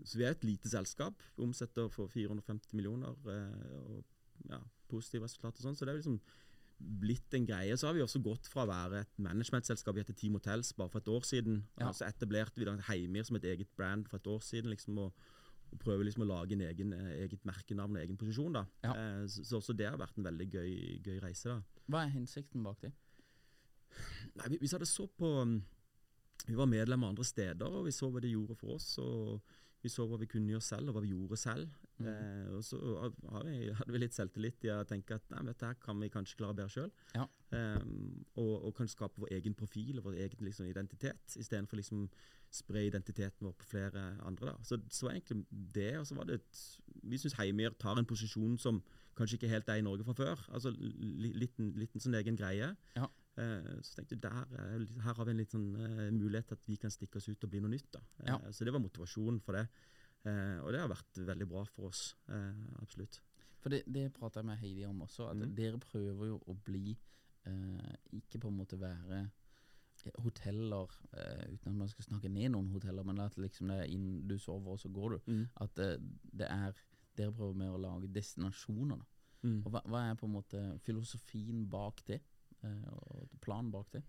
Så 0.06 0.16
vi 0.16 0.24
er 0.24 0.32
et 0.32 0.44
lite 0.46 0.70
selskap. 0.70 1.14
Vi 1.36 1.44
omsetter 1.44 1.90
for 1.92 2.08
450 2.08 2.74
millioner 2.78 3.10
og 3.10 4.04
ja, 4.50 4.60
positive 4.96 5.28
resultater 5.28 5.62
og 5.62 5.70
sånn, 5.70 5.78
så 5.78 5.86
det 5.88 5.94
er 5.94 6.02
liksom 6.02 6.20
blitt 7.06 7.38
en 7.38 7.46
greie. 7.48 7.78
Så 7.80 7.88
har 7.88 7.96
vi 7.96 8.04
også 8.04 8.20
gått 8.24 8.50
fra 8.52 8.66
å 8.66 8.72
være 8.72 9.06
et 9.06 9.22
managementselskap, 9.24 9.96
vi 9.96 10.04
heter 10.04 10.18
Team 10.18 10.36
Hotels 10.36 10.74
bare 10.76 10.92
for 10.92 11.04
et 11.04 11.14
år 11.14 11.24
siden. 11.28 11.62
Ja. 11.80 11.94
Så 11.96 12.08
etablerte 12.08 12.60
vi 12.60 12.68
Heimir 12.90 13.28
som 13.28 13.40
et 13.40 13.48
eget 13.48 13.72
brand 13.80 14.10
for 14.12 14.20
et 14.20 14.32
år 14.34 14.44
siden. 14.44 14.74
liksom 14.74 15.00
og 15.06 15.26
og 15.76 15.82
prøve 15.82 16.06
liksom 16.08 16.26
å 16.26 16.30
lage 16.30 16.56
en 16.56 16.64
egen, 16.66 16.94
eh, 16.96 17.24
eget 17.26 17.46
merkenavn 17.48 17.98
og 17.98 18.04
egen 18.04 18.18
posisjon. 18.18 18.54
da. 18.54 18.66
Ja. 18.84 18.94
Eh, 18.94 19.28
så, 19.28 19.44
så 19.44 19.60
også 19.60 19.76
det 19.78 19.90
har 19.90 20.00
vært 20.00 20.18
en 20.18 20.28
veldig 20.28 20.48
gøy, 20.52 20.72
gøy 21.04 21.20
reise. 21.24 21.50
da. 21.50 21.82
Hva 21.92 22.06
er 22.06 22.14
hensikten 22.16 22.64
bak 22.64 22.82
det? 22.82 22.94
Nei, 24.36 24.50
vi, 24.54 24.60
vi 24.62 24.68
så 24.68 25.08
på 25.08 25.30
um, 25.42 25.62
Vi 26.46 26.56
var 26.56 26.68
medlemmer 26.68 27.10
andre 27.10 27.24
steder, 27.24 27.66
og 27.66 27.86
vi 27.88 27.94
så 27.96 28.10
hva 28.12 28.22
de 28.22 28.34
gjorde 28.34 28.58
for 28.60 28.76
oss. 28.76 28.98
og 29.00 29.42
Vi 29.86 29.92
så 29.94 30.08
hva 30.10 30.18
vi 30.18 30.30
kunne 30.30 30.50
gjøre 30.50 30.66
selv, 30.66 30.90
og 30.90 30.98
hva 30.98 31.04
vi 31.06 31.14
gjorde 31.14 31.38
selv. 31.38 31.74
Mm. 32.00 32.08
Eh, 32.12 32.48
og 32.58 32.64
så 32.66 32.80
har 33.32 33.46
vi, 33.48 33.58
hadde 33.78 33.94
vi 33.94 34.02
litt 34.02 34.18
selvtillit 34.18 34.66
i 34.66 34.74
å 34.74 34.82
tenke 34.90 35.20
at 35.20 35.30
nei, 35.32 35.44
dette 35.52 35.70
her 35.70 35.78
kan 35.84 36.02
vi 36.02 36.10
kanskje 36.12 36.40
klare 36.42 36.58
bedre 36.58 36.74
sjøl. 36.74 36.94
Ja. 37.16 37.28
og, 38.42 38.54
og 38.68 38.72
kan 38.76 38.90
skape 38.92 39.22
vår 39.22 39.30
egen 39.38 39.54
profil 39.56 40.02
og 40.02 40.10
vår 40.10 40.18
egen 40.26 40.42
liksom, 40.44 40.66
identitet, 40.68 41.38
istedenfor 41.40 41.80
liksom 41.80 42.10
spre 42.56 42.86
identiteten 42.88 43.48
vår 43.48 43.56
på 43.60 43.70
flere 43.70 44.04
andre. 44.26 44.52
Da. 44.52 44.64
Så 44.64 44.80
så 44.90 45.08
var 45.08 45.16
egentlig 45.16 45.46
det. 45.76 45.92
Og 46.00 46.08
så 46.08 46.16
var 46.16 46.28
det 46.30 46.40
et, 46.42 46.62
Vi 47.04 47.18
syns 47.18 47.38
Heimir 47.40 47.76
tar 47.80 48.00
en 48.00 48.06
posisjon 48.06 48.58
som 48.58 48.82
kanskje 49.18 49.40
ikke 49.40 49.52
helt 49.52 49.70
er 49.70 49.80
i 49.80 49.86
Norge 49.86 50.04
fra 50.04 50.14
før. 50.14 50.46
Altså 50.52 50.74
li, 50.76 51.32
liten, 51.34 51.74
liten 51.80 52.04
sånn 52.04 52.18
egen 52.20 52.38
greie. 52.40 52.74
Ja. 52.96 53.10
Eh, 53.38 53.82
så 53.84 53.96
tenkte 53.98 54.16
jeg 54.16 54.22
der, 54.22 54.46
er- 54.56 55.02
her 55.04 55.14
har 55.14 55.26
vi 55.26 55.32
en 55.32 55.38
litt 55.38 55.52
sånn 55.52 55.76
eh, 55.76 56.12
mulighet 56.16 56.48
til 56.48 56.56
at 56.56 56.66
vi 56.68 56.78
kan 56.78 56.90
stikke 56.92 57.18
oss 57.18 57.28
ut 57.30 57.44
og 57.44 57.50
bli 57.52 57.60
noe 57.60 57.70
nytt. 57.74 57.92
da. 57.92 58.00
Eh, 58.20 58.28
Ja. 58.32 58.38
Så 58.52 58.64
det 58.66 58.72
var 58.74 58.80
motivasjonen 58.80 59.42
for 59.42 59.54
det. 59.54 59.68
Eh, 60.26 60.60
og 60.64 60.72
det 60.72 60.80
har 60.80 60.88
vært 60.90 61.14
veldig 61.26 61.48
bra 61.50 61.64
for 61.66 61.88
oss. 61.90 62.16
Eh, 62.30 62.54
absolutt. 62.82 63.20
For 63.60 63.70
det, 63.70 63.84
det 63.92 64.14
prata 64.14 64.40
jeg 64.40 64.46
med 64.46 64.58
Heidi 64.58 64.86
om 64.86 65.02
også, 65.02 65.30
at 65.32 65.36
Mm. 65.38 65.56
dere 65.56 65.78
prøver 65.80 66.28
jo 66.28 66.40
å 66.48 66.56
bli 66.64 66.96
eh, 67.46 67.96
Ikke 68.14 68.40
på 68.40 68.48
en 68.48 68.58
måte 68.58 68.80
være 68.80 69.30
eh, 70.06 70.12
hoteller, 70.24 70.88
eh, 71.14 71.46
uten 71.54 71.68
at 71.72 71.76
man 71.76 71.88
skal 71.90 72.06
snakke 72.06 72.30
ned 72.32 72.52
noen 72.52 72.70
hoteller, 72.74 73.04
men 73.06 73.20
at 73.20 73.36
liksom 73.38 73.68
det 73.72 73.78
er 73.84 73.92
inn 73.94 74.28
du 74.28 74.38
sover, 74.38 74.72
og 74.76 74.80
så 74.80 74.90
går 74.94 75.10
du. 75.18 75.48
At 75.62 75.78
eh, 75.80 75.98
det 76.34 76.48
er 76.50 76.74
Dere 77.16 77.32
prøver 77.32 77.56
med 77.56 77.70
å 77.72 77.78
lage 77.80 78.10
destinasjoner. 78.12 78.98
da. 78.98 79.06
Mm. 79.48 79.62
Og 79.66 79.72
hva, 79.72 79.82
hva 79.88 80.00
er 80.12 80.16
på 80.20 80.26
en 80.28 80.34
måte 80.34 80.80
filosofien 80.84 81.62
bak 81.72 82.02
det? 82.10 82.18
Eh, 82.66 82.90
og 83.14 83.30
planen 83.46 83.72
bak 83.74 83.92
det? 83.96 84.04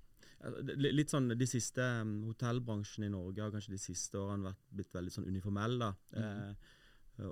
Litt 0.77 1.11
sånn, 1.11 1.31
De 1.39 1.47
siste 1.49 1.83
um, 2.03 2.17
Hotellbransjen 2.29 3.07
i 3.07 3.13
Norge 3.13 3.41
har 3.43 3.53
kanskje 3.55 3.73
de 3.75 3.81
siste 3.81 4.19
årene 4.21 4.51
vært, 4.51 4.65
blitt 4.79 4.93
veldig 4.97 5.13
sånn 5.15 5.29
uniformell. 5.31 5.79
da. 5.81 5.93
Mhm. 6.13 6.25
Eh, 6.25 6.75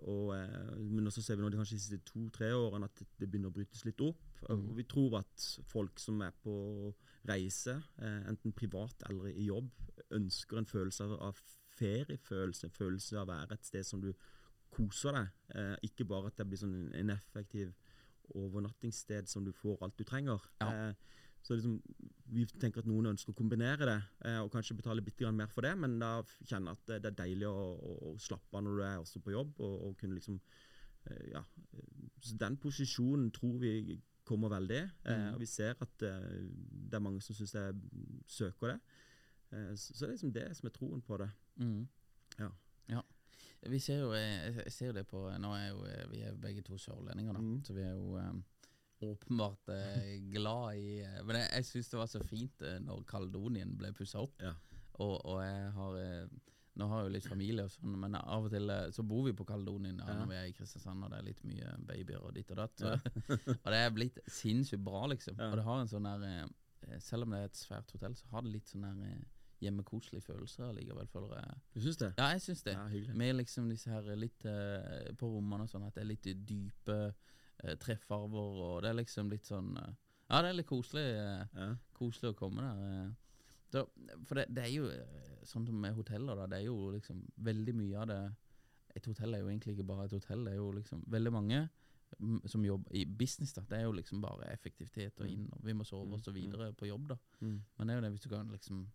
og, 0.00 0.30
eh, 0.32 0.76
men 0.80 1.04
også 1.10 1.20
ser 1.22 1.36
vi 1.36 1.42
nå 1.44 1.50
de 1.52 1.58
kanskje 1.60 1.76
de 1.76 1.82
siste 1.84 2.04
to-tre 2.08 2.48
årene 2.56 2.88
at 2.88 3.02
det 3.20 3.28
begynner 3.28 3.50
å 3.52 3.56
brytes 3.58 3.84
litt 3.84 4.00
opp. 4.00 4.22
Og 4.48 4.56
Mhm. 4.58 4.76
vi 4.78 4.84
tror 4.84 5.18
at 5.18 5.44
folk 5.68 5.98
som 6.00 6.22
er 6.22 6.32
på 6.42 6.94
reise, 7.28 7.82
eh, 7.98 8.22
enten 8.30 8.52
privat 8.54 8.94
eller 9.10 9.28
i 9.28 9.46
jobb, 9.50 9.70
ønsker 10.10 10.58
en 10.58 10.64
følelse 10.66 11.04
av, 11.04 11.20
av 11.20 11.40
feriefølelse. 11.76 12.64
En 12.64 12.70
følelse 12.70 13.16
av 13.18 13.28
å 13.28 13.32
være 13.34 13.52
et 13.52 13.64
sted 13.64 13.84
som 13.84 14.00
du 14.00 14.14
koser 14.74 15.12
deg. 15.12 15.28
Eh, 15.54 15.76
ikke 15.84 16.06
bare 16.08 16.26
at 16.26 16.36
det 16.36 16.48
blir 16.48 16.58
sånn 16.58 16.94
en 16.94 17.10
effektiv 17.10 17.74
overnattingssted 18.34 19.28
som 19.28 19.44
du 19.44 19.52
får 19.52 19.82
alt 19.82 19.96
du 19.98 20.04
trenger. 20.04 20.40
Ja. 20.60 20.70
Eh, 20.90 20.94
så 21.44 21.54
liksom, 21.58 21.82
Vi 22.32 22.46
tenker 22.58 22.80
at 22.80 22.86
noen 22.88 23.06
ønsker 23.12 23.34
å 23.34 23.36
kombinere 23.36 23.84
det, 23.84 23.98
eh, 24.24 24.38
og 24.40 24.50
kanskje 24.50 24.76
betale 24.78 25.02
bitte 25.04 25.30
mer 25.32 25.46
for 25.52 25.60
det, 25.62 25.74
men 25.78 25.98
da 26.00 26.22
kjenner 26.48 26.72
jeg 26.72 26.78
at 26.78 27.02
det, 27.02 27.10
er 27.12 27.18
deilig 27.18 27.46
å, 27.50 27.52
å, 27.76 27.92
å 28.14 28.18
slappe 28.18 28.56
av 28.56 28.64
når 28.64 28.76
du 28.78 28.82
er 28.82 28.96
også 29.02 29.20
på 29.20 29.34
jobb, 29.34 29.60
og, 29.60 29.74
og 29.90 29.96
kunne 30.00 30.14
liksom 30.14 30.40
eh, 31.10 31.30
Ja. 31.34 31.44
Så 32.24 32.36
den 32.40 32.56
posisjonen 32.56 33.30
tror 33.30 33.58
vi 33.60 34.00
kommer 34.24 34.48
veldig, 34.48 34.80
eh, 35.04 35.18
Mhm. 35.18 35.34
og 35.34 35.40
vi 35.40 35.46
ser 35.46 35.74
at 35.84 36.02
eh, 36.02 36.30
det 36.88 36.94
er 36.96 37.04
mange 37.04 37.20
som 37.20 37.34
syns 37.36 37.52
jeg 37.52 37.74
søker 38.26 38.72
det. 38.72 38.80
Eh, 39.52 39.74
så, 39.76 39.92
så 39.92 40.06
det 40.06 40.08
er 40.08 40.16
liksom 40.16 40.32
det 40.32 40.56
som 40.56 40.66
er 40.66 40.70
troen 40.72 41.02
på 41.02 41.18
det. 41.20 41.30
Mm. 41.60 41.86
Ja. 43.64 43.68
ja. 43.68 43.72
Vi 43.74 43.80
ser 43.82 44.02
jo, 44.02 44.12
jeg 44.14 44.56
jeg 44.64 44.72
ser 44.72 44.90
jo 44.92 44.96
det 44.96 45.06
på 45.10 45.22
Nå 45.40 45.52
er 45.56 45.68
jo 45.70 45.84
eh, 45.88 46.04
vi 46.12 46.22
er 46.22 46.36
begge 46.40 46.62
to 46.62 46.78
sørlendinger, 46.78 47.32
da. 47.36 47.40
Mm. 47.40 47.62
Så 47.64 47.76
vi 47.76 47.82
er 47.82 47.92
jo 47.92 48.18
um, 48.18 48.42
åpenbart 49.04 49.68
uh, 49.68 50.08
glad 50.36 50.80
i 50.80 51.00
eh, 51.02 51.20
Men 51.24 51.40
jeg, 51.42 51.50
jeg 51.56 51.70
syns 51.72 51.92
det 51.92 51.98
var 52.00 52.10
så 52.12 52.22
fint 52.24 52.62
uh, 52.62 52.78
når 52.84 53.04
Kaledonien 53.10 53.76
ble 53.78 53.92
pussa 53.96 54.22
opp. 54.22 54.36
Ja. 54.42 54.54
Og, 54.94 55.16
og 55.26 55.40
jeg 55.42 55.70
har 55.74 55.96
uh, 55.98 56.42
Nå 56.74 56.88
har 56.90 57.02
jeg 57.02 57.06
jo 57.06 57.14
litt 57.14 57.28
familie 57.30 57.64
og 57.68 57.70
sånn, 57.70 57.94
men 58.02 58.16
av 58.18 58.48
og 58.48 58.50
til 58.50 58.70
eh, 58.74 58.88
så 58.94 59.04
bor 59.06 59.22
vi 59.28 59.34
på 59.36 59.46
Kaledonien 59.46 60.00
ja, 60.02 60.08
Ja. 60.10 60.16
når 60.18 60.30
vi 60.32 60.38
er 60.40 60.48
i 60.48 60.54
Kristiansand, 60.56 61.04
og 61.06 61.12
det 61.12 61.20
er 61.20 61.28
litt 61.28 61.44
mye 61.46 61.74
babyer 61.86 62.18
og 62.18 62.34
ditt 62.34 62.50
og 62.50 62.58
datt. 62.58 62.82
Så, 62.82 62.96
og 63.62 63.68
det 63.70 63.78
er 63.78 63.94
blitt 63.94 64.18
sinnssykt 64.26 64.82
bra, 64.82 65.04
liksom. 65.12 65.38
Ja. 65.38 65.52
Og 65.52 65.60
det 65.60 65.66
har 65.68 65.82
en 65.84 65.92
sånn 65.92 66.08
der 66.10 66.26
eh, 66.26 66.98
Selv 67.00 67.24
om 67.24 67.32
det 67.32 67.38
er 67.40 67.46
et 67.48 67.56
svært 67.56 67.94
hotell, 67.94 68.16
så 68.18 68.26
har 68.34 68.42
det 68.44 68.56
litt 68.56 68.68
sånn 68.68 68.88
der 68.88 69.06
eh, 69.06 69.22
hjemmekoselig 69.60 70.22
følelse 70.22 70.64
allikevel, 70.68 71.06
føler 71.06 71.36
jeg. 71.38 71.58
Du 71.74 71.80
syns 71.80 71.96
det? 72.00 72.12
Ja, 72.18 72.28
jeg 72.34 72.40
syns 72.42 72.62
det. 72.62 72.72
Ja. 72.74 73.14
Med 73.14 73.34
liksom 73.36 73.68
disse 73.70 73.90
her 73.90 74.02
litt 74.16 74.44
uh, 74.46 75.12
på 75.18 75.28
rommene 75.30 75.62
og 75.64 75.70
sånn, 75.70 75.86
at 75.86 75.94
det 75.94 76.02
er 76.02 76.10
litt 76.10 76.28
dype 76.48 76.96
uh, 77.14 77.74
treffarver, 77.80 78.62
og 78.68 78.82
det 78.82 78.90
er 78.90 78.98
liksom 79.00 79.30
litt 79.30 79.46
sånn 79.46 79.76
uh, 79.78 79.92
Ja, 80.30 80.40
det 80.42 80.48
er 80.50 80.56
litt 80.58 80.66
koselig, 80.70 81.04
eh, 81.20 81.46
Ja. 81.54 81.76
koselig 81.92 82.32
å 82.32 82.36
komme 82.38 82.62
der. 82.64 83.04
eh. 83.04 83.12
Så, 83.74 83.82
for 84.24 84.34
det, 84.38 84.46
det 84.54 84.62
er 84.64 84.70
jo 84.72 84.86
eh, 84.88 85.44
sånn 85.44 85.66
som 85.66 85.76
med 85.80 85.94
hoteller, 85.94 86.34
da. 86.38 86.46
Det 86.46 86.58
er 86.62 86.64
jo 86.68 86.90
liksom 86.94 87.20
veldig 87.44 87.74
mye 87.74 87.98
av 88.00 88.06
det 88.08 88.20
Et 88.96 89.06
hotell 89.10 89.34
er 89.34 89.40
jo 89.42 89.48
egentlig 89.50 89.74
ikke 89.74 89.86
bare 89.88 90.04
et 90.06 90.12
hotell, 90.14 90.44
det 90.46 90.52
er 90.52 90.56
jo 90.60 90.70
liksom 90.76 91.00
veldig 91.10 91.32
mange 91.34 91.68
mm, 92.20 92.44
som 92.46 92.62
jobber 92.64 92.92
i 92.94 93.04
business, 93.04 93.52
da. 93.52 93.62
Det 93.68 93.78
er 93.80 93.82
jo 93.88 93.92
liksom 93.92 94.20
bare 94.22 94.46
effektivitet 94.52 95.18
og 95.20 95.26
Mm. 95.26 95.32
inn, 95.32 95.48
og 95.52 95.64
vi 95.66 95.72
må 95.74 95.84
sove 95.84 96.06
Mm, 96.16 96.22
så 96.22 96.30
videre 96.32 96.72
på 96.72 96.86
jobb, 96.86 97.08
da. 97.08 97.16
Mm. 97.40 97.56
Men 97.78 97.86
det 97.88 97.92
er 97.92 97.98
jo 97.98 98.04
det 98.04 98.10
hvis 98.12 98.22
du 98.22 98.28
kan 98.28 98.48
liksom 98.54 98.86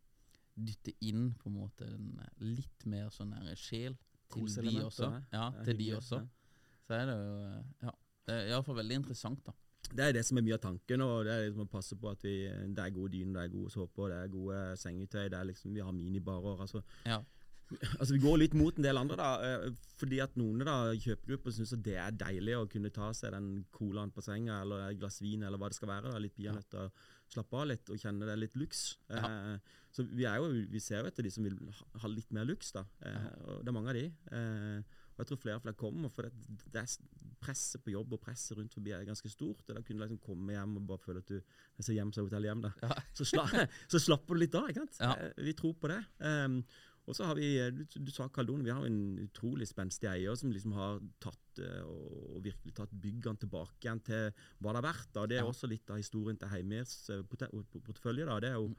dytte 0.65 0.93
inn 1.01 1.31
på 1.39 1.49
en 1.49 1.55
måte 1.59 1.87
en 1.87 2.19
eh, 2.23 2.43
litt 2.43 2.85
mer 2.89 3.09
sånn 3.13 3.33
her 3.37 3.55
sjel 3.59 3.95
til 4.29 4.67
de 4.69 4.75
også. 4.85 5.09
ja. 5.33 5.47
Til 5.65 5.77
de 5.79 5.87
også. 5.97 6.19
Så 6.87 6.93
er 6.99 7.05
det 7.09 7.15
jo 7.17 7.33
eh, 7.47 7.63
Ja. 7.87 7.95
Det 8.29 8.35
er 8.35 8.51
iallfall 8.51 8.75
veldig 8.77 8.97
interessant, 8.99 9.39
da. 9.47 9.53
Det 9.89 10.03
er 10.05 10.11
det 10.13 10.21
som 10.27 10.37
er 10.37 10.43
mye 10.45 10.53
av 10.53 10.61
tanken. 10.61 11.01
og 11.01 11.23
Det 11.25 11.33
er 11.33 11.45
liksom 11.47 11.63
å 11.65 11.69
passe 11.71 11.95
på 11.97 12.11
at 12.11 12.21
vi, 12.21 12.33
det 12.75 12.83
er 12.83 12.91
gode 12.93 13.09
dyner, 13.15 13.39
det 13.39 13.43
er 13.47 13.53
gode 13.55 13.71
såper, 13.73 14.11
det 14.11 14.17
er 14.21 14.27
gode 14.35 14.59
sengetøy. 14.77 15.29
det 15.33 15.37
er 15.39 15.47
liksom, 15.49 15.73
Vi 15.73 15.81
har 15.81 15.91
minibarer. 15.91 16.59
altså 16.61 16.83
Ja. 17.05 17.23
Altså 17.99 18.13
Vi 18.15 18.21
går 18.23 18.37
litt 18.41 18.55
mot 18.57 18.77
en 18.79 18.85
del 18.85 18.97
andre, 18.97 19.15
da, 19.19 19.29
eh, 19.45 19.71
fordi 19.99 20.19
at 20.23 20.35
noen 20.39 20.63
da 20.65 20.77
kjøpegrupper 20.97 21.53
syns 21.53 21.73
det 21.85 21.97
er 22.01 22.15
deilig 22.17 22.55
å 22.57 22.67
kunne 22.71 22.89
ta 22.95 23.11
seg 23.13 23.31
den 23.35 23.49
colaen 23.75 24.09
på 24.15 24.23
senga, 24.25 24.61
eller 24.63 24.87
et 24.89 24.99
glass 25.01 25.19
vin, 25.21 25.43
eller 25.45 25.57
hva 25.61 25.69
det 25.69 25.77
skal 25.77 25.91
være. 25.91 26.11
da, 26.13 26.21
Litt 26.23 26.35
peanøtter, 26.39 26.89
slappe 27.29 27.59
av 27.61 27.67
litt 27.69 27.89
og 27.93 27.99
kjenne 28.01 28.25
det 28.25 28.33
er 28.33 28.41
litt 28.41 28.55
luks. 28.57 28.97
Eh, 29.09 29.57
så 29.93 30.05
vi, 30.09 30.25
er 30.25 30.37
jo, 30.41 30.49
vi 30.71 30.79
ser 30.81 31.03
jo 31.03 31.11
etter 31.11 31.23
de 31.27 31.29
som 31.33 31.45
vil 31.45 31.59
ha, 32.01 32.07
litt 32.09 32.31
mer 32.33 32.45
luks, 32.49 32.71
da. 32.73 32.85
Eh, 33.05 33.13
Ja. 33.19 33.35
og 33.45 33.61
Det 33.63 33.69
er 33.69 33.77
mange 33.77 33.89
av 33.93 33.99
de. 34.01 34.07
Eh, 34.31 34.81
og 35.19 35.25
jeg 35.25 35.27
tror 35.33 35.41
flere 35.43 35.55
og 35.59 35.63
flere 35.65 35.75
kommer, 35.75 36.09
for 36.15 36.23
det, 36.23 36.31
det 36.71 36.79
er 36.79 36.93
presset 37.43 37.81
på 37.83 37.91
jobb 37.91 38.13
og 38.15 38.21
presset 38.23 38.57
rundt 38.57 38.73
forbi 38.73 38.91
er 38.95 39.03
ganske 39.07 39.29
stort. 39.31 39.61
og 39.67 39.75
Da 39.75 39.81
kunne 39.83 39.99
du 39.99 40.05
liksom 40.07 40.21
komme 40.23 40.53
hjem 40.55 40.77
og 40.79 40.87
bare 40.87 41.03
føle 41.03 41.19
at 41.19 41.27
du 41.27 41.41
ser 41.83 41.93
hjem, 41.97 42.11
så 42.15 42.23
hotell 42.23 42.47
hjem, 42.47 42.61
da. 42.63 42.71
Ja. 42.83 42.95
Så, 43.13 43.27
sla, 43.27 43.43
så 43.91 43.99
slapper 43.99 44.35
du 44.35 44.39
litt 44.45 44.55
av. 44.55 44.69
ikke 44.71 44.85
sant? 44.87 44.97
Ja. 45.03 45.11
Eh, 45.27 45.43
Vi 45.43 45.53
tror 45.59 45.75
på 45.75 45.91
det. 45.91 45.99
Um, 46.23 46.63
og 47.09 47.15
så 47.17 47.25
har 47.25 47.35
vi, 47.39 47.47
eh, 47.59 47.71
du, 47.73 47.83
du 48.05 48.11
sa 48.13 48.27
Kaldon, 48.29 48.61
vi 48.63 48.69
har 48.71 48.85
en 48.85 48.99
utrolig 49.23 49.65
spenstig 49.67 50.07
eier 50.11 50.35
som 50.37 50.51
liksom 50.53 50.75
har 50.77 50.99
tatt 51.19 51.59
eh, 51.63 51.81
og, 51.83 52.37
virkelig 52.45 52.75
tatt 52.77 52.93
byggene 52.93 53.41
tilbake 53.41 53.81
igjen 53.87 54.03
til 54.05 54.29
hva 54.61 54.71
det 54.75 54.79
har 54.83 54.87
vært. 54.93 55.09
Da. 55.17 55.25
Det 55.25 55.39
er 55.39 55.43
Ja. 55.43 55.49
også 55.49 55.67
litt 55.71 55.89
av 55.89 55.97
historien 55.97 56.37
til 56.39 56.47
Heimers 56.53 56.93
eh, 57.09 57.23
portefølje. 57.25 58.25
Da. 58.29 58.39
Det 58.39 58.49
er 58.53 58.59
jo, 58.61 58.69
Mm. 58.69 58.75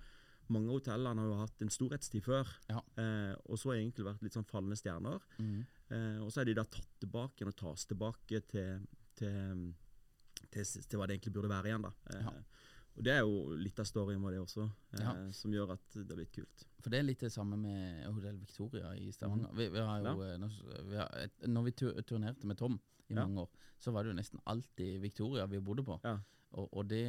mange 0.51 0.71
hotellene 0.75 1.21
har 1.21 1.29
jo 1.31 1.35
hatt 1.43 1.62
en 1.62 1.69
storhetstid 1.71 2.23
før, 2.25 2.47
Ja. 2.69 2.81
eh, 2.99 3.35
og 3.47 3.59
så 3.59 3.71
har 3.71 3.77
egentlig 3.83 4.07
vært 4.07 4.23
litt 4.23 4.33
sånn 4.35 4.47
fallende 4.49 4.79
stjerner. 4.81 5.21
Mm. 5.38 5.66
Eh, 5.90 6.19
og 6.25 6.31
så 6.33 6.40
er 6.40 6.45
de 6.47 6.55
da 6.55 6.64
tatt 6.64 6.88
tilbake 7.01 7.47
og 7.47 7.55
tas 7.57 7.85
tilbake 7.87 8.40
til, 8.49 8.81
til, 9.14 9.75
til, 10.51 10.64
til 10.64 10.99
hva 10.99 11.07
det 11.07 11.19
egentlig 11.21 11.35
burde 11.35 11.49
være 11.53 11.66
igjen. 11.71 11.83
da. 11.83 11.93
Eh, 12.14 12.23
Ja. 12.25 12.33
Og 12.96 13.05
Det 13.05 13.12
er 13.14 13.20
jo 13.20 13.55
litt 13.57 13.79
av 13.81 13.87
storyen 13.87 14.20
med 14.20 14.33
det 14.35 14.40
også, 14.42 14.64
eh, 14.92 15.00
Ja. 15.00 15.31
som 15.33 15.50
gjør 15.53 15.72
at 15.72 15.81
det 15.94 16.09
har 16.11 16.16
blitt 16.16 16.33
kult. 16.33 16.64
For 16.83 16.90
det 16.90 16.98
er 16.98 17.03
litt 17.07 17.20
det 17.20 17.33
samme 17.33 17.57
med 17.57 18.05
Hotell 18.12 18.37
Victoria 18.37 18.90
i 18.96 19.11
Stavanger. 19.12 19.53
Vi, 19.55 19.68
vi 19.68 19.79
har 19.79 20.00
jo, 20.00 20.22
ja. 20.22 20.37
når, 20.37 20.50
vi 20.90 20.96
har 20.96 21.09
et, 21.16 21.46
når 21.48 21.62
vi 21.64 21.70
turnerte 22.03 22.44
med 22.46 22.57
Tom 22.59 22.81
i 23.09 23.14
Ja. 23.14 23.24
mange 23.26 23.40
år, 23.46 23.48
så 23.79 23.92
var 23.92 24.03
det 24.05 24.11
jo 24.12 24.16
nesten 24.20 24.40
alltid 24.46 25.00
Victoria 25.00 25.46
vi 25.46 25.59
bodde 25.61 25.83
på. 25.85 26.00
Ja. 26.05 26.18
Og, 26.53 26.68
og 26.74 26.88
det, 26.88 27.05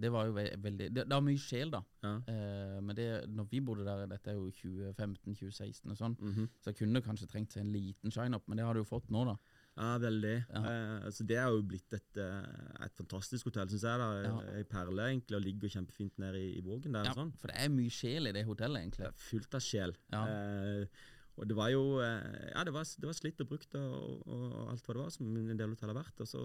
det 0.00 0.12
var 0.12 0.26
jo 0.26 0.32
ve 0.32 0.44
veldig 0.62 0.94
Det, 0.94 1.04
det 1.08 1.10
var 1.10 1.20
mye 1.26 1.36
sjel, 1.42 1.70
da. 1.72 1.80
Eh, 2.04 2.80
men 2.80 2.94
det, 2.94 3.28
når 3.28 3.48
vi 3.50 3.60
bodde 3.60 3.84
der, 3.84 4.06
dette 4.06 4.30
er 4.30 4.34
jo 4.38 4.48
2015-2016 4.50 5.90
og 5.90 5.96
sånn, 5.98 6.16
Mhm. 6.20 6.48
så 6.62 6.72
kunne 6.72 6.94
det 6.94 7.04
kanskje 7.04 7.26
trengt 7.28 7.50
seg 7.52 7.62
en 7.64 7.72
liten 7.72 8.10
shine-up, 8.10 8.46
men 8.48 8.56
det 8.58 8.64
har 8.64 8.74
du 8.74 8.80
jo 8.80 8.84
fått 8.84 9.08
nå, 9.10 9.24
da. 9.24 9.36
Ja, 9.78 9.92
veldig. 10.02 10.32
Ja. 10.50 10.62
Eh, 10.66 10.94
altså 11.06 11.24
det 11.30 11.36
er 11.38 11.52
jo 11.54 11.60
blitt 11.70 11.92
et, 11.94 12.16
eh, 12.18 12.86
et 12.86 12.96
fantastisk 12.98 13.46
hotell, 13.46 13.68
syns 13.70 13.84
jeg. 13.86 14.00
da. 14.02 14.08
Ja. 14.26 14.64
Perle, 14.72 15.04
egentlig, 15.12 15.36
og 15.38 15.44
ligger 15.44 15.70
kjempefint 15.76 16.18
nede 16.18 16.40
i, 16.42 16.56
i 16.58 16.64
Vågen 16.66 16.96
der. 16.98 17.04
Ja, 17.06 17.12
og 17.14 17.20
sånn. 17.22 17.30
for 17.38 17.52
det 17.52 17.60
er 17.62 17.70
mye 17.70 17.92
sjel 17.94 18.26
i 18.26 18.32
det 18.34 18.42
hotellet, 18.48 18.74
Det 18.80 18.82
egentlig. 18.88 19.06
er 19.06 19.22
fullt 19.28 19.54
av 19.54 19.62
sjel. 19.62 19.94
Ja. 20.12 20.24
Eh, 20.26 21.04
og 21.38 21.46
det 21.46 21.54
var 21.54 21.68
jo 21.70 21.82
eh, 22.02 22.50
Ja, 22.50 22.64
det 22.66 22.72
var, 22.74 22.82
det 22.98 23.06
var 23.06 23.14
slitt 23.14 23.40
og 23.44 23.46
brukt 23.52 23.76
og, 23.78 24.26
og, 24.26 24.40
og 24.58 24.72
alt 24.72 24.82
hva 24.88 24.94
det 24.98 25.02
var, 25.04 25.10
som 25.14 25.36
en 25.38 25.56
del 25.62 25.70
hotell 25.76 25.92
har 25.94 26.00
vært. 26.02 26.24
Og 26.24 26.26
så 26.26 26.42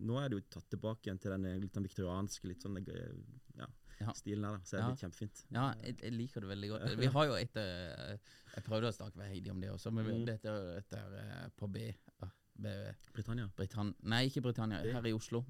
Nå 0.00 0.16
er 0.22 0.30
det 0.32 0.38
jo 0.40 0.46
tatt 0.56 0.70
tilbake 0.72 1.04
igjen 1.10 1.20
til 1.20 1.34
den 1.36 1.44
litt 1.60 1.74
den 1.76 1.84
viktorianske 1.84 2.48
litt 2.48 2.64
sånn 2.64 2.80
eh, 2.80 3.12
ja, 3.60 3.68
Ja. 4.00 4.14
stilen 4.16 4.46
der. 4.48 4.62
Så 4.64 4.78
det 4.78 4.80
er 4.80 4.86
Ja. 4.86 4.88
litt 4.94 5.02
kjempefint. 5.04 5.44
Ja, 5.52 5.66
jeg, 5.84 5.98
jeg 6.00 6.12
liker 6.16 6.40
det 6.40 6.48
veldig 6.54 6.70
godt. 6.72 6.96
Vi 7.04 7.12
har 7.18 7.26
jo 7.28 7.34
et 7.36 7.56
eh, 7.60 8.16
Jeg 8.56 8.64
prøvde 8.64 8.88
å 8.88 8.96
snakke 8.96 9.20
med 9.20 9.28
Heidi 9.34 9.50
om 9.52 9.60
det 9.60 9.68
også, 9.74 9.92
men 9.92 10.06
Mm. 10.08 10.24
dette 10.32 10.48
er 10.48 11.18
eh, 11.20 11.48
på 11.60 11.68
B. 11.70 11.90
Britannia. 13.14 13.48
Britann 13.56 13.94
Nei, 14.02 14.26
ikke 14.28 14.42
Britannia. 14.44 14.82
Her 14.84 15.06
i 15.08 15.12
Oslo. 15.16 15.44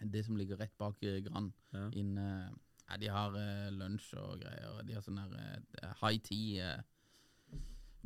Det 0.00 0.24
som 0.24 0.36
ligger 0.36 0.58
rett 0.60 0.76
bak 0.78 1.02
eh, 1.02 1.22
Grand. 1.24 1.52
Ja. 1.72 1.86
Inn, 1.96 2.16
eh, 2.18 2.50
ja, 2.86 2.98
de 3.00 3.08
har 3.10 3.34
uh, 3.34 3.70
lunsj 3.74 4.12
og 4.20 4.42
greier. 4.42 4.82
De 4.86 4.94
har 4.94 5.02
sånn 5.02 5.18
der 5.18 5.38
eh, 5.82 5.94
high 6.02 6.20
tea. 6.22 6.74
uh, 6.76 7.56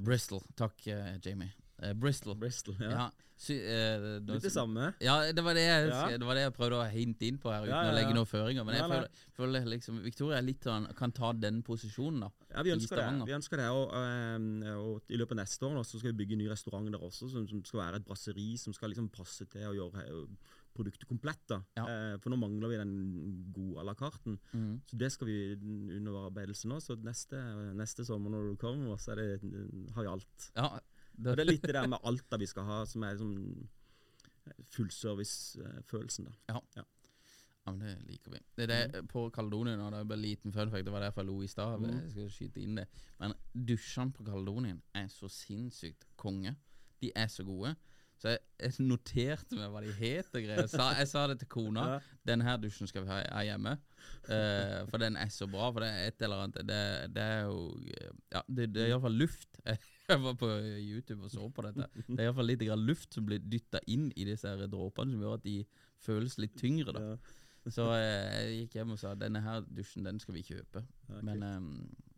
Bristol. 0.00 0.40
Takk, 0.56 0.78
Jamie. 1.20 1.50
Eh, 1.82 1.92
Bristol. 1.94 2.34
Bristol. 2.36 2.76
Ja. 2.80 2.90
Ja. 2.90 3.10
Sy, 3.40 3.54
eh, 3.56 4.18
da- 4.20 4.34
Litt 4.34 4.42
det 4.44 4.52
samme. 4.52 4.90
Ja, 5.00 5.32
det 5.32 5.42
var 5.42 5.54
det, 5.56 5.62
jeg, 5.64 5.88
Ja. 5.88 6.08
det 6.12 6.26
var 6.28 6.34
det 6.36 6.42
jeg 6.42 6.52
prøvde 6.52 6.76
å 6.76 6.90
hinte 6.92 7.24
inn 7.24 7.38
på 7.40 7.48
her, 7.48 7.62
uten 7.64 7.88
å 7.88 7.94
legge 7.96 8.12
noen 8.12 8.26
føringer. 8.28 8.66
Men 8.66 8.74
jeg 8.76 8.84
føler, 8.84 9.08
føler 9.32 9.64
liksom 9.64 10.02
Victoria 10.04 10.40
litt 10.42 10.60
sånn, 10.60 10.94
kan 10.94 11.10
ta 11.10 11.32
den 11.32 11.62
posisjonen, 11.62 12.20
da. 12.20 12.28
Ja, 12.54 12.62
vi 12.62 12.70
ønsker 12.74 12.96
det. 13.00 13.26
Vi 13.26 13.32
ønsker 13.32 13.56
det, 13.56 13.68
og, 13.72 13.88
og, 13.96 14.94
og 14.94 15.02
I 15.08 15.16
løpet 15.16 15.32
av 15.32 15.40
neste 15.40 15.62
år 15.64 15.72
nå, 15.72 15.80
så 15.88 15.98
skal 15.98 16.12
vi 16.12 16.18
bygge 16.20 16.32
en 16.36 16.38
ny 16.44 16.48
restaurant 16.52 16.92
der 16.92 16.98
også, 17.00 17.30
som, 17.32 17.48
som 17.48 17.64
skal 17.64 17.80
være 17.80 17.96
et 17.96 18.04
brasseri 18.04 18.58
som 18.58 18.74
skal 18.76 18.90
liksom 18.92 19.08
passe 19.10 19.48
til 19.48 19.62
å 19.70 19.72
gjøre 19.72 20.04
eh, 20.04 20.26
produktet 20.76 21.08
komplett. 21.08 21.40
da. 21.48 21.62
Ja. 21.80 21.86
Eh, 21.88 22.18
for 22.20 22.28
nå 22.28 22.36
mangler 22.36 22.68
vi 22.68 22.76
den 22.76 22.94
gode 23.56 23.80
à 23.80 23.84
la 23.88 23.94
carten. 23.94 24.38
Mm. 24.52 24.82
Så 24.84 24.98
det 24.98 25.12
skal 25.12 25.26
vi 25.26 25.56
under 25.96 26.28
arbeidelse 26.28 26.68
nå. 26.68 26.76
Så 26.84 27.00
neste, 27.00 27.40
neste 27.74 28.04
sommer 28.04 28.28
når 28.36 28.50
du 28.52 28.56
kommer, 28.60 29.00
så 29.00 29.12
er 29.12 29.16
det, 29.16 29.40
har 29.96 30.02
vi 30.04 30.12
alt. 30.12 30.50
Ja, 30.56 30.78
det 31.20 31.36
er 31.36 31.48
litt 31.48 31.66
det 31.66 31.76
der 31.76 31.90
med 31.94 32.08
alt 32.08 32.40
vi 32.40 32.48
skal 32.48 32.68
ha, 32.68 32.80
som 32.88 33.04
er 33.04 33.16
liksom 33.16 33.68
fullservice-følelsen. 34.74 36.30
da. 36.30 36.56
Ja, 36.76 36.84
men 37.66 37.78
det 37.78 37.92
liker 38.08 38.34
vi. 38.34 38.40
Det 38.56 38.66
er 38.66 38.88
det 38.92 39.02
på 39.10 39.26
Kaledonien, 39.34 39.80
og 39.80 39.92
det 39.92 40.00
er 40.00 40.08
bare 40.08 40.22
liten 40.22 40.52
fun 40.52 40.70
fact, 40.72 40.84
det 40.86 40.92
var 40.94 41.04
derfor 41.04 41.22
jeg 41.22 41.28
lo 41.28 41.42
i 41.42 41.50
stad. 41.50 41.78
Mm. 41.78 41.90
Jeg 41.90 42.10
skal 42.10 42.30
skyte 42.34 42.62
inn 42.64 42.80
det. 42.80 42.86
Men 43.20 43.34
dusjene 43.54 44.14
på 44.16 44.24
Kaledonien 44.26 44.80
er 44.96 45.08
så 45.12 45.28
sinnssykt 45.30 46.06
konge. 46.20 46.54
De 47.00 47.12
er 47.14 47.28
så 47.32 47.44
gode. 47.44 47.74
Så 48.20 48.34
jeg, 48.34 48.40
jeg 48.60 48.84
noterte 48.84 49.56
meg 49.56 49.70
hva 49.72 49.80
de 49.80 49.92
het 49.96 50.34
og 50.36 50.42
greier. 50.44 50.66
Sa, 50.68 50.90
jeg 50.98 51.08
sa 51.08 51.22
det 51.30 51.38
til 51.40 51.48
kona. 51.52 51.84
Ja. 51.94 52.16
Den 52.28 52.44
her 52.44 52.58
dusjen 52.60 52.90
skal 52.90 53.06
vi 53.06 53.08
ha 53.08 53.22
her 53.24 53.46
hjemme. 53.48 53.78
Uh, 54.28 54.84
for 54.90 55.00
den 55.00 55.16
er 55.16 55.30
så 55.32 55.48
bra. 55.48 55.70
For 55.72 55.80
det 55.84 55.88
er 55.88 56.10
et 56.10 56.24
eller 56.26 56.44
annet 56.44 56.60
Det, 56.68 56.80
det 57.16 57.24
er 57.24 57.40
jo 57.48 57.62
Ja, 58.32 58.42
det, 58.48 58.68
det 58.74 58.84
er 58.84 58.92
iallfall 58.92 59.16
luft. 59.22 59.60
Jeg 60.10 60.20
var 60.24 60.34
på 60.36 60.48
YouTube 60.82 61.24
og 61.24 61.32
så 61.32 61.48
på 61.54 61.64
dette. 61.64 61.86
Det 61.96 62.18
er 62.18 62.28
iallfall 62.28 62.50
litt 62.50 62.64
grann 62.66 62.84
luft 62.84 63.14
som 63.16 63.24
blir 63.28 63.40
dytta 63.40 63.80
inn 63.88 64.10
i 64.18 64.26
disse 64.28 64.52
dråpene, 64.68 65.14
som 65.14 65.22
gjør 65.24 65.38
at 65.38 65.46
de 65.46 65.60
føles 66.02 66.36
litt 66.42 66.58
tyngre. 66.60 66.92
da 66.96 67.04
Ja. 67.12 67.16
Så 67.68 67.90
eh, 67.92 68.36
jeg 68.40 68.60
gikk 68.62 68.78
hjem 68.80 68.94
og 68.94 68.98
sa 69.02 69.10
denne 69.20 69.40
her 69.44 69.60
dusjen 69.68 70.06
den 70.06 70.18
skal 70.22 70.34
vi 70.34 70.42
kjøpe. 70.46 70.80
Ja, 71.10 71.18
Men 71.26 71.42
ehm, 71.44 71.72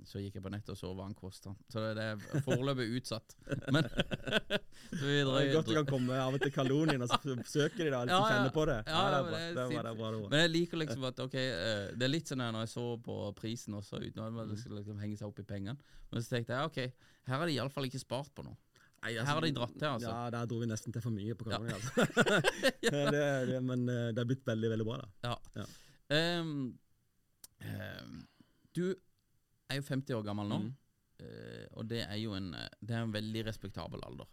så 0.06 0.18
gikk 0.22 0.36
jeg 0.38 0.42
på 0.44 0.50
nettet 0.54 0.70
og 0.70 0.78
så 0.78 0.92
hva 0.94 1.08
den 1.08 1.16
kosta. 1.18 1.50
Så 1.70 1.82
det, 1.98 2.04
er 2.12 2.42
foreløpig 2.46 2.86
utsatt. 3.00 3.34
Men 3.74 3.86
så 4.98 5.02
vi 5.02 5.16
Det 5.18 5.34
er 5.42 5.52
godt 5.56 5.66
du 5.70 5.74
kan 5.80 5.86
komme 5.90 6.14
av 6.22 6.34
og 6.38 6.42
til 6.42 6.52
Kalonien 6.54 7.02
og 7.02 7.10
så 7.10 7.18
søker 7.46 7.84
de 7.84 7.90
da, 7.90 8.00
hvis 8.04 8.14
Ja, 8.14 8.20
ja. 8.22 8.30
kjenner 8.30 8.54
på 8.54 8.64
det. 8.70 8.78
Ja, 8.86 9.02
det 9.10 9.18
er 9.18 9.30
det 9.30 9.54
Det 9.58 9.66
var 9.76 9.88
det 9.90 9.94
bra. 9.98 10.12
Men 10.30 10.44
jeg 10.44 10.50
liker 10.54 10.82
liksom 10.82 11.06
at 11.10 11.22
ok, 11.26 11.34
eh, 11.34 11.84
det 11.98 12.06
er 12.08 12.12
litt 12.14 12.30
sånn 12.30 12.42
når 12.44 12.62
jeg 12.66 12.72
så 12.74 12.86
på 13.02 13.18
prisen 13.38 13.74
også, 13.78 13.98
uten 14.02 14.22
at 14.26 14.32
Mm. 14.32 14.48
det 14.50 14.58
skulle 14.62 14.78
liksom 14.82 14.98
henge 15.02 15.18
seg 15.18 15.26
opp 15.28 15.38
i 15.42 15.46
pengene. 15.46 15.76
Men 16.12 16.22
så 16.22 16.36
tenkte 16.36 16.54
jeg 16.54 16.70
ok, 16.70 17.08
her 17.30 17.38
har 17.38 17.46
de 17.46 17.54
iallfall 17.58 17.86
ikke 17.90 18.02
spart 18.02 18.30
på 18.34 18.44
noe. 18.46 18.56
Nei, 19.02 19.12
Her 19.18 19.26
har 19.34 19.40
de 19.42 19.50
dratt 19.56 19.72
til, 19.74 19.86
altså. 19.88 20.10
Ja, 20.12 20.26
der 20.30 20.46
dro 20.46 20.60
vi 20.62 20.66
nesten 20.70 20.94
til 20.94 21.02
for 21.02 21.10
mye 21.14 21.34
på 21.34 21.48
Ja. 21.50 21.56
Kalonien. 21.58 21.74
Altså. 21.74 22.04
det, 22.82 23.22
det, 23.50 23.56
men 23.66 23.88
eh, 23.90 24.10
det 24.14 24.22
er 24.22 24.28
blitt 24.30 24.44
veldig, 24.46 24.70
veldig 24.76 24.86
bra, 24.86 24.98
da. 25.02 25.08
Ja. 25.26 25.62
Ja. 25.62 25.66
Um, 26.42 26.52
um, 27.64 28.12
du 28.76 28.84
er 29.70 29.80
jo 29.80 29.82
50 29.88 30.14
år 30.18 30.22
gammel 30.26 30.48
nå, 30.52 30.60
Mm. 30.62 30.70
uh, 31.22 31.66
og 31.80 31.88
det 31.90 32.02
er 32.04 32.16
jo 32.20 32.34
en, 32.38 32.52
eh, 32.54 32.68
det 32.80 32.94
er 32.96 33.02
en 33.06 33.14
veldig 33.14 33.44
respektabel 33.48 34.02
alder. 34.06 34.30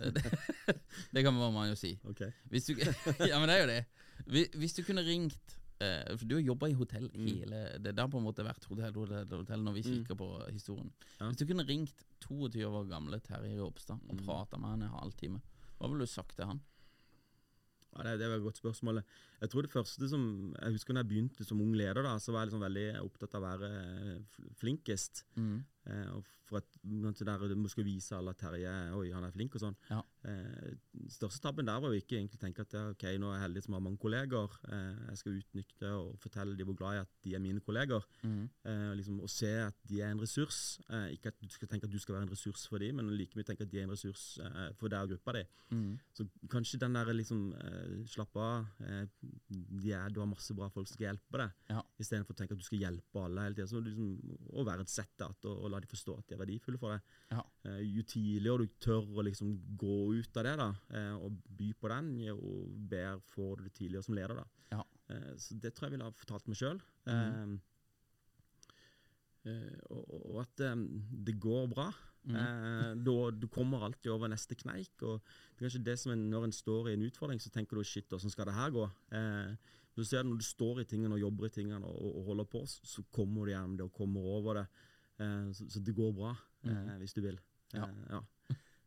Det, 0.00 0.22
det 1.14 1.24
kan 1.26 1.34
man 1.36 1.68
jo 1.68 1.76
si. 1.76 1.92
Okay. 2.08 2.30
Hvis 2.48 2.70
du, 2.70 2.74
ja, 3.20 3.38
men 3.38 3.48
det 3.50 3.56
er 3.58 3.62
jo 3.62 3.70
det. 3.70 4.50
Hvis 4.56 4.74
du 4.78 4.82
kunne 4.86 5.04
ringt 5.06 5.57
eh, 5.80 6.16
For 6.16 6.24
du 6.26 6.34
har 6.36 6.42
jobba 6.42 6.66
i 6.68 6.72
hotell 6.74 7.08
Mm. 7.14 7.26
hele 7.26 7.78
Det 7.82 7.98
har 7.98 8.08
på 8.08 8.18
en 8.18 8.24
måte 8.24 8.44
vært 8.44 8.64
hotell, 8.68 8.92
hotell, 8.92 9.26
hotell 9.38 9.62
når 9.64 9.72
vi 9.74 9.82
Mm. 9.82 10.04
kikker 10.04 10.16
på 10.16 10.28
historien. 10.52 10.90
Ja. 11.20 11.26
Hvis 11.28 11.36
du 11.38 11.46
kunne 11.46 11.66
ringt 11.66 12.04
22 12.20 12.64
år 12.66 12.88
gamle 12.88 13.20
Terje 13.20 13.58
Ropstad 13.60 13.98
og 14.08 14.16
Mm. 14.16 14.24
prata 14.26 14.56
med 14.58 14.70
han 14.70 14.82
en 14.82 14.88
halvtime, 14.90 15.40
hva 15.78 15.88
ville 15.88 16.00
du 16.00 16.06
sagt 16.06 16.34
til 16.36 16.44
han? 16.46 16.60
Ja, 17.96 18.02
det, 18.02 18.18
det 18.20 18.28
var 18.28 18.36
et 18.36 18.42
godt 18.42 18.58
spørsmål. 18.58 19.02
Jeg 19.40 19.50
tror 19.52 19.62
det 19.62 19.70
første 19.72 20.08
som 20.10 20.22
Jeg 20.56 20.74
husker 20.74 20.94
når 20.94 21.04
jeg 21.04 21.10
begynte 21.12 21.46
som 21.46 21.60
ung 21.62 21.74
leder, 21.76 22.02
da, 22.02 22.16
så 22.18 22.34
var 22.34 22.42
jeg 22.42 22.50
liksom 22.50 22.64
veldig 22.66 22.88
opptatt 23.04 23.36
av 23.38 23.44
å 23.44 23.50
være 23.52 23.70
flinkest. 24.58 25.24
Mm. 25.38 25.60
Eh, 25.88 26.10
og 26.16 26.26
for 26.48 26.58
at 26.58 26.64
der, 26.82 27.54
Du 27.54 27.68
skal 27.68 27.84
vise 27.84 28.16
alle 28.16 28.32
at 28.32 28.40
Terje 28.40 28.72
oi, 28.96 29.10
han 29.12 29.24
er 29.24 29.32
flink 29.34 29.54
og 29.56 29.62
sånn. 29.62 29.76
Ja. 29.90 30.00
Eh, 30.28 30.72
største 31.12 31.42
tabben 31.44 31.68
der 31.68 31.80
var 31.80 31.92
jo 31.92 32.00
ikke 32.00 32.16
egentlig 32.16 32.40
tenke 32.40 32.64
at 32.64 32.74
ja, 32.74 32.84
ok, 32.94 33.04
nå 33.20 33.30
er 33.30 33.38
jeg 33.38 33.44
heldig 33.46 33.62
som 33.66 33.76
har 33.76 33.84
mange 33.84 34.00
kolleger. 34.00 34.56
Eh, 34.68 35.02
jeg 35.10 35.20
skal 35.22 35.38
utnytte 35.40 35.92
og 35.98 36.16
fortelle 36.22 36.56
dem 36.58 36.70
hvor 36.70 36.78
glad 36.80 36.96
jeg 36.96 37.04
er 37.04 37.08
at 37.08 37.14
de 37.26 37.34
er 37.36 37.44
mine 37.44 37.64
kolleger. 37.64 38.06
Mm. 38.22 38.48
Eh, 38.72 38.92
liksom, 39.00 39.20
og 39.24 39.32
se 39.32 39.52
at 39.66 39.76
de 39.90 40.00
er 40.00 40.14
en 40.14 40.22
ressurs. 40.22 40.62
Eh, 40.88 41.14
ikke 41.16 41.32
at 41.32 41.40
du 41.42 41.48
skal 41.52 41.70
tenke 41.70 41.88
at 41.88 41.94
du 41.94 42.00
skal 42.02 42.16
være 42.16 42.28
en 42.28 42.32
ressurs 42.32 42.66
for 42.70 42.82
dem, 42.82 42.98
men 42.98 43.12
like 43.12 43.38
mye 43.38 43.48
tenke 43.48 43.66
at 43.66 43.72
de 43.72 43.82
er 43.82 43.88
en 43.88 43.94
ressurs 43.94 44.26
eh, 44.44 44.70
for 44.80 44.92
deg 44.92 45.04
og 45.04 45.14
gruppa 45.14 45.38
di. 45.38 45.44
Mm. 45.74 45.92
Så 46.16 46.28
kanskje 46.50 46.80
den 46.84 46.96
der 46.96 47.12
liksom 47.12 47.52
eh, 47.54 47.96
Slapp 48.08 48.36
av. 48.40 48.66
Er, 49.88 50.10
du 50.12 50.20
har 50.20 50.28
masse 50.28 50.54
bra 50.56 50.68
folk 50.72 50.88
som 50.88 50.96
skal 50.96 51.08
hjelpe 51.08 51.40
deg. 51.40 51.54
Ja. 51.72 51.82
Istedenfor 52.02 52.34
å 52.34 52.38
tenke 52.38 52.56
at 52.56 52.60
du 52.60 52.66
skal 52.66 52.82
hjelpe 52.82 53.22
alle 53.22 53.46
hele 53.46 53.56
tida. 53.58 53.82
Liksom, 53.86 54.34
og 54.52 54.66
verdsette 54.68 55.28
at, 55.28 55.48
og, 55.48 55.62
og 55.64 55.72
la 55.72 55.80
de 55.82 55.90
forstå 55.90 56.16
at 56.18 56.28
de 56.28 56.36
er 56.36 56.42
verdifulle 56.42 56.80
for 56.80 56.94
deg. 56.94 57.16
Ja. 57.32 57.44
Eh, 57.68 57.80
jo 57.86 58.04
tidligere 58.08 58.66
du 58.66 58.76
tør 58.84 59.08
å 59.08 59.24
liksom 59.26 59.54
gå 59.80 59.98
ut 60.18 60.40
av 60.40 60.48
det 60.48 60.54
da, 60.60 60.68
eh, 60.98 61.14
og 61.16 61.40
by 61.60 61.70
på 61.80 61.92
den, 61.94 62.12
jo 62.26 62.38
bedre 62.90 63.24
får 63.34 63.56
du 63.56 63.66
det 63.68 63.74
tidligere 63.78 64.08
som 64.08 64.18
leder. 64.18 64.42
da. 64.42 64.46
Ja. 64.76 64.84
Eh, 65.14 65.32
så 65.40 65.58
det 65.62 65.74
tror 65.74 65.88
jeg 65.88 65.96
ville 65.96 66.10
ha 66.10 66.20
fortalt 66.22 66.50
meg 66.50 66.60
sjøl. 66.60 66.84
Og, 69.48 70.10
og 70.12 70.40
at 70.42 70.60
um, 70.74 70.82
det 71.24 71.38
går 71.40 71.70
bra. 71.72 71.86
Mm. 72.28 72.36
Eh, 72.36 72.94
da, 73.06 73.16
du 73.32 73.46
kommer 73.48 73.82
alltid 73.86 74.10
over 74.12 74.28
neste 74.28 74.54
kneik. 74.54 74.90
og 75.02 75.22
det 75.56 75.62
er 75.62 75.68
kanskje 75.68 75.84
det 75.84 75.98
som 75.98 76.12
en, 76.12 76.26
Når 76.30 76.44
en 76.44 76.52
står 76.52 76.90
i 76.90 76.92
en 76.94 77.02
utfordring, 77.08 77.40
så 77.40 77.50
tenker 77.50 77.76
du 77.76 77.82
shit, 77.84 78.08
hvordan 78.08 78.30
skal 78.30 78.46
det 78.50 78.54
her 78.54 78.70
gå? 78.70 78.84
Eh, 79.12 79.56
du 79.96 80.04
ser 80.04 80.22
det 80.22 80.30
Når 80.30 80.38
du 80.38 80.44
står 80.44 80.80
i 80.80 80.84
tingene 80.84 81.14
og 81.16 81.20
jobber 81.20 81.46
i 81.46 81.54
tingene 81.54 81.84
og, 81.86 81.96
og, 82.04 82.16
og 82.20 82.24
holder 82.26 82.44
på, 82.44 82.66
så, 82.68 83.02
kommer 83.10 83.46
du 83.46 83.52
gjennom 83.52 83.76
det 83.78 83.84
og 83.88 83.92
kommer 83.92 84.20
over 84.20 84.54
det. 84.60 84.66
Eh, 85.20 85.48
så, 85.56 85.68
så 85.70 85.80
det 85.80 85.94
går 85.96 86.12
bra, 86.14 86.34
eh, 86.64 86.70
Mhm. 86.70 86.98
hvis 87.00 87.14
du 87.14 87.20
vil. 87.22 87.38
Ja. 87.74 87.84
Eh, 87.88 88.04
ja. 88.10 88.20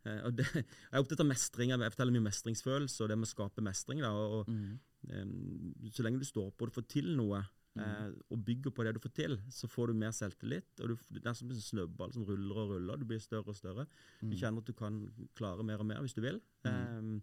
Eh, 0.06 0.22
og 0.26 0.34
det, 0.38 0.46
jeg 0.54 0.66
er 0.94 1.00
opptatt 1.02 1.20
av 1.22 1.28
mestring. 1.30 1.70
Jeg 1.70 1.92
forteller 1.94 2.12
mye 2.16 2.30
mestringsfølelse 2.30 3.04
og 3.04 3.10
det 3.10 3.18
med 3.18 3.28
å 3.28 3.34
skape 3.34 3.62
mestring. 3.62 4.00
Da, 4.02 4.10
og, 4.12 4.48
Mm. 4.48 4.80
eh, 5.10 5.90
så 5.92 6.04
lenge 6.04 6.20
du 6.20 6.26
står 6.26 6.52
på 6.58 6.66
og 6.70 6.74
får 6.74 6.88
til 6.88 7.16
noe, 7.18 7.44
eh, 7.80 8.12
og 8.32 8.44
bygger 8.46 8.72
på 8.76 8.84
det 8.84 8.94
du 8.96 9.00
får 9.00 9.14
til, 9.16 9.38
så 9.50 9.68
får 9.70 9.88
du 9.88 9.94
mer 9.94 10.12
selvtillit. 10.12 10.80
og 10.82 10.90
du, 10.90 10.96
Det 11.12 11.26
er 11.26 11.34
som 11.34 11.50
en 11.50 11.62
snøball 11.62 12.12
som 12.14 12.26
ruller 12.26 12.56
og 12.58 12.70
ruller. 12.76 12.98
Du 12.98 13.06
blir 13.06 13.20
større 13.20 13.48
og 13.48 13.56
større. 13.56 13.86
Du 14.22 14.28
Mm. 14.28 14.38
kjenner 14.42 14.58
at 14.60 14.66
du 14.66 14.74
kan 14.74 15.00
klare 15.36 15.64
mer 15.64 15.80
og 15.80 15.86
mer 15.86 16.02
hvis 16.02 16.14
du 16.14 16.22
vil. 16.22 16.42
Mm. 16.66 17.16
Eh, 17.18 17.22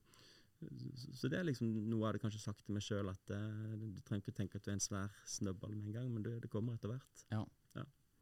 så, 1.15 1.29
det 1.31 1.39
er 1.39 1.45
liksom 1.47 1.69
noe 1.89 2.01
jeg 2.01 2.09
hadde 2.13 2.23
kanskje 2.25 2.41
sagt 2.43 2.65
til 2.67 2.75
meg 2.75 2.83
sjøl, 2.83 3.09
at 3.13 3.31
eh, 3.31 3.77
du 3.79 4.01
trenger 4.03 4.25
ikke 4.27 4.35
tenke 4.41 4.57
at 4.59 4.65
du 4.65 4.71
er 4.73 4.79
en 4.79 4.81
svær 4.83 5.13
snøball 5.25 5.75
med 5.77 5.87
en 5.87 5.93
gang, 6.01 6.11
men 6.13 6.23
det, 6.25 6.41
det 6.43 6.51
kommer 6.51 6.75
etter 6.75 6.89
hvert. 6.95 7.25
ja, 7.31 7.45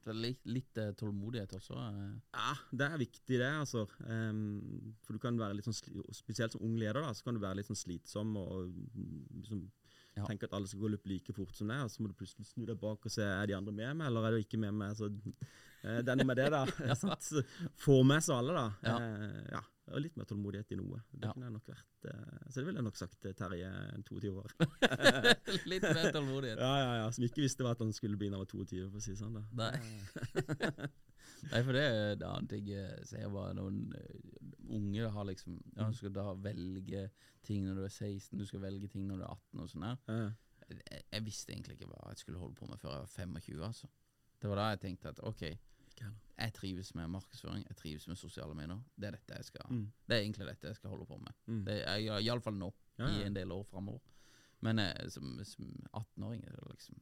Så 0.06 0.12
litt, 0.14 0.42
litt 0.46 0.76
eh, 0.78 0.92
tålmodighet 0.94 1.50
også. 1.56 1.74
eh. 1.74 2.12
Ja, 2.36 2.52
det 2.70 2.86
er 2.92 2.98
viktig 3.00 3.38
det, 3.40 3.48
altså. 3.62 3.86
Um, 4.06 4.94
for 5.02 5.14
du 5.16 5.18
kan 5.18 5.38
være 5.40 5.56
litt 5.56 5.66
sånn, 5.66 5.74
spesielt 6.14 6.52
som 6.52 6.62
ung 6.62 6.76
leder, 6.78 7.00
da, 7.02 7.10
så 7.16 7.24
kan 7.24 7.34
du 7.34 7.40
være 7.42 7.56
litt 7.58 7.66
sånn 7.66 7.80
slitsom 7.80 8.36
og 8.36 8.52
og 8.52 8.76
liksom, 9.40 9.64
Ja. 10.16 10.24
tenke 10.24 10.48
at 10.48 10.54
alle 10.56 10.66
skal 10.70 10.80
gå 10.80 10.88
løp 10.94 11.06
like 11.06 11.32
fort 11.36 11.54
som 11.56 11.68
deg, 11.68 11.82
og 11.84 11.90
så 11.92 12.00
må 12.02 12.08
du 12.08 12.14
plutselig 12.16 12.46
snu 12.48 12.64
deg 12.64 12.78
bak 12.80 13.04
og 13.04 13.12
se 13.12 13.22
er 13.22 13.46
de 13.50 13.56
andre 13.56 13.72
med 13.76 13.96
meg, 14.00 14.06
eller 14.08 14.24
er 14.30 14.36
de 14.38 14.44
ikke 14.46 14.58
med 14.62 14.72
meg. 14.72 14.94
Så, 14.96 15.10
eh, 15.84 16.00
det 16.00 16.08
er 16.08 16.16
noe 16.16 16.28
med 16.30 16.36
det, 16.40 16.46
da. 16.54 16.64
sant? 17.02 17.28
Få 17.76 17.98
med 18.02 18.24
seg 18.24 18.38
alle, 18.38 18.54
da. 18.56 18.66
Ja. 18.88 18.96
Eh, 19.04 19.40
ja. 19.52 19.62
Og 19.94 20.00
litt 20.02 20.16
mer 20.18 20.26
tålmodighet 20.26 20.72
i 20.74 20.76
noe. 20.80 20.98
Det 21.12 21.28
Ja. 21.28 21.32
kunne 21.36 21.46
jeg 21.46 21.52
nok 21.54 21.68
vært. 21.70 22.06
Eh, 22.10 22.38
så 22.48 22.54
det 22.58 22.64
ville 22.66 22.80
jeg 22.80 22.86
nok 22.88 22.96
sagt 22.98 23.20
til 23.22 23.34
Terje, 23.38 23.68
22 24.08 24.32
år. 24.40 24.50
litt 25.70 25.84
mer 25.86 26.08
tålmodighet. 26.16 26.58
ja, 26.58 26.72
ja, 26.80 26.94
ja. 27.04 27.10
Som 27.14 27.28
ikke 27.28 27.44
visste 27.44 27.68
at 27.70 27.78
han 27.84 27.92
skulle 27.94 28.16
bli 28.18 28.32
når 28.32 28.40
han 28.40 28.46
var 28.46 28.50
22, 28.66 28.88
for 28.90 28.98
å 28.98 29.04
si 29.04 29.12
det 29.14 29.20
sånn. 29.20 29.36
da. 29.36 29.44
Nei. 29.52 30.88
Nei, 31.52 31.60
for 31.62 31.76
det 31.76 31.82
er 31.84 32.12
en 32.16 32.22
annen 32.26 32.48
ting 32.50 32.66
jeg 32.72 33.04
ser 33.06 33.28
bare 33.30 33.52
noen 33.54 33.92
eh, 33.94 34.16
unge 34.70 35.10
har 35.12 35.24
liksom 35.28 35.60
Ja, 35.76 35.88
du 35.90 35.94
skal 35.96 36.12
da 36.14 36.32
velge 36.34 37.10
ting 37.46 37.64
når 37.66 37.74
du 37.74 37.84
er 37.84 37.88
16, 37.92 38.38
du 38.38 38.44
skal 38.46 38.60
velge 38.62 38.88
ting 38.88 39.06
når 39.06 39.16
du 39.16 39.22
er 39.22 39.30
18 39.34 39.60
og 39.62 39.70
sånn 39.70 39.86
her. 39.86 39.96
Ja. 40.08 40.26
Jeg, 40.66 41.04
jeg 41.12 41.24
visste 41.24 41.52
egentlig 41.52 41.76
ikke 41.76 41.86
hva 41.92 42.08
jeg 42.10 42.18
skulle 42.24 42.38
holde 42.42 42.54
på 42.58 42.66
med 42.66 42.78
før 42.82 42.90
jeg 42.96 43.04
var 43.04 43.12
25, 43.14 43.62
altså. 43.62 43.86
Det 44.42 44.50
var 44.50 44.56
da 44.60 44.68
jeg 44.72 44.80
tenkte 44.82 45.08
at 45.14 45.20
ok, 45.22 45.42
jeg 46.36 46.52
trives 46.52 46.90
med 46.94 47.08
markedsføring, 47.08 47.62
jeg 47.68 47.76
trives 47.76 48.08
med 48.08 48.16
sosiale 48.20 48.54
medier. 48.54 48.80
Det 48.96 49.06
er 49.08 49.10
dette 49.16 49.34
jeg 49.38 49.44
skal 49.44 49.70
Mm. 49.70 49.92
Det 50.08 50.16
er 50.16 50.20
egentlig 50.20 50.46
dette 50.46 50.66
jeg 50.68 50.76
skal 50.76 50.90
holde 50.90 51.06
på 51.06 51.16
med. 51.18 51.32
Mm. 51.46 51.64
Det 51.64 51.76
er 51.88 52.18
Iallfall 52.20 52.54
nå, 52.58 52.72
Ja, 52.98 53.08
ja. 53.08 53.22
i 53.22 53.26
en 53.26 53.34
del 53.34 53.52
år 53.52 53.62
framover. 53.64 54.00
Men 54.60 54.78
eh, 54.78 55.08
som, 55.08 55.38
som 55.44 55.70
18-åring 55.94 56.44
er 56.44 56.52
det 56.56 56.66
liksom 56.70 57.00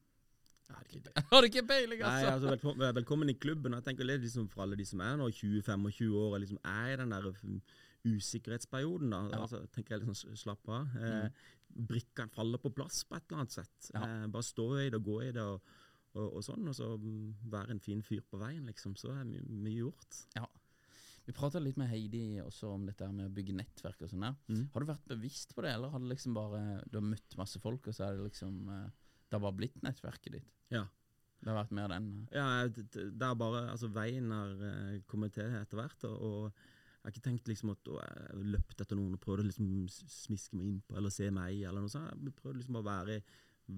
Ja, 0.69 0.75
det 0.81 0.95
er 0.95 0.99
ikke- 0.99 1.13
Jeg 1.15 1.25
har 1.31 1.43
ikke 1.49 1.67
peiling, 1.69 2.01
Nei, 2.01 2.07
altså! 2.25 2.33
altså 2.33 2.51
velkommen, 2.57 2.95
velkommen 2.95 3.29
i 3.31 3.35
klubben. 3.35 3.73
Jeg 3.77 3.85
tenker 3.85 4.11
er 4.11 4.19
liksom 4.19 4.49
For 4.51 4.63
alle 4.63 4.77
de 4.77 4.85
som 4.85 5.01
er 5.01 5.17
nå 5.17 5.29
20-25 5.31 6.15
år 6.15 6.35
og 6.35 6.41
liksom 6.41 6.59
er 6.65 6.93
i 6.93 6.97
den 6.97 7.11
der 7.11 7.31
mm, 7.43 7.61
usikkerhetsperioden, 8.05 9.11
da, 9.11 9.23
Ja. 9.31 9.41
altså, 9.43 9.67
tenker 9.73 9.97
jeg 9.99 10.07
liksom 10.07 10.37
slapp 10.37 10.69
av. 10.69 10.89
Eh, 10.97 11.29
Brikkene 11.75 12.31
faller 12.31 12.59
på 12.59 12.71
plass 12.75 13.03
på 13.05 13.17
et 13.17 13.25
eller 13.29 13.41
annet 13.43 13.53
sett. 13.53 13.91
Ja. 13.95 14.03
Eh, 14.25 14.27
bare 14.29 14.43
stå 14.47 14.67
i 14.79 14.91
det 14.91 14.95
og 15.01 15.05
gå 15.05 15.23
i 15.29 15.33
det 15.33 15.43
og, 15.43 15.61
og, 16.15 16.35
og 16.37 16.43
sånn, 16.45 16.69
og 16.69 16.75
så 16.75 16.97
mm, 16.99 17.35
være 17.51 17.71
en 17.71 17.81
fin 17.81 18.03
fyr 18.03 18.21
på 18.31 18.39
veien, 18.39 18.65
liksom. 18.67 18.95
Så 18.97 19.11
er 19.11 19.25
mye, 19.25 19.43
mye 19.49 19.81
gjort. 19.83 20.21
Vi 21.27 21.33
prata 21.33 21.59
litt 21.59 21.79
med 21.81 21.89
Heidi 21.89 22.39
også 22.45 22.69
om 22.75 22.85
dette 22.87 23.07
med 23.11 23.31
å 23.31 23.35
bygge 23.35 23.55
nettverk 23.57 24.03
og 24.05 24.11
sånn. 24.11 24.37
Mm. 24.49 24.69
Har 24.75 24.81
du 24.85 24.87
vært 24.93 25.07
bevisst 25.09 25.55
på 25.57 25.63
det, 25.65 25.73
eller 25.75 25.89
har 25.89 25.99
du 25.99 26.05
liksom 26.07 26.35
bare 26.37 26.83
Du 26.91 26.99
har 27.01 27.07
møtt 27.07 27.37
masse 27.41 27.59
folk, 27.59 27.89
og 27.89 27.95
så 27.95 28.05
er 28.11 28.17
det 28.19 28.27
liksom 28.31 28.69
eh, 28.69 28.91
Det 29.29 29.37
har 29.39 29.43
bare 29.47 29.57
blitt 29.59 29.81
nettverket 29.83 30.33
ditt? 30.39 30.51
Ja. 30.75 30.85
Det 31.45 31.51
har 31.53 31.59
vært 31.59 31.75
mer 31.77 31.91
den 31.93 32.05
eh, 32.33 32.39
Ja, 32.39 32.69
det 32.73 32.87
det 32.95 33.27
er 33.27 33.35
bare 33.37 33.67
Altså, 33.73 33.91
veien 33.93 34.31
har 34.33 34.53
eh, 34.65 35.01
kommet 35.11 35.35
til 35.37 35.51
etter 35.59 35.77
hvert, 35.81 36.07
og, 36.09 36.15
og 36.25 36.45
jeg 37.05 37.11
har 37.11 37.13
ikke 37.13 37.25
tenkt 37.27 37.49
liksom 37.51 37.73
at 37.75 37.89
å, 37.93 37.99
jeg 38.01 38.45
løpt 38.55 38.81
etter 38.81 38.97
noen 38.97 39.17
og 39.19 39.21
prøvd 39.21 39.43
å 39.43 39.49
liksom 39.51 39.73
smiske 39.93 40.57
meg 40.57 40.71
innpå 40.71 40.97
eller 40.97 41.13
se 41.13 41.27
meg, 41.37 41.59
eller 41.69 41.85
noe 41.85 41.93
sånt. 41.93 42.09
Jeg 42.09 42.17
prøvde 42.23 42.39
prøvd 42.41 42.61
liksom 42.63 42.79
å 42.81 42.85
være, 42.87 43.19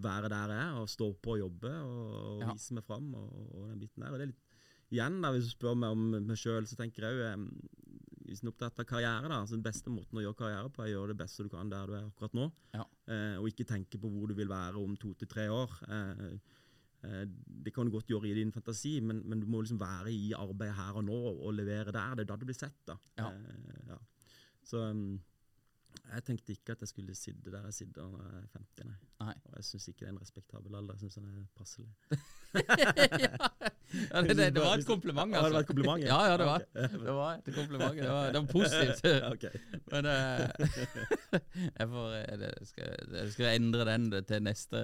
være 0.06 0.30
der 0.30 0.52
jeg 0.54 0.62
er, 0.68 0.76
og 0.78 0.92
stå 0.92 1.08
på 1.24 1.34
og 1.34 1.40
jobbe 1.42 1.72
og, 1.80 2.04
og 2.36 2.44
Ja. 2.44 2.52
vise 2.54 2.76
meg 2.78 2.86
fram, 2.86 3.08
og, 3.18 3.32
og 3.56 3.66
den 3.72 3.80
biten 3.82 4.04
der. 4.06 4.12
Og 4.14 4.20
det 4.22 4.28
er 4.28 4.32
litt 4.34 4.52
Igjen, 4.94 5.16
da, 5.18 5.32
hvis 5.34 5.48
du 5.48 5.50
spør 5.56 5.74
meg 5.74 5.90
om 5.96 6.04
meg 6.28 6.38
sjøl, 6.38 6.62
så 6.70 6.76
tenker 6.78 7.02
jeg 7.08 7.16
jo 7.18 7.24
Hvis 8.26 8.42
en 8.42 8.48
er 8.50 8.52
opptatt 8.54 8.82
av 8.82 8.88
karriere, 8.90 9.28
da, 9.32 9.40
så 9.46 9.54
den 9.56 9.64
beste 9.64 9.92
måten 9.92 10.18
å 10.18 10.24
gjøre 10.24 10.38
karriere 10.42 10.70
på, 10.72 10.82
er 10.84 10.90
å 10.90 10.94
gjøre 10.96 11.14
det 11.14 11.20
beste 11.24 11.46
du 11.46 11.50
kan 11.52 11.70
der 11.72 11.86
du 11.90 11.96
er 11.96 12.06
akkurat 12.10 12.36
nå. 12.36 12.50
Ja. 12.74 12.84
Eh, 13.06 13.36
og 13.40 13.48
ikke 13.50 13.66
tenke 13.68 13.98
på 14.02 14.10
hvor 14.12 14.30
du 14.30 14.34
vil 14.38 14.50
være 14.50 14.82
om 14.82 14.96
to 15.00 15.14
til 15.14 15.28
tre 15.30 15.48
år. 15.52 15.80
Eh, 15.88 16.38
Eh, 17.06 17.24
Det 17.64 17.72
kan 17.74 17.86
du 17.86 17.92
godt 17.92 18.08
gjøre 18.10 18.28
i 18.30 18.34
din 18.34 18.52
fantasi, 18.52 19.00
men, 19.00 19.22
men 19.28 19.40
du 19.40 19.46
må 19.50 19.60
liksom 19.62 19.80
være 19.80 20.12
i 20.12 20.32
arbeidet 20.36 20.76
her 20.78 20.98
og 20.98 21.04
nå 21.04 21.16
og 21.34 21.54
levere 21.54 21.92
der. 21.92 22.14
Det 22.16 22.24
er 22.26 22.30
da 22.32 22.36
det 22.40 22.48
blir 22.48 22.58
sett. 22.58 22.78
da. 22.86 22.96
Ja. 23.18 23.30
Eh, 23.32 23.80
ja. 23.90 23.98
Så 24.66 24.80
um, 24.90 25.20
jeg 26.06 26.24
tenkte 26.26 26.52
ikke 26.56 26.74
at 26.74 26.82
jeg 26.82 26.88
skulle 26.90 27.14
sitte 27.14 27.52
der 27.52 27.68
jeg 27.68 27.74
sitter 27.74 28.08
når 28.10 28.24
jeg 28.26 28.40
er 28.42 28.48
50. 28.58 28.88
Nei. 28.88 28.96
Nei. 29.26 29.34
Og 29.50 29.58
jeg 29.60 29.68
syns 29.70 29.88
ikke 29.92 30.04
det 30.04 30.08
er 30.08 30.14
en 30.14 30.22
respektabel 30.22 30.78
alder. 30.78 30.94
Jeg 30.96 31.06
syns 31.06 31.18
den 31.20 31.28
er 31.30 31.46
passelig. 31.56 31.92
ja, 33.26 33.70
det, 34.26 34.36
det, 34.36 34.46
det 34.56 34.62
var 34.62 34.78
et 34.78 34.86
kompliment, 34.86 35.34
Altså. 35.36 35.46
Ja, 35.46 35.46
det 35.46 35.52
var 35.52 35.58
altså. 35.58 35.60
et 35.60 35.66
kompliment, 35.66 36.02
ja. 36.02 36.06
Ja, 36.06 36.30
ja, 36.30 36.36
det 36.36 36.46
var, 36.46 36.64
det 36.74 37.14
var 37.14 37.34
et 37.34 37.54
kompliment. 37.54 37.98
Det 38.00 38.08
var, 38.10 38.32
det 38.32 38.40
var 38.42 38.48
positivt. 38.52 39.04
Ja. 39.46 39.50
Men 39.92 40.06
uh, 40.06 40.42
jeg, 41.78 41.88
får, 41.88 42.06
jeg, 42.16 42.52
skal, 42.70 42.94
jeg 43.16 43.32
skal 43.32 43.50
endre 43.60 43.84
den 43.88 44.08
til 44.26 44.42
neste, 44.42 44.82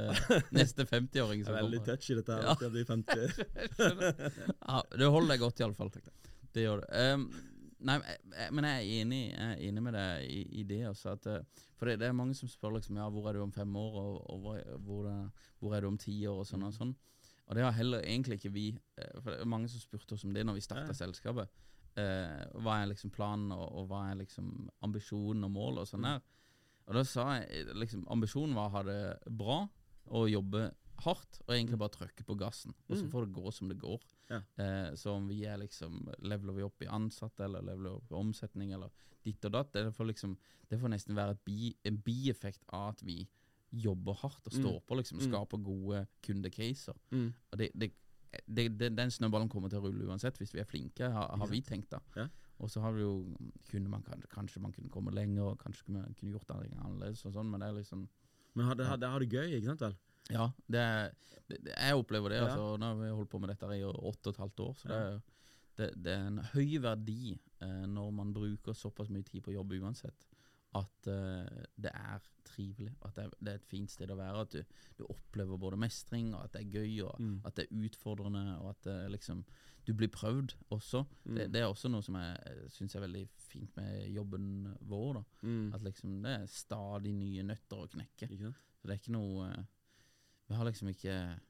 neste 0.54 0.86
50-åring 0.86 1.42
Jeg 1.42 1.46
som 1.48 1.56
er 1.58 1.66
veldig 1.66 1.82
touchy, 1.86 2.14
dette 2.20 2.36
her. 2.36 2.46
Ja. 2.46 2.54
Det 2.60 2.70
blir 2.74 2.84
50. 2.84 4.52
Ja, 4.68 4.82
du 4.98 5.06
holder 5.10 5.34
deg 5.34 5.42
godt, 5.42 5.62
iallfall. 5.64 5.90
Det 6.52 6.66
gjør 6.66 6.82
du. 6.82 6.86
Um, 6.92 7.26
nei, 7.82 7.98
jeg- 8.06 8.52
men 8.54 8.64
jeg 8.64 8.76
er 8.78 9.02
enig, 9.02 9.22
jeg 9.32 9.52
er 9.52 9.62
enig 9.68 9.82
med 9.82 9.94
deg 9.98 10.30
i, 10.30 10.42
i 10.60 10.62
det 10.68 10.82
også. 10.88 11.16
At, 11.16 11.26
eh, 11.26 11.66
for 11.78 11.90
det, 11.90 12.02
er 12.06 12.12
mange 12.12 12.34
som 12.38 12.48
spør 12.48 12.76
liksom, 12.76 12.96
ja, 13.00 13.08
hvor 13.10 13.28
er 13.28 13.38
du 13.38 13.42
om 13.42 13.52
fem 13.52 13.76
år, 13.76 13.96
og, 14.02 14.30
og 14.30 14.38
hvor, 14.44 14.60
hvor, 14.86 15.08
hvor 15.58 15.74
er 15.76 15.80
du 15.80 15.88
om 15.88 15.98
ti 15.98 16.14
år, 16.26 16.42
og 16.44 16.46
sånn 16.46 16.62
og 16.68 16.74
sånn. 16.76 16.94
Og 17.48 17.55
det 17.59 17.64
har 17.64 17.72
heller 17.76 18.00
egentlig 18.07 18.38
ikke 18.40 18.52
vi 18.55 18.66
eh, 18.98 19.20
For 19.20 19.31
det 19.33 19.40
er 19.40 19.50
mange 19.50 19.68
som 19.68 19.81
spurte 19.83 20.14
oss 20.14 20.24
om 20.24 20.33
det 20.33 20.44
når 20.46 20.55
vi 20.55 20.61
starta 20.64 20.92
Ja. 20.92 20.98
selskapet. 21.07 21.48
Eh, 21.96 22.44
hva 22.62 22.78
er 22.83 22.87
liksom 22.92 23.11
planen, 23.12 23.50
og, 23.52 23.66
og 23.76 23.88
hva 23.90 24.11
er 24.11 24.20
liksom 24.22 24.68
ambisjonen 24.83 25.44
og 25.44 25.50
målet 25.50 25.83
og 25.85 25.88
sånn 25.90 26.02
der. 26.07 26.22
Og 26.88 26.94
da 26.94 27.02
sa 27.05 27.26
jeg 27.40 27.50
eh, 27.68 27.74
liksom 27.74 28.07
ambisjonen 28.11 28.55
var 28.57 28.70
å 28.70 28.76
ha 28.78 28.83
det 28.83 29.18
bra 29.31 29.59
og 30.12 30.31
jobbe 30.31 30.70
hardt, 31.02 31.40
og 31.48 31.55
egentlig 31.55 31.78
bare 31.78 31.92
trykke 31.96 32.24
på 32.24 32.37
gassen. 32.38 32.74
Og 32.88 32.96
så 32.96 33.05
Mm. 33.05 33.11
får 33.11 33.26
det 33.26 33.33
gå 33.35 33.52
som 33.52 33.68
det 33.68 33.78
går. 33.78 34.00
Ja. 34.31 34.40
Eh, 34.57 34.94
så 34.94 35.16
om 35.16 35.26
vi 35.28 35.44
er 35.44 35.59
liksom 35.59 36.09
Leveler 36.22 36.52
vi 36.55 36.62
opp 36.62 36.81
i 36.83 36.87
ansatte, 36.87 37.44
eller 37.44 37.61
leveler 37.62 37.90
vi 37.90 37.96
opp 37.96 38.12
i 38.12 38.14
omsetning, 38.14 38.72
eller 38.72 38.90
ditt 39.24 39.44
og 39.44 39.52
datt, 39.52 39.72
det 39.72 39.92
får 39.94 40.07
liksom 40.07 40.37
Det 40.70 40.81
får 40.81 40.88
nesten 40.88 41.14
være 41.14 41.37
bi, 41.44 41.74
en 41.85 41.98
bieffekt 41.98 42.62
av 42.72 42.94
at 42.94 43.02
vi 43.02 43.26
jobber 43.72 44.14
hardt 44.20 44.46
og 44.46 44.52
står 44.52 44.78
Mm. 44.78 44.87
på, 44.87 44.94
liksom. 45.00 45.18
Mm. 45.18 45.26
Skaper 45.30 45.58
gode 45.64 46.06
kundecaser. 46.26 46.96
Mm. 47.11 47.32
Og 47.52 47.58
det, 47.58 47.70
det, 47.74 47.90
det, 48.78 48.96
den 48.96 49.11
snøballen 49.11 49.48
kommer 49.48 49.68
til 49.68 49.78
å 49.80 49.87
rulle 49.88 50.06
uansett, 50.08 50.38
hvis 50.40 50.54
vi 50.54 50.61
er 50.61 50.68
flinke, 50.68 51.08
har, 51.12 51.28
har 51.37 51.48
vi 51.50 51.61
tenkt 51.64 51.90
da. 51.90 52.00
Ja. 52.16 52.28
Og 52.62 52.70
så 52.70 52.80
har 52.85 52.92
vi 52.94 53.00
jo 53.02 53.37
kunne 53.70 53.88
man, 53.90 54.04
Kanskje 54.30 54.61
man 54.62 54.72
kunne 54.72 54.88
komme 54.92 55.11
lenger, 55.14 55.42
og 55.52 55.58
kanskje 55.58 55.88
man 55.88 56.14
kunne 56.18 56.32
gjort 56.37 56.46
det 56.48 56.72
annerledes 56.78 57.24
og 57.26 57.32
sånn, 57.35 57.50
men 57.50 57.61
det 57.61 57.68
er 57.68 57.78
liksom 57.80 58.08
Men 58.54 58.66
har 58.68 58.74
det, 58.76 58.87
ha, 58.87 58.96
det, 58.96 59.08
har 59.08 59.18
det 59.24 59.30
gøy, 59.32 59.54
ikke 59.56 59.66
sant 59.72 59.80
vel? 59.80 59.94
Ja, 60.30 60.50
det 60.70 60.78
er, 60.80 61.14
det, 61.48 61.58
jeg 61.72 61.96
opplever 61.98 62.30
det. 62.30 62.37
Ja. 62.38 62.44
altså 62.50 62.76
Nå 62.78 62.87
har 62.92 62.98
vi 63.00 63.08
holdt 63.11 63.30
på 63.32 63.40
med 63.40 63.48
dette 63.50 63.66
i 63.74 63.82
åtte 63.82 64.28
og 64.28 64.35
et 64.37 64.42
halvt 64.44 64.61
år, 64.61 64.74
så 64.78 64.88
det, 64.88 64.98
er, 65.00 65.22
det, 65.80 65.88
det 66.04 66.12
er 66.12 66.26
en 66.28 66.38
høy 66.52 66.76
verdi 66.85 67.32
eh, 67.64 67.82
når 67.88 68.12
man 68.12 68.32
bruker 68.37 68.76
såpass 68.76 69.08
mye 69.11 69.24
tid 69.26 69.42
på 69.42 69.54
jobb 69.56 69.72
uansett. 69.80 70.28
At 70.74 71.06
uh, 71.06 71.64
det 71.76 71.90
er 71.92 72.22
trivelig, 72.48 72.94
at 73.04 73.14
det 73.16 73.24
er, 73.24 73.30
det 73.40 73.48
er 73.52 73.58
et 73.61 73.66
fint 73.68 73.90
sted 73.92 74.11
å 74.11 74.16
være. 74.16 74.40
At 74.46 74.54
du, 74.56 74.62
du 74.98 75.04
opplever 75.12 75.58
både 75.61 75.76
mestring, 75.76 76.30
og 76.35 76.44
at 76.46 76.52
det 76.56 76.62
er 76.62 76.70
gøy, 76.80 77.02
og 77.04 77.20
Mm. 77.20 77.40
at 77.44 77.54
det 77.56 77.66
er 77.68 77.76
utfordrende, 77.87 78.58
og 78.61 78.70
at 78.70 78.82
det 78.88 79.11
liksom 79.12 79.44
du 79.87 79.92
blir 79.98 80.08
prøvd 80.08 80.54
også. 80.70 81.04
Det, 81.24 81.48
Mm. 81.48 81.52
det 81.52 81.61
er 81.61 81.66
også 81.66 81.90
noe 81.90 82.02
som 82.06 82.14
jeg 82.14 82.68
syns 82.70 82.94
er 82.94 83.00
veldig 83.04 83.28
fint 83.37 83.76
med 83.76 84.08
jobben 84.14 84.76
vår. 84.80 85.24
Mm. 85.42 85.72
At 85.74 85.82
liksom 85.82 86.22
det 86.22 86.35
er 86.40 86.46
stadig 86.46 87.12
nye 87.14 87.42
nøtter 87.42 87.82
å 87.82 87.88
knekke. 87.90 88.28
Så 88.78 88.87
det 88.88 88.94
er 88.94 89.00
ikke 89.02 89.12
noe 89.18 89.48
eh, 89.50 89.64
Vi 90.48 90.54
har 90.54 90.64
liksom 90.64 90.88
ikke 90.88 91.40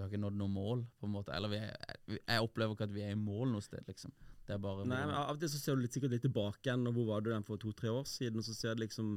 Vi 0.00 0.06
har 0.06 0.12
ikke 0.14 0.22
nådd 0.22 0.36
noe 0.40 0.48
mål, 0.48 0.82
på 0.96 1.04
en 1.08 1.12
måte. 1.12 1.32
Eller 1.36 1.50
vi 1.52 1.58
er, 1.60 1.98
jeg 2.16 2.40
opplever 2.46 2.72
ikke 2.72 2.86
at 2.88 2.94
vi 2.94 3.02
er 3.04 3.12
i 3.12 3.18
mål 3.20 3.50
noe 3.52 3.60
sted, 3.64 3.84
liksom. 3.90 4.14
Det 4.48 4.54
er 4.56 4.62
bare 4.64 4.86
Nei, 4.88 5.02
men 5.06 5.14
Av 5.14 5.34
og 5.36 5.42
til 5.42 5.50
så 5.52 5.60
ser 5.60 5.76
du 5.76 5.82
litt, 5.84 5.92
sikkert 5.92 6.14
litt 6.16 6.24
tilbake 6.24 6.64
igjen, 6.64 6.86
og 6.88 6.96
hvor 6.96 7.06
var 7.12 7.20
du 7.26 7.28
den 7.34 7.44
for 7.44 7.60
to-tre 7.60 7.92
år 7.92 8.08
siden, 8.08 8.40
og 8.40 8.46
så 8.48 8.54
ser 8.56 8.74
du 8.78 8.82
liksom 8.86 9.12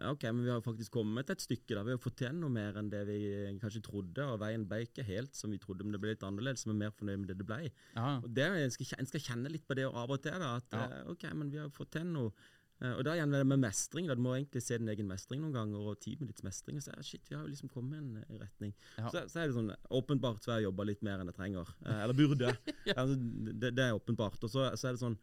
ja, 0.00 0.10
Ok, 0.10 0.22
men 0.32 0.42
vi 0.46 0.50
har 0.50 0.60
faktisk 0.64 0.92
kommet 0.98 1.30
et 1.30 1.40
stykke. 1.44 1.74
da, 1.76 1.82
Vi 1.86 1.92
har 1.94 1.98
fått 2.02 2.16
til 2.22 2.32
noe 2.34 2.50
mer 2.50 2.76
enn 2.80 2.88
det 2.90 3.04
vi 3.06 3.18
kanskje 3.60 3.82
trodde. 3.84 4.24
og 4.24 4.38
Veien 4.40 4.66
ble 4.66 4.82
ikke 4.86 5.04
helt 5.04 5.34
som 5.36 5.50
vi 5.54 5.58
trodde, 5.62 5.84
men 5.84 5.92
det 5.92 6.00
ble 6.00 6.14
litt 6.14 6.24
annerledes. 6.26 6.66
Men 6.66 6.78
mer 6.80 6.90
fornøyd 6.96 7.18
med 7.22 7.28
det 7.28 7.38
det 7.38 7.46
ble. 7.46 7.70
ja, 7.94 8.16
Og 8.22 8.28
det, 8.32 8.46
En 8.64 8.70
skal, 8.70 8.86
en 8.98 9.06
skal 9.06 9.20
kjenne 9.20 9.50
litt 9.52 9.66
på 9.68 9.76
det 9.76 9.84
av 9.86 10.10
og 10.10 10.22
til. 10.22 10.32
da, 10.40 10.56
at 10.56 10.72
Ja. 10.72 10.84
eh, 10.88 11.10
ok, 11.10 11.24
men 11.34 11.50
vi 11.50 11.58
har 11.58 11.68
fått 11.68 11.90
til 11.92 12.04
noe. 12.06 12.32
Eh, 12.80 12.94
og 12.96 13.02
da 13.04 13.14
igjen 13.16 13.34
med 13.34 13.60
mestring. 13.60 14.08
da, 14.08 14.16
Du 14.16 14.22
må 14.24 14.34
egentlig 14.36 14.62
se 14.64 14.78
din 14.80 14.88
egen 14.88 15.08
mestring 15.08 15.42
noen 15.42 15.56
ganger, 15.56 15.90
og 15.92 16.00
tid 16.00 16.20
med 16.20 16.32
ditt 16.32 16.42
mestring. 16.46 16.78
Og 16.80 16.86
så 16.86 16.94
er, 16.94 17.02
shit, 17.04 17.24
vi 17.28 17.36
har 17.36 17.44
jo 17.44 17.52
liksom 17.52 17.72
kommet 17.72 17.98
i 17.98 18.02
en 18.04 18.22
eh, 18.22 18.38
retning. 18.40 18.72
Ja. 18.96 19.10
Så, 19.12 19.26
så 19.32 19.42
er 19.42 19.50
det 19.50 19.56
sånn, 19.58 19.72
åpenbart 20.00 20.44
så 20.44 20.54
har 20.54 20.60
jeg 20.60 20.70
jobba 20.70 20.88
litt 20.88 21.04
mer 21.06 21.20
enn 21.20 21.32
jeg 21.32 21.38
trenger. 21.38 21.74
Eh, 21.84 22.00
eller 22.06 22.16
burde. 22.16 22.54
altså, 22.96 23.18
det, 23.52 23.74
det 23.76 23.86
er 23.86 23.98
åpenbart. 23.98 24.40
Og 24.46 24.52
så, 24.52 24.70
så 24.80 24.90
er 24.90 24.96
det 24.96 25.04
sånn 25.04 25.20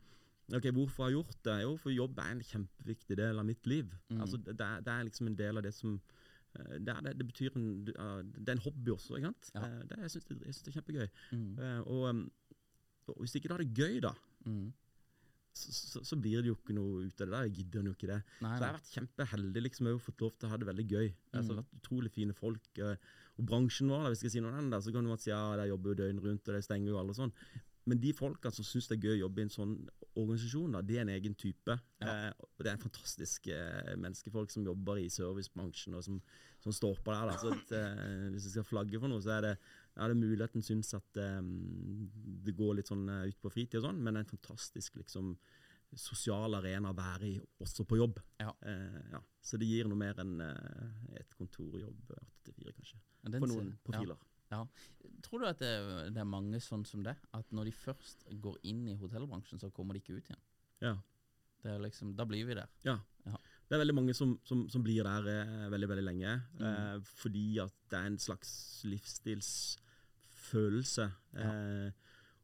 Ok, 0.56 0.70
Hvorfor 0.72 1.04
har 1.04 1.10
jeg 1.12 1.18
gjort 1.18 1.40
det? 1.44 1.56
Jo, 1.60 1.72
for 1.76 1.92
jobb 1.92 2.20
er 2.24 2.30
en 2.32 2.44
kjempeviktig 2.50 3.18
del 3.20 3.42
av 3.42 3.44
mitt 3.44 3.66
liv. 3.68 3.90
Mm. 4.08 4.22
Altså, 4.24 4.38
det, 4.40 4.56
det 4.56 4.94
er, 4.94 5.02
liksom 5.04 5.28
en 5.28 5.36
del 5.36 5.60
av 5.60 5.66
det 5.66 5.74
som 5.76 5.98
det, 6.56 6.94
er, 6.94 7.02
det, 7.12 7.26
betyr 7.28 7.58
en, 7.60 7.66
det 7.84 7.98
er 7.98 8.54
en 8.56 8.64
hobby 8.64 8.94
også, 8.94 9.18
ikke 9.18 9.28
sant? 9.28 9.50
Ja. 9.54 9.68
Det, 9.90 9.98
jeg 10.06 10.14
syns 10.14 10.30
det, 10.30 10.72
er 10.72 10.78
kjempegøy. 10.78 11.10
mm, 11.36 11.50
Eh, 11.66 11.82
og, 11.84 12.06
um, 12.10 12.22
og 13.12 13.20
hvis 13.20 13.36
ikke 13.36 13.52
du 13.52 13.58
har 13.58 13.64
det 13.64 13.76
gøy, 13.76 14.00
da, 14.04 14.14
mm. 14.46 14.72
Så, 15.58 15.74
så, 15.92 16.02
så 16.06 16.18
blir 16.22 16.42
det 16.46 16.52
jo 16.52 16.56
ikke 16.60 16.76
noe 16.78 17.06
ut 17.08 17.22
av 17.22 17.28
det 17.28 17.34
der. 17.34 17.48
Jeg 17.50 17.56
gidder 17.62 17.90
jo 17.90 17.94
ikke 17.98 18.10
det. 18.14 18.20
Nei, 18.46 18.52
Så 18.54 18.62
jeg 18.62 18.68
har 18.70 18.78
vært 18.80 18.94
kjempeheldig 18.96 19.64
liksom, 19.68 19.90
jeg 19.90 19.98
har 19.98 20.06
fått 20.08 20.22
lov 20.26 20.34
til 20.38 20.48
å 20.48 20.52
ha 20.54 20.58
det 20.62 20.70
veldig 20.72 20.88
gøy. 20.94 21.08
Jeg 21.08 21.38
har 21.40 21.44
Mm. 21.48 21.56
vært 21.62 21.78
utrolig 21.82 22.12
fine 22.14 22.34
folk. 22.38 22.68
eh, 22.80 22.96
Og 23.38 23.46
bransjen 23.46 23.88
vår, 23.92 24.02
da, 24.04 24.10
hvis 24.10 24.24
jeg 24.24 24.32
skal 24.32 24.38
si 24.38 24.42
noe 24.42 24.58
om 24.58 24.70
den, 24.72 24.82
så 24.82 24.92
kan 24.94 25.06
man 25.06 25.18
si 25.22 25.30
ja, 25.30 25.42
de 25.58 25.68
jobber 25.70 25.92
jo 25.94 26.00
døgnet 26.04 26.24
rundt, 26.26 26.48
og 26.50 26.56
det 26.56 26.64
stenger 26.66 26.88
jo 26.90 26.98
alle 26.98 27.14
og 27.14 27.20
sånn. 27.20 27.34
Men 27.88 28.00
de 28.02 28.10
folka 28.12 28.50
som 28.52 28.66
syns 28.66 28.88
det 28.90 28.98
er 28.98 29.06
gøy 29.08 29.14
å 29.20 29.22
jobbe 29.28 29.40
i 29.40 29.46
en 29.46 29.54
sånn 29.54 29.76
organisasjon, 30.18 30.72
da, 30.74 30.82
de 30.82 30.98
er 30.98 31.02
en 31.06 31.12
egen 31.14 31.36
type. 31.38 31.76
Ja. 32.02 32.08
Eh, 32.28 32.32
og 32.42 32.64
det 32.66 32.72
er 32.72 32.76
en 32.78 32.84
fantastisk 32.84 33.48
eh, 33.54 33.94
menneskefolk 34.02 34.50
som 34.52 34.66
jobber 34.66 34.98
i 35.00 35.08
servicebransjen, 35.14 35.96
og 35.96 36.04
som, 36.04 36.18
som 36.64 36.74
står 36.76 37.00
på 37.06 37.14
der. 37.14 37.30
Da. 37.32 37.38
Så 37.38 37.54
at, 37.54 37.72
eh, 37.78 38.30
hvis 38.34 38.48
jeg 38.50 38.56
skal 38.58 38.68
flagge 38.68 39.00
for 39.00 39.08
noe, 39.14 39.22
så 39.24 39.38
er 39.38 39.42
det, 39.52 39.54
ja, 39.98 40.08
det 40.08 40.14
er 40.14 40.20
mulig 40.22 40.44
at 40.46 40.56
en 40.56 40.62
syns 40.66 40.94
at 40.94 41.18
eh, 41.18 41.40
det 42.46 42.54
går 42.58 42.76
litt 42.78 42.92
sånn 42.92 43.08
eh, 43.10 43.24
ut 43.32 43.40
på 43.42 43.50
fritid 43.54 43.80
og 43.82 43.88
sånn, 43.90 43.98
men 44.04 44.14
det 44.14 44.22
er 44.22 44.28
en 44.28 44.36
fantastisk 44.38 45.00
liksom 45.02 45.34
sosial 45.98 46.54
arena 46.58 46.92
å 46.92 46.96
være 46.98 47.28
i, 47.30 47.36
også 47.64 47.86
på 47.88 47.98
jobb. 47.98 48.18
Ja. 48.44 48.52
Eh, 48.68 48.98
ja. 49.14 49.22
Så 49.42 49.58
det 49.58 49.70
gir 49.70 49.88
noe 49.88 49.98
mer 50.00 50.18
enn 50.22 50.36
eh, 50.44 51.20
et 51.22 51.34
kontorjobb 51.40 52.12
åtte 52.12 52.50
til 52.50 52.58
fire, 52.60 52.74
kanskje. 52.76 53.00
Ja, 53.24 53.32
ser- 53.32 53.48
noen 53.48 53.70
ja. 53.72 53.78
profiler. 53.88 54.26
Tror 55.26 55.42
du 55.44 55.48
at 55.50 55.60
det, 55.60 55.72
det 56.16 56.22
er 56.24 56.28
mange 56.30 56.60
sånn 56.64 56.86
som 56.88 57.02
det? 57.04 57.16
At 57.36 57.50
når 57.56 57.68
de 57.68 57.74
først 57.76 58.28
går 58.44 58.60
inn 58.70 58.86
i 58.92 58.98
hotellbransjen, 59.00 59.60
så 59.60 59.72
kommer 59.76 59.96
de 59.98 60.04
ikke 60.04 60.20
ut 60.20 60.30
igjen? 60.30 60.44
Ja. 60.86 60.94
Det 61.64 61.74
liksom, 61.82 62.14
Da 62.16 62.24
blir 62.30 62.46
vi 62.48 62.56
der. 62.56 62.70
Ja. 62.86 63.00
Det 63.68 63.76
er 63.76 63.82
veldig 63.82 63.96
mange 63.98 64.14
som, 64.16 64.38
som, 64.48 64.62
som 64.72 64.84
blir 64.86 65.04
der 65.08 65.26
eh, 65.32 65.66
veldig 65.74 65.90
veldig 65.92 66.06
lenge, 66.06 66.36
Mm. 66.60 66.68
eh, 66.70 67.00
fordi 67.24 67.48
at 67.64 67.74
det 67.92 67.98
er 68.00 68.12
en 68.12 68.20
slags 68.24 68.52
livsstilsfølelse. 70.48 71.12
Eh, 71.38 71.92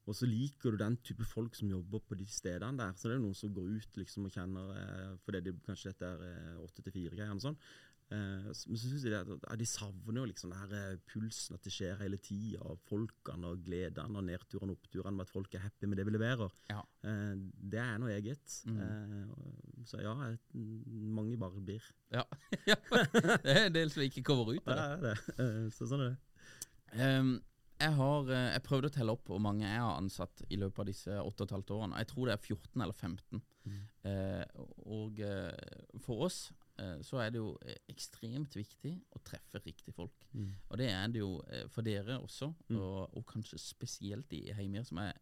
og 0.03 0.15
så 0.15 0.27
liker 0.27 0.71
du 0.71 0.77
den 0.77 0.97
type 0.97 1.23
folk 1.23 1.55
som 1.55 1.69
jobber 1.69 1.99
på 2.03 2.15
de 2.15 2.25
stedene 2.27 2.77
der. 2.77 2.93
Så 2.95 3.07
det 3.07 3.15
er 3.15 3.21
jo 3.21 3.29
noen 3.29 3.39
som 3.39 3.53
går 3.55 3.71
ut 3.77 3.97
liksom 3.97 4.25
og 4.27 4.31
kjenner 4.35 4.75
eh, 4.75 5.17
Fordi 5.23 5.39
det, 5.45 5.55
kanskje 5.63 5.93
dette 5.93 6.05
er 6.05 6.23
eh, 6.27 6.61
åtte 6.63 6.83
til 6.83 6.91
fire-greier. 6.91 7.39
Sånn. 7.39 7.55
Eh, 8.11 8.49
men 8.49 8.79
så 8.81 8.89
synes 8.89 9.05
jeg 9.05 9.13
det, 9.13 9.37
at 9.47 9.59
de 9.61 9.65
savner 9.65 10.19
jo 10.19 10.25
liksom 10.27 10.51
den 10.51 10.59
her 10.59 10.73
eh, 10.75 10.97
pulsen, 11.07 11.55
at 11.55 11.63
det 11.63 11.71
skjer 11.71 11.95
hele 12.01 12.19
tida. 12.19 12.59
Og 12.67 12.83
folkene 12.89 13.53
og 13.53 13.63
gledene 13.63 14.19
og 14.19 14.27
nedturene 14.27 14.75
og 14.75 14.81
oppturene 14.81 15.15
med 15.15 15.23
at 15.23 15.31
folk 15.31 15.55
er 15.55 15.63
happy 15.69 15.87
med 15.87 16.01
det 16.01 16.07
vi 16.09 16.17
leverer. 16.17 16.59
Ja. 16.73 16.83
Eh, 17.07 17.39
det 17.71 17.81
er 17.85 18.03
noe 18.03 18.11
eget. 18.17 18.57
Mm. 18.67 18.83
Eh, 18.83 19.87
så 19.87 20.03
ja, 20.03 20.17
mange 20.51 21.39
bare 21.39 21.63
blir. 21.63 21.87
Ja. 22.11 22.27
ja. 22.73 22.75
Det 22.91 23.55
er 23.55 23.69
en 23.69 23.79
del 23.79 23.95
som 23.95 24.03
ikke 24.03 24.27
kommer 24.27 24.51
ut 24.51 24.67
av 24.67 24.75
Ja, 24.75 24.91
det. 24.99 25.15
det 25.31 25.47
er 25.47 25.57
det. 25.63 25.73
Så 25.79 25.87
sånn 25.87 26.03
er 26.09 26.11
det. 26.11 26.19
Ehm, 26.99 27.33
Jeg 27.83 27.93
har 27.97 28.29
eh, 28.31 28.49
Jeg 28.55 28.63
prøvde 28.65 28.89
å 28.89 28.93
telle 28.95 29.13
opp 29.15 29.27
hvor 29.31 29.41
mange 29.43 29.65
jeg 29.67 29.81
har 29.83 29.97
ansatt 29.99 30.43
i 30.49 30.57
løpet 30.61 30.79
av 30.83 30.89
disse 30.89 31.17
åtte 31.19 31.43
og 31.43 31.47
et 31.49 31.55
halvt 31.57 31.73
årene. 31.77 31.99
Jeg 32.03 32.09
tror 32.13 32.29
det 32.29 32.35
er 32.37 32.43
14 32.47 32.83
eller 32.85 32.93
15. 32.97 33.41
Mm. 33.63 33.79
Eh, 34.09 34.45
og 34.93 35.19
eh, 35.23 35.97
for 36.03 36.25
oss 36.27 36.39
eh, 36.79 36.97
så 37.05 37.19
er 37.23 37.29
det 37.35 37.39
jo 37.41 37.51
ekstremt 37.91 38.55
viktig 38.59 38.93
å 39.15 39.21
treffe 39.23 39.61
riktige 39.65 39.93
folk. 39.95 40.25
Mm. 40.35 40.49
Og 40.69 40.79
det 40.81 40.89
er 40.91 41.13
det 41.13 41.21
jo 41.23 41.33
eh, 41.49 41.67
for 41.71 41.85
dere 41.87 42.17
også, 42.23 42.51
Mm. 42.69 42.79
og, 42.79 43.13
og 43.19 43.25
kanskje 43.29 43.59
spesielt 43.61 44.31
i 44.35 44.45
Heimir, 44.57 44.83
som 44.87 44.97
er 45.03 45.13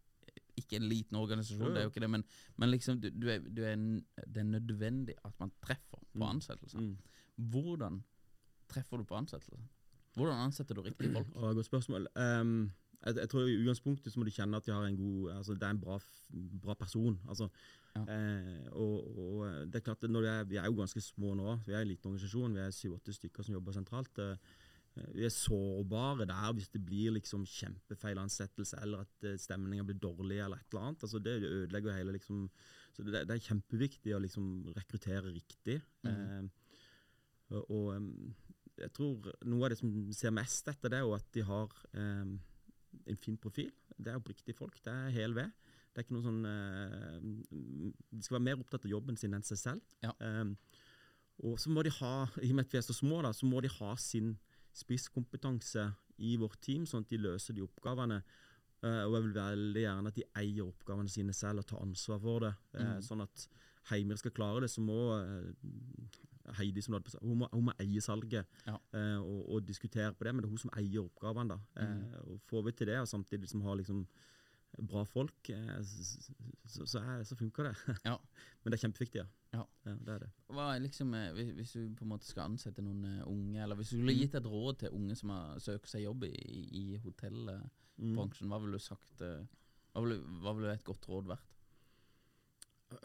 ikke 0.59 0.77
en 0.77 0.85
liten 0.91 1.17
organisasjon, 1.17 1.61
Jo, 1.63 1.67
jo. 1.69 1.73
det 1.73 1.81
er 1.81 1.85
jo 1.87 1.91
ikke 1.93 2.03
det, 2.03 2.09
men, 2.13 2.23
men 2.59 2.69
liksom 2.69 2.99
du, 3.01 3.09
du 3.09 3.27
er, 3.33 3.39
du 3.41 3.61
er, 3.65 3.75
det 4.27 4.41
er 4.43 4.47
nødvendig 4.49 5.15
at 5.25 5.33
man 5.41 5.51
treffer 5.63 5.97
på 6.01 6.19
Mm. 6.19 6.25
ansettelser. 6.27 6.79
Mm. 6.79 6.97
Hvordan 7.53 8.01
treffer 8.69 8.97
du 8.99 9.05
på 9.07 9.15
ansettelser? 9.15 9.61
Hvordan 10.15 10.45
ansetter 10.47 10.75
du 10.75 10.81
riktige 10.85 11.11
folk? 11.13 11.27
Og 11.35 11.55
Godt 11.55 11.65
spørsmål. 11.69 12.07
Um, 12.15 12.71
jeg, 13.05 13.15
jeg 13.17 13.29
tror 13.29 13.45
i 13.47 13.57
utgangspunktet 13.61 14.17
må 14.17 14.25
du 14.27 14.33
kjenne 14.35 14.57
at 14.59 14.65
de 14.67 14.73
har 14.75 14.85
en 14.85 14.97
god, 14.97 15.31
altså 15.37 15.53
det 15.57 15.63
er 15.63 15.75
en 15.75 15.79
bra, 15.81 15.99
bra 16.65 16.73
person. 16.77 17.19
Altså, 17.29 17.47
Ja. 17.95 18.01
eh, 18.07 18.67
og, 18.71 19.17
og 19.19 19.47
det 19.67 19.75
er 19.75 19.83
klart, 19.83 20.03
er, 20.03 20.43
Vi 20.47 20.55
er 20.55 20.65
jo 20.65 20.77
ganske 20.77 21.01
små 21.01 21.33
nå. 21.35 21.57
Vi 21.65 21.73
er 21.73 21.81
en 21.81 21.87
liten 21.87 22.07
organisasjon. 22.07 22.53
Vi 22.55 22.59
er 22.59 22.69
syv-åtte 22.71 23.13
stykker 23.13 23.43
som 23.43 23.53
jobber 23.53 23.71
sentralt. 23.75 24.19
Eh, 24.19 24.37
vi 25.15 25.23
er 25.25 25.29
sårbare 25.31 26.25
der 26.27 26.53
hvis 26.53 26.69
det 26.69 26.83
blir 26.85 27.11
liksom 27.15 27.45
kjempefeil 27.47 28.19
ansettelse, 28.19 28.79
eller 28.81 29.03
at 29.05 29.23
eh, 29.27 29.37
stemninga 29.39 29.83
blir 29.87 29.99
dårlig, 29.99 30.39
eller 30.39 30.57
et 30.59 30.71
eller 30.71 30.87
annet. 30.87 31.03
Altså 31.03 31.19
det 31.19 31.35
ødelegger 31.43 31.91
jo 31.91 31.97
hele 31.97 32.11
liksom 32.17 32.49
Så 32.93 33.03
det, 33.03 33.27
det 33.27 33.35
er 33.35 33.45
kjempeviktig 33.47 34.15
å 34.15 34.19
liksom 34.19 34.47
rekruttere 34.75 35.31
riktig. 35.31 35.81
Mm. 36.03 36.09
Eh, 36.11 36.49
og, 37.55 37.71
og 37.71 37.95
em, 37.95 38.09
jeg 38.81 38.93
tror 38.97 39.31
noe 39.47 39.65
av 39.65 39.73
det 39.73 39.79
som 39.79 39.91
ser 40.15 40.33
mest 40.35 40.67
etter 40.71 40.93
det, 40.93 41.01
er 41.01 41.15
at 41.17 41.27
de 41.35 41.43
har 41.45 41.73
em, 41.97 42.35
en 43.07 43.19
fin 43.21 43.37
profil. 43.39 43.71
Det 43.95 44.11
er 44.11 44.19
oppriktige 44.19 44.57
folk. 44.57 44.79
Det 44.83 44.93
er 44.93 45.15
hel 45.15 45.35
ved. 45.37 45.51
Det 45.91 45.99
er 45.99 46.05
ikke 46.05 46.15
noe 46.15 46.23
sånn 46.23 46.45
eh, 46.47 47.17
De 47.51 48.21
skal 48.23 48.37
være 48.37 48.45
mer 48.45 48.61
opptatt 48.63 48.87
av 48.87 48.93
jobben 48.93 49.19
sin 49.19 49.35
enn 49.35 49.45
seg 49.45 49.59
selv. 49.59 49.95
Ja. 50.03 50.13
Em, 50.23 50.55
og 51.41 51.57
så 51.59 51.71
må 51.73 51.83
de 51.83 51.93
ha, 51.97 52.13
i 52.43 52.51
og 52.51 52.57
med 52.57 52.67
at 52.67 52.75
vi 52.75 52.79
er 52.79 52.85
så 52.85 52.95
små, 52.95 53.21
da, 53.25 53.33
så 53.35 53.49
må 53.49 53.63
de 53.63 53.71
ha 53.79 53.95
sin 53.99 54.35
spisskompetanse 54.77 55.89
i 56.21 56.35
vårt 56.39 56.61
team, 56.63 56.85
sånn 56.87 57.03
at 57.03 57.11
de 57.11 57.19
løser 57.19 57.57
de 57.57 57.65
oppgavene. 57.65 58.21
Uh, 58.81 59.03
og 59.05 59.15
jeg 59.15 59.23
vil 59.25 59.33
veldig 59.35 59.81
gjerne 59.83 60.11
at 60.11 60.17
de 60.17 60.23
eier 60.41 60.65
oppgavene 60.65 61.11
sine 61.11 61.33
selv 61.37 61.61
og 61.61 61.67
tar 61.69 61.81
ansvar 61.83 62.21
for 62.21 62.45
det. 62.45 62.53
Mhm. 62.77 63.01
Sånn 63.05 63.25
at 63.25 63.43
Heimir 63.91 64.17
skal 64.21 64.33
klare 64.33 64.63
det, 64.63 64.71
så 64.73 64.81
må 64.85 65.01
Heidi 66.57 66.81
som 66.81 66.93
hadde 66.97 67.09
på, 67.09 67.19
hun, 67.21 67.37
må, 67.43 67.47
hun 67.53 67.65
må 67.69 67.73
eie 67.79 68.01
salget 68.01 68.45
Ja. 68.67 68.77
eh, 68.93 69.17
og, 69.21 69.45
og 69.55 69.65
diskutere 69.67 70.13
på 70.13 70.23
det, 70.27 70.33
men 70.35 70.43
det 70.43 70.49
er 70.49 70.55
hun 70.55 70.57
som 70.65 70.73
eier 70.77 71.01
oppgavene. 71.05 71.55
da. 71.55 71.85
Eh, 71.85 72.19
og 72.25 72.41
Får 72.49 72.63
vi 72.67 72.71
til 72.71 72.87
det, 72.91 72.99
og 72.99 73.07
samtidig 73.07 73.49
som 73.49 73.61
har 73.65 73.75
liksom 73.79 74.05
bra 74.87 75.03
folk, 75.03 75.49
eh, 75.51 75.81
så, 75.83 76.21
så, 76.65 76.85
så, 76.87 76.99
er, 77.03 77.23
så 77.27 77.35
funker 77.35 77.63
det. 77.69 77.75
Ja. 78.07 78.17
men 78.63 78.71
det 78.71 78.77
er 78.79 78.83
kjempeviktig, 78.87 79.19
ja. 79.23 79.27
Ja. 79.51 79.65
det 79.83 80.13
er 80.13 80.19
det. 80.23 80.29
Hva 80.47 80.69
er 80.75 80.79
liksom, 80.85 81.13
eh, 81.13 81.33
hvis, 81.57 81.73
du 81.75 81.89
på 81.99 82.05
en 82.05 82.11
måte 82.13 82.25
skal 82.29 82.47
ansette 82.53 82.81
noen 82.85 83.03
eh, 83.17 83.23
unge, 83.27 83.59
eller 83.63 83.75
hvis 83.75 83.89
du 83.91 83.97
skulle 83.97 84.15
gitt 84.15 84.35
et 84.39 84.47
råd 84.47 84.79
til 84.85 84.95
unge 84.95 85.15
som 85.19 85.33
har 85.35 85.59
søkt 85.59 85.91
seg 85.91 86.05
jobb 86.05 86.23
i, 86.29 86.35
i 86.83 86.85
hotellbransjen, 87.03 87.69
Mm. 88.01 88.15
hva 88.49 88.57
ville 88.63 88.79
du 88.79 88.81
sagt 88.81 89.21
eh, 89.21 89.43
hva 89.93 90.01
ville, 90.05 90.15
hva 90.41 90.53
ville 90.55 90.71
et 90.73 90.85
godt 90.87 91.03
råd 91.11 91.27
vært? 91.29 91.49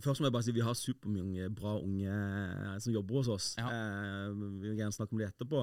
Først 0.03 0.21
må 0.21 0.29
jeg 0.29 0.35
bare 0.35 0.47
si 0.47 0.55
Vi 0.57 0.65
har 0.65 0.79
supermange 0.79 1.51
bra 1.55 1.77
unge 1.81 2.11
eh, 2.11 2.79
som 2.83 2.95
jobber 2.95 3.21
hos 3.21 3.31
oss. 3.33 3.49
Ja. 3.61 3.69
Eh, 3.71 4.33
vi 4.35 4.71
vil 4.71 4.81
gjerne 4.81 4.97
snakke 4.97 5.15
om 5.15 5.23
det 5.23 5.31
etterpå. 5.31 5.63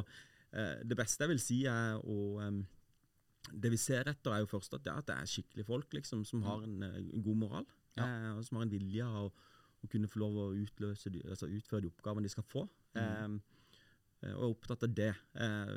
Eh, 0.53 0.83
det 0.87 0.97
beste 0.99 1.25
jeg 1.25 1.33
vil 1.33 1.41
si, 1.43 1.59
er 1.69 1.97
å 1.99 2.17
um, 2.41 2.61
Det 3.51 3.71
vi 3.73 3.79
ser 3.81 4.07
etter, 4.07 4.31
er 4.31 4.43
jo 4.43 4.51
først 4.53 4.77
at 4.77 4.85
det, 4.85 4.93
at 4.93 5.07
det 5.09 5.15
er 5.17 5.29
skikkelige 5.29 5.67
folk 5.67 5.95
liksom, 5.97 6.23
som 6.25 6.45
har 6.47 6.63
en, 6.63 6.77
eh, 6.87 6.99
en 7.03 7.25
god 7.25 7.41
moral. 7.41 7.65
Ja. 7.97 8.05
eh, 8.05 8.29
og 8.37 8.45
som 8.47 8.57
har 8.57 8.67
en 8.67 8.71
vilje 8.73 9.05
av 9.05 9.27
å, 9.27 9.33
å 9.83 9.89
kunne 9.91 10.09
få 10.09 10.21
lov 10.23 10.37
å 10.39 10.53
utløse 10.55 11.11
de, 11.13 11.21
altså 11.27 11.51
utføre 11.51 11.83
de 11.83 11.91
oppgavene 11.91 12.25
de 12.25 12.31
skal 12.31 12.47
få. 12.47 12.63
Mm. 12.95 13.41
Eh, 14.23 14.33
og 14.37 14.45
er 14.45 14.53
opptatt 14.53 14.87
av 14.87 14.95
det. 14.95 15.11
Eh, 15.35 15.75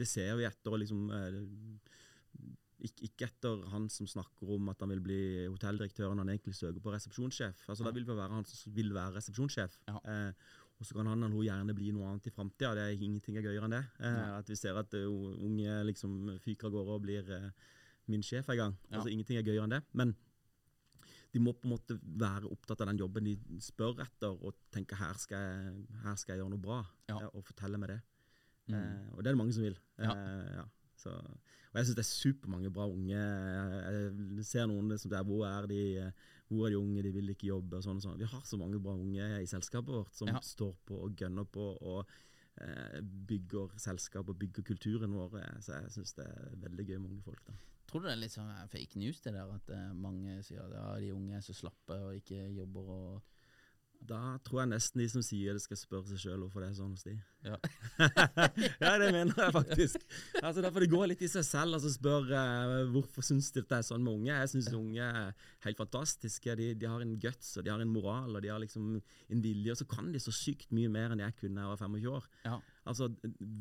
det 0.00 0.08
ser 0.10 0.34
vi 0.40 0.48
etter. 0.48 0.72
og 0.72 0.82
liksom 0.82 1.06
eh, 1.14 1.40
ikke, 2.86 3.06
ikke 3.08 3.26
etter 3.28 3.62
han 3.72 3.88
som 3.92 4.06
snakker 4.10 4.50
om 4.56 4.68
at 4.72 4.82
han 4.84 4.92
vil 4.94 5.00
bli 5.04 5.20
hotelldirektør 5.50 6.12
når 6.12 6.24
han 6.24 6.32
egentlig 6.34 6.54
søker 6.58 6.82
på 6.84 6.92
resepsjonssjef. 6.94 7.64
Altså 7.68 7.84
Ja. 7.84 7.88
Da 7.90 7.94
vil 7.96 8.06
det 8.08 8.16
være 8.18 8.36
han 8.36 8.44
som 8.48 8.74
vil 8.76 8.92
være 8.94 9.16
resepsjonssjef. 9.16 9.78
Ja. 9.88 9.96
Eh, 10.04 10.32
og 10.80 10.86
så 10.88 10.96
kan 10.96 11.06
han 11.06 11.22
eller 11.22 11.34
hun 11.36 11.46
gjerne 11.46 11.74
bli 11.76 11.92
noe 11.94 12.08
annet 12.10 12.26
i 12.26 12.34
framtida. 12.34 12.74
Det 12.74 12.82
er 12.84 13.02
ingenting 13.06 13.36
er 13.38 13.46
gøyere 13.46 13.64
enn 13.68 13.76
det. 13.76 13.84
Eh, 14.00 14.30
at 14.40 14.48
vi 14.50 14.56
ser 14.58 14.76
at 14.76 14.94
uh, 14.98 15.08
unge 15.46 15.76
liksom 15.86 16.38
fyker 16.42 16.66
av 16.68 16.72
gårde 16.74 16.96
og 16.96 17.02
blir 17.06 17.30
uh, 17.30 17.50
min 18.10 18.22
sjef 18.26 18.48
en 18.50 18.58
gang. 18.58 18.74
Ja. 18.90 18.98
Altså 18.98 19.12
Ingenting 19.12 19.38
er 19.38 19.46
gøyere 19.46 19.64
enn 19.68 19.76
det. 19.76 19.82
Men 19.94 20.16
de 21.34 21.40
må 21.42 21.52
på 21.54 21.66
en 21.66 21.74
måte 21.74 21.96
være 22.02 22.50
opptatt 22.50 22.82
av 22.84 22.90
den 22.92 23.00
jobben 23.00 23.26
de 23.26 23.36
spør 23.62 24.02
etter, 24.04 24.34
og 24.34 24.54
tenke 24.74 24.94
her 24.98 25.16
skal 25.18 25.40
jeg, 25.42 25.86
her 26.04 26.18
skal 26.20 26.34
jeg 26.34 26.42
gjøre 26.44 26.52
noe 26.52 26.62
bra, 26.62 26.82
Ja. 27.10 27.16
eh, 27.22 27.30
og 27.34 27.42
fortelle 27.48 27.78
meg 27.78 27.90
det. 27.90 28.00
Mm. 28.68 28.74
Eh, 28.78 29.08
og 29.14 29.18
det 29.22 29.26
er 29.28 29.32
det 29.34 29.40
mange 29.40 29.52
som 29.56 29.64
vil. 29.66 29.78
Ja. 29.98 30.12
Eh, 30.14 30.52
ja. 30.60 30.64
Så, 31.04 31.12
og 31.14 31.76
jeg 31.78 31.86
syns 31.88 31.98
det 31.98 32.04
er 32.04 32.10
supermange 32.10 32.70
bra 32.74 32.86
unge. 32.88 33.24
Jeg 34.38 34.46
ser 34.48 34.68
noen 34.70 34.94
som 34.98 35.12
der, 35.12 35.24
hvor 35.28 35.44
er 35.48 35.68
de 35.70 35.80
hvor 36.52 36.66
er 36.68 36.74
de 36.74 36.78
unge, 36.78 37.02
de 37.02 37.10
vil 37.14 37.32
ikke 37.32 37.48
jobbe 37.48 37.78
og 37.80 37.84
sånn 37.86 37.98
og 37.98 38.04
sånn. 38.04 38.18
Vi 38.20 38.28
har 38.30 38.42
så 38.46 38.58
mange 38.60 38.78
bra 38.82 38.92
unge 38.94 39.26
i 39.42 39.46
selskapet 39.48 39.90
vårt 39.96 40.14
som 40.14 40.28
Ja. 40.28 40.40
står 40.44 40.74
på 40.86 40.98
og 41.06 41.16
gønner 41.16 41.44
på 41.48 41.64
og 41.80 42.06
eh, 42.60 43.00
bygger 43.02 43.72
selskap 43.80 44.28
og 44.28 44.38
bygger 44.38 44.62
kulturen 44.62 45.12
vår. 45.16 45.38
Så 45.64 45.72
jeg 45.80 45.90
syns 45.96 46.14
det 46.14 46.26
er 46.28 46.52
veldig 46.68 46.86
gøy 46.86 46.98
med 47.00 47.10
unge 47.10 47.22
folk. 47.24 47.40
da. 47.48 47.54
Tror 47.88 48.00
du 48.00 48.06
det 48.06 48.12
er 48.12 48.20
litt 48.22 48.32
sånn 48.36 48.50
eh, 48.52 48.66
fake 48.70 48.96
news 49.00 49.20
det 49.24 49.32
der, 49.34 49.50
at 49.56 49.70
eh, 49.74 49.92
mange 49.94 50.36
sier 50.46 50.62
at 50.62 50.72
ja, 50.76 50.86
de 51.00 51.10
unge 51.16 51.36
er 51.36 51.40
så 51.44 51.56
slappe 51.56 51.96
og 51.98 52.14
ikke 52.20 52.44
jobber 52.54 52.92
og 52.98 53.22
Da 54.04 54.36
tror 54.44 54.60
jeg 54.60 54.68
nesten 54.74 55.00
de 55.00 55.08
som 55.08 55.22
sier 55.24 55.54
det, 55.56 55.62
skal 55.64 55.78
spørre 55.80 56.06
seg 56.12 56.18
sjøl 56.20 56.42
hvorfor 56.44 56.60
det 56.60 56.68
er 56.70 56.74
sånn 56.76 56.90
hos 56.92 57.04
de. 57.06 57.14
Ja. 57.44 57.58
ja, 58.84 58.92
det 59.00 59.10
mener 59.12 59.36
jeg 59.36 59.52
faktisk. 59.52 60.04
Altså 60.40 60.62
Derfor 60.64 60.84
det 60.84 60.90
går 60.92 61.10
litt 61.10 61.24
i 61.24 61.30
seg 61.30 61.44
selv 61.46 61.74
og 61.74 61.80
altså, 61.80 61.92
spør 61.92 62.30
uh, 62.32 62.92
hvorfor 62.94 63.26
syns 63.26 63.50
de 63.52 63.62
det 63.64 63.78
er 63.78 63.86
sånn 63.86 64.04
med 64.04 64.14
unge. 64.16 64.32
Jeg 64.32 64.52
syns 64.54 64.70
unge 64.76 65.08
er 65.08 65.50
helt 65.66 65.80
fantastiske. 65.80 66.56
De, 66.60 66.70
de 66.78 66.88
har 66.88 67.04
en 67.04 67.16
guts 67.20 67.52
og 67.58 67.66
de 67.66 67.72
har 67.72 67.82
en 67.84 67.92
moral 67.92 68.34
og 68.34 68.44
de 68.44 68.52
har 68.52 68.62
liksom 68.62 68.94
en 68.96 69.44
vilje, 69.44 69.74
og 69.74 69.80
så 69.80 69.88
kan 69.88 70.10
de 70.14 70.22
så 70.22 70.32
sykt 70.34 70.72
mye 70.76 70.90
mer 70.92 71.14
enn 71.14 71.24
jeg 71.24 71.36
kunne 71.42 71.60
da 71.60 71.66
jeg 71.66 71.74
var 71.74 71.82
25 71.84 72.14
år. 72.14 72.30
Ja. 72.46 72.58
Altså 72.84 73.08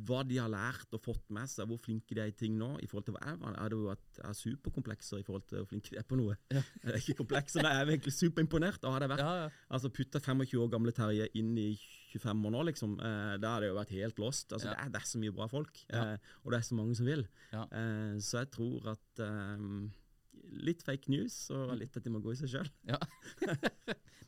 Hva 0.07 0.23
de 0.27 0.39
har 0.39 0.51
lært 0.51 0.95
og 0.95 1.03
fått 1.03 1.29
med 1.35 1.51
seg, 1.51 1.67
hvor 1.69 1.79
flinke 1.83 2.15
de 2.15 2.23
er 2.23 2.31
i 2.31 2.37
ting 2.37 2.55
nå. 2.59 2.73
I 2.83 2.89
forhold 2.89 3.07
til 3.07 3.17
hva 3.17 3.23
jeg 3.27 3.41
var, 3.43 3.57
er 3.59 3.73
det 3.73 3.79
jo 3.79 3.91
at 3.93 4.19
jeg 4.19 4.27
har 4.27 4.39
superkomplekser 4.39 5.21
i 5.21 5.27
forhold 5.27 5.47
til 5.49 5.61
hvor 5.61 5.69
flinke 5.71 5.93
de 5.93 5.99
er 6.01 6.07
på 6.07 6.19
noe. 6.19 6.37
Ja. 6.53 6.63
Det 6.83 6.91
er 6.91 6.99
ikke 6.99 7.21
komplekser, 7.23 7.63
men 7.63 7.71
jeg 7.71 7.83
er 7.83 7.91
egentlig 7.93 8.15
superimponert. 8.15 8.83
Og 8.83 8.95
hadde 8.95 9.07
jeg 9.07 9.13
vært 9.15 9.23
Ja, 9.23 9.35
ja. 9.43 9.51
Altså 9.73 9.91
Putta 9.93 10.19
25 10.19 10.63
år 10.63 10.71
gamle 10.73 10.95
Terje 10.95 11.29
inn 11.39 11.53
i 11.59 11.69
25 12.13 12.45
år 12.47 12.53
nå, 12.53 12.61
liksom. 12.69 12.93
Eh, 13.01 13.33
da 13.41 13.55
har 13.55 13.63
det 13.63 13.69
jo 13.71 13.77
vært 13.79 13.93
helt 13.97 14.19
lost. 14.21 14.53
Altså, 14.53 14.69
Ja. 14.69 14.75
det, 14.75 14.85
er, 14.85 14.93
det 14.93 15.01
er 15.01 15.09
så 15.09 15.19
mye 15.23 15.33
bra 15.35 15.47
folk, 15.51 15.81
eh, 15.89 16.15
og 16.43 16.51
det 16.53 16.59
er 16.59 16.67
så 16.69 16.77
mange 16.77 16.95
som 16.99 17.07
vil. 17.09 17.25
Eh, 17.53 18.15
så 18.23 18.43
jeg 18.43 18.51
tror 18.55 18.93
at 18.93 19.23
Litt 20.53 20.81
fake 20.83 21.07
news, 21.09 21.35
og 21.55 21.71
litt 21.79 21.95
at 21.97 22.03
de 22.03 22.11
må 22.11 22.19
gå 22.21 22.33
i 22.33 22.35
seg 22.37 22.49
sjøl. 22.51 22.67
ja. 22.89 22.97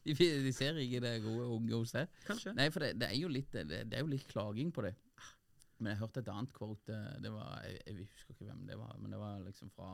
de, 0.06 0.14
de 0.16 0.52
ser 0.56 0.78
ikke 0.80 1.02
det 1.04 1.12
gode 1.26 1.48
unge 1.58 1.76
hos 1.76 1.92
deg. 1.94 2.08
Kanskje. 2.26 2.54
Nei, 2.56 2.70
for 2.74 2.86
det, 2.86 2.94
det, 3.02 3.10
er 3.12 3.30
litt, 3.34 3.52
det 3.52 3.82
er 3.92 4.00
jo 4.02 4.10
litt 4.14 4.26
klaging 4.32 4.72
på 4.74 4.86
det. 4.86 4.94
Men 5.78 5.92
jeg 5.92 6.00
hørte 6.00 6.22
et 6.24 6.30
annet 6.32 6.54
quote, 6.56 7.00
det 7.22 7.32
var, 7.34 7.60
jeg, 7.68 7.82
jeg 7.84 8.08
husker 8.14 8.32
ikke 8.38 8.48
hvem 8.48 8.64
det 8.70 8.78
var, 8.80 8.96
men 9.02 9.12
det 9.12 9.20
var 9.20 9.42
liksom 9.44 9.70
fra 9.76 9.90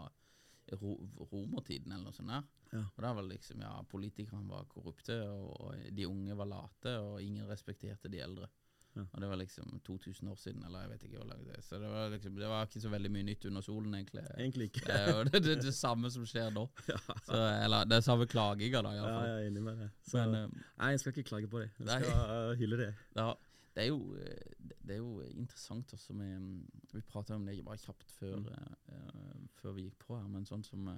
ro, 0.80 0.96
romertiden 1.32 1.92
eller 1.92 2.10
noe 2.10 2.16
sånt 2.16 2.32
der. 2.32 2.48
Ja. 2.72 2.86
Og 2.86 3.04
da 3.04 3.14
var 3.18 3.28
liksom, 3.28 3.62
ja, 3.64 3.74
politikerne 3.92 4.48
var 4.50 4.68
korrupte, 4.72 5.20
og, 5.28 5.76
de 5.92 6.08
unge 6.08 6.38
var 6.38 6.50
late, 6.50 6.98
og 7.04 7.22
ingen 7.24 7.50
respekterte 7.50 8.12
de 8.12 8.24
eldre. 8.24 8.50
Ja. 8.96 9.06
Og 9.14 9.22
det 9.24 9.28
var 9.32 9.36
liksom 9.40 9.80
2000 9.88 10.30
år 10.30 10.36
siden, 10.36 10.64
eller 10.68 10.82
jeg 10.84 10.90
vet 10.90 11.04
ikke 11.08 11.18
hvor 11.22 11.28
langt 11.30 11.46
det 11.48 11.54
er. 11.58 11.62
Så 11.64 11.78
det 11.80 11.92
var 11.92 12.10
liksom, 12.12 12.36
det 12.36 12.48
var 12.52 12.66
ikke 12.68 12.82
så 12.84 12.90
veldig 12.92 13.12
mye 13.12 13.24
nytt 13.24 13.46
under 13.48 13.64
solen, 13.64 13.94
egentlig. 13.96 14.24
Egentlig 14.38 14.68
ikke. 14.72 14.82
Det 14.88 14.98
er 14.98 15.12
jo 15.12 15.22
det, 15.30 15.44
det, 15.46 15.56
det 15.64 15.74
samme 15.76 16.12
som 16.12 16.26
skjer 16.28 16.50
nå. 16.56 16.66
ja. 16.92 17.00
Så, 17.28 17.38
eller 17.38 17.88
det 17.88 18.00
er 18.00 18.04
samme 18.08 18.28
klaginga, 18.28 18.82
da, 18.84 18.92
ja, 18.98 19.06
jeg 19.08 19.38
er 19.38 19.48
enig 19.48 19.64
med 19.64 19.80
det. 19.80 19.88
Så, 20.04 20.18
Men 20.26 20.36
eh, 20.42 20.66
nei, 20.82 20.92
jeg 20.96 21.04
skal 21.04 21.16
ikke 21.16 21.30
klage 21.30 21.52
på 21.54 21.64
det. 21.64 21.70
Jeg 21.80 21.88
skal 21.88 22.36
eh, 22.36 22.58
hylle 22.60 22.82
det. 22.84 22.92
Ja, 23.22 23.32
det 23.76 23.84
er 23.84 23.88
jo, 23.88 24.16
eh, 24.20 24.54
det 24.84 24.96
er 24.96 24.98
jo 25.00 25.22
interessant 25.22 25.94
også 25.94 26.14
med 26.14 26.40
mm, 26.42 26.66
Vi 26.94 27.02
prata 27.08 27.36
om 27.36 27.46
det 27.46 27.64
bare 27.66 27.78
kjapt 27.78 28.12
før, 28.12 28.40
Mm. 28.40 28.48
eh, 28.52 28.96
eh, 28.96 29.48
før 29.62 29.74
vi 29.78 29.84
gikk 29.90 30.00
på 30.00 30.18
her, 30.20 30.28
men 30.28 30.46
sånn 30.46 30.64
som, 30.66 30.90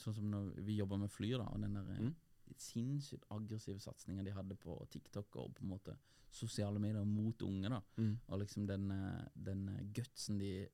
sånn 0.00 0.14
som 0.14 0.30
når 0.30 0.54
vi 0.64 0.76
jobber 0.78 0.98
med 0.98 1.10
fly, 1.12 1.30
da, 1.36 1.44
og 1.52 1.60
den 1.60 1.74
der 1.74 1.84
Mm. 2.00 2.14
sinnssykt 2.56 3.24
aggressive 3.30 3.80
satsinga 3.80 4.22
de 4.24 4.30
hadde 4.32 4.54
på 4.56 4.86
TikTok 4.90 5.36
og 5.36 5.54
på 5.54 5.62
en 5.64 5.68
måte 5.70 5.96
sosiale 6.30 6.78
medier 6.78 7.04
mot 7.04 7.38
unge, 7.42 7.68
da, 7.70 7.80
Mm. 7.96 8.18
og 8.28 8.38
liksom 8.40 8.66
den, 8.66 8.88
den 9.34 9.66
gutsen 9.94 10.38
de 10.38 10.68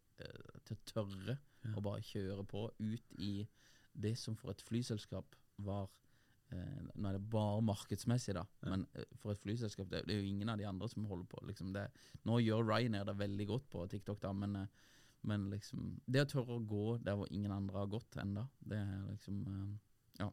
til 0.64 0.76
å 0.76 0.84
tørre 0.86 1.38
Ja. 1.64 1.70
å 1.74 1.82
bare 1.82 2.00
kjøre 2.00 2.46
på 2.46 2.70
ut 2.78 3.12
i 3.18 3.46
det 3.94 4.16
som 4.18 4.34
for 4.36 4.50
et 4.50 4.60
flyselskap 4.62 5.34
var 5.58 5.88
Nå 6.50 7.08
er 7.08 7.16
det 7.16 7.22
bare 7.30 7.62
markedsmessig, 7.64 8.34
da, 8.34 8.44
men 8.66 8.86
eh, 8.98 9.06
for 9.22 9.32
et 9.34 9.42
flyselskap 9.42 9.90
det, 9.90 10.02
det 10.08 10.16
er 10.16 10.22
jo 10.22 10.30
ingen 10.32 10.50
av 10.52 10.58
de 10.58 10.66
andre 10.68 10.88
som 10.90 11.06
holder 11.06 11.28
på. 11.30 11.42
Liksom 11.48 11.72
det, 11.76 11.86
nå 12.28 12.40
gjør 12.42 12.66
Ryanair 12.66 13.06
det 13.08 13.16
veldig 13.20 13.46
godt 13.52 13.68
på 13.72 13.84
TikTok, 13.92 14.20
da, 14.24 14.32
men, 14.36 14.56
eh, 14.64 14.88
Men 15.22 15.50
liksom 15.50 16.00
Det 16.08 16.22
å 16.22 16.28
tørre 16.30 16.54
å 16.56 16.62
gå 16.64 16.84
der 17.04 17.18
hvor 17.18 17.28
ingen 17.30 17.52
andre 17.52 17.76
har 17.76 17.88
gått 17.92 18.16
ennå, 18.16 18.46
det 18.64 18.78
er 18.80 19.02
liksom 19.10 19.42
eh, 19.46 19.72
Ja. 20.22 20.30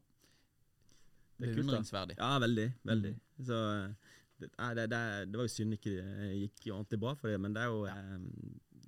Det 1.38 1.50
er 1.50 1.54
kult. 1.54 1.66
Beundringsverdig. 1.66 2.16
Ja, 2.18 2.40
veldig. 2.40 2.68
Veldig. 2.88 3.12
Så 3.50 3.58
eh, 3.76 4.14
det, 4.40 4.50
det, 4.78 4.86
det, 4.94 5.02
det 5.32 5.40
var 5.40 5.48
jo 5.48 5.54
synd 5.54 5.76
ikke 5.78 5.94
det 5.98 6.32
gikk 6.44 6.68
ordentlig 6.76 7.00
bra 7.02 7.14
for 7.18 7.32
det, 7.32 7.40
men 7.42 7.56
det 7.56 7.64
er 7.64 7.72
jo 7.74 7.86
eh, 7.90 8.18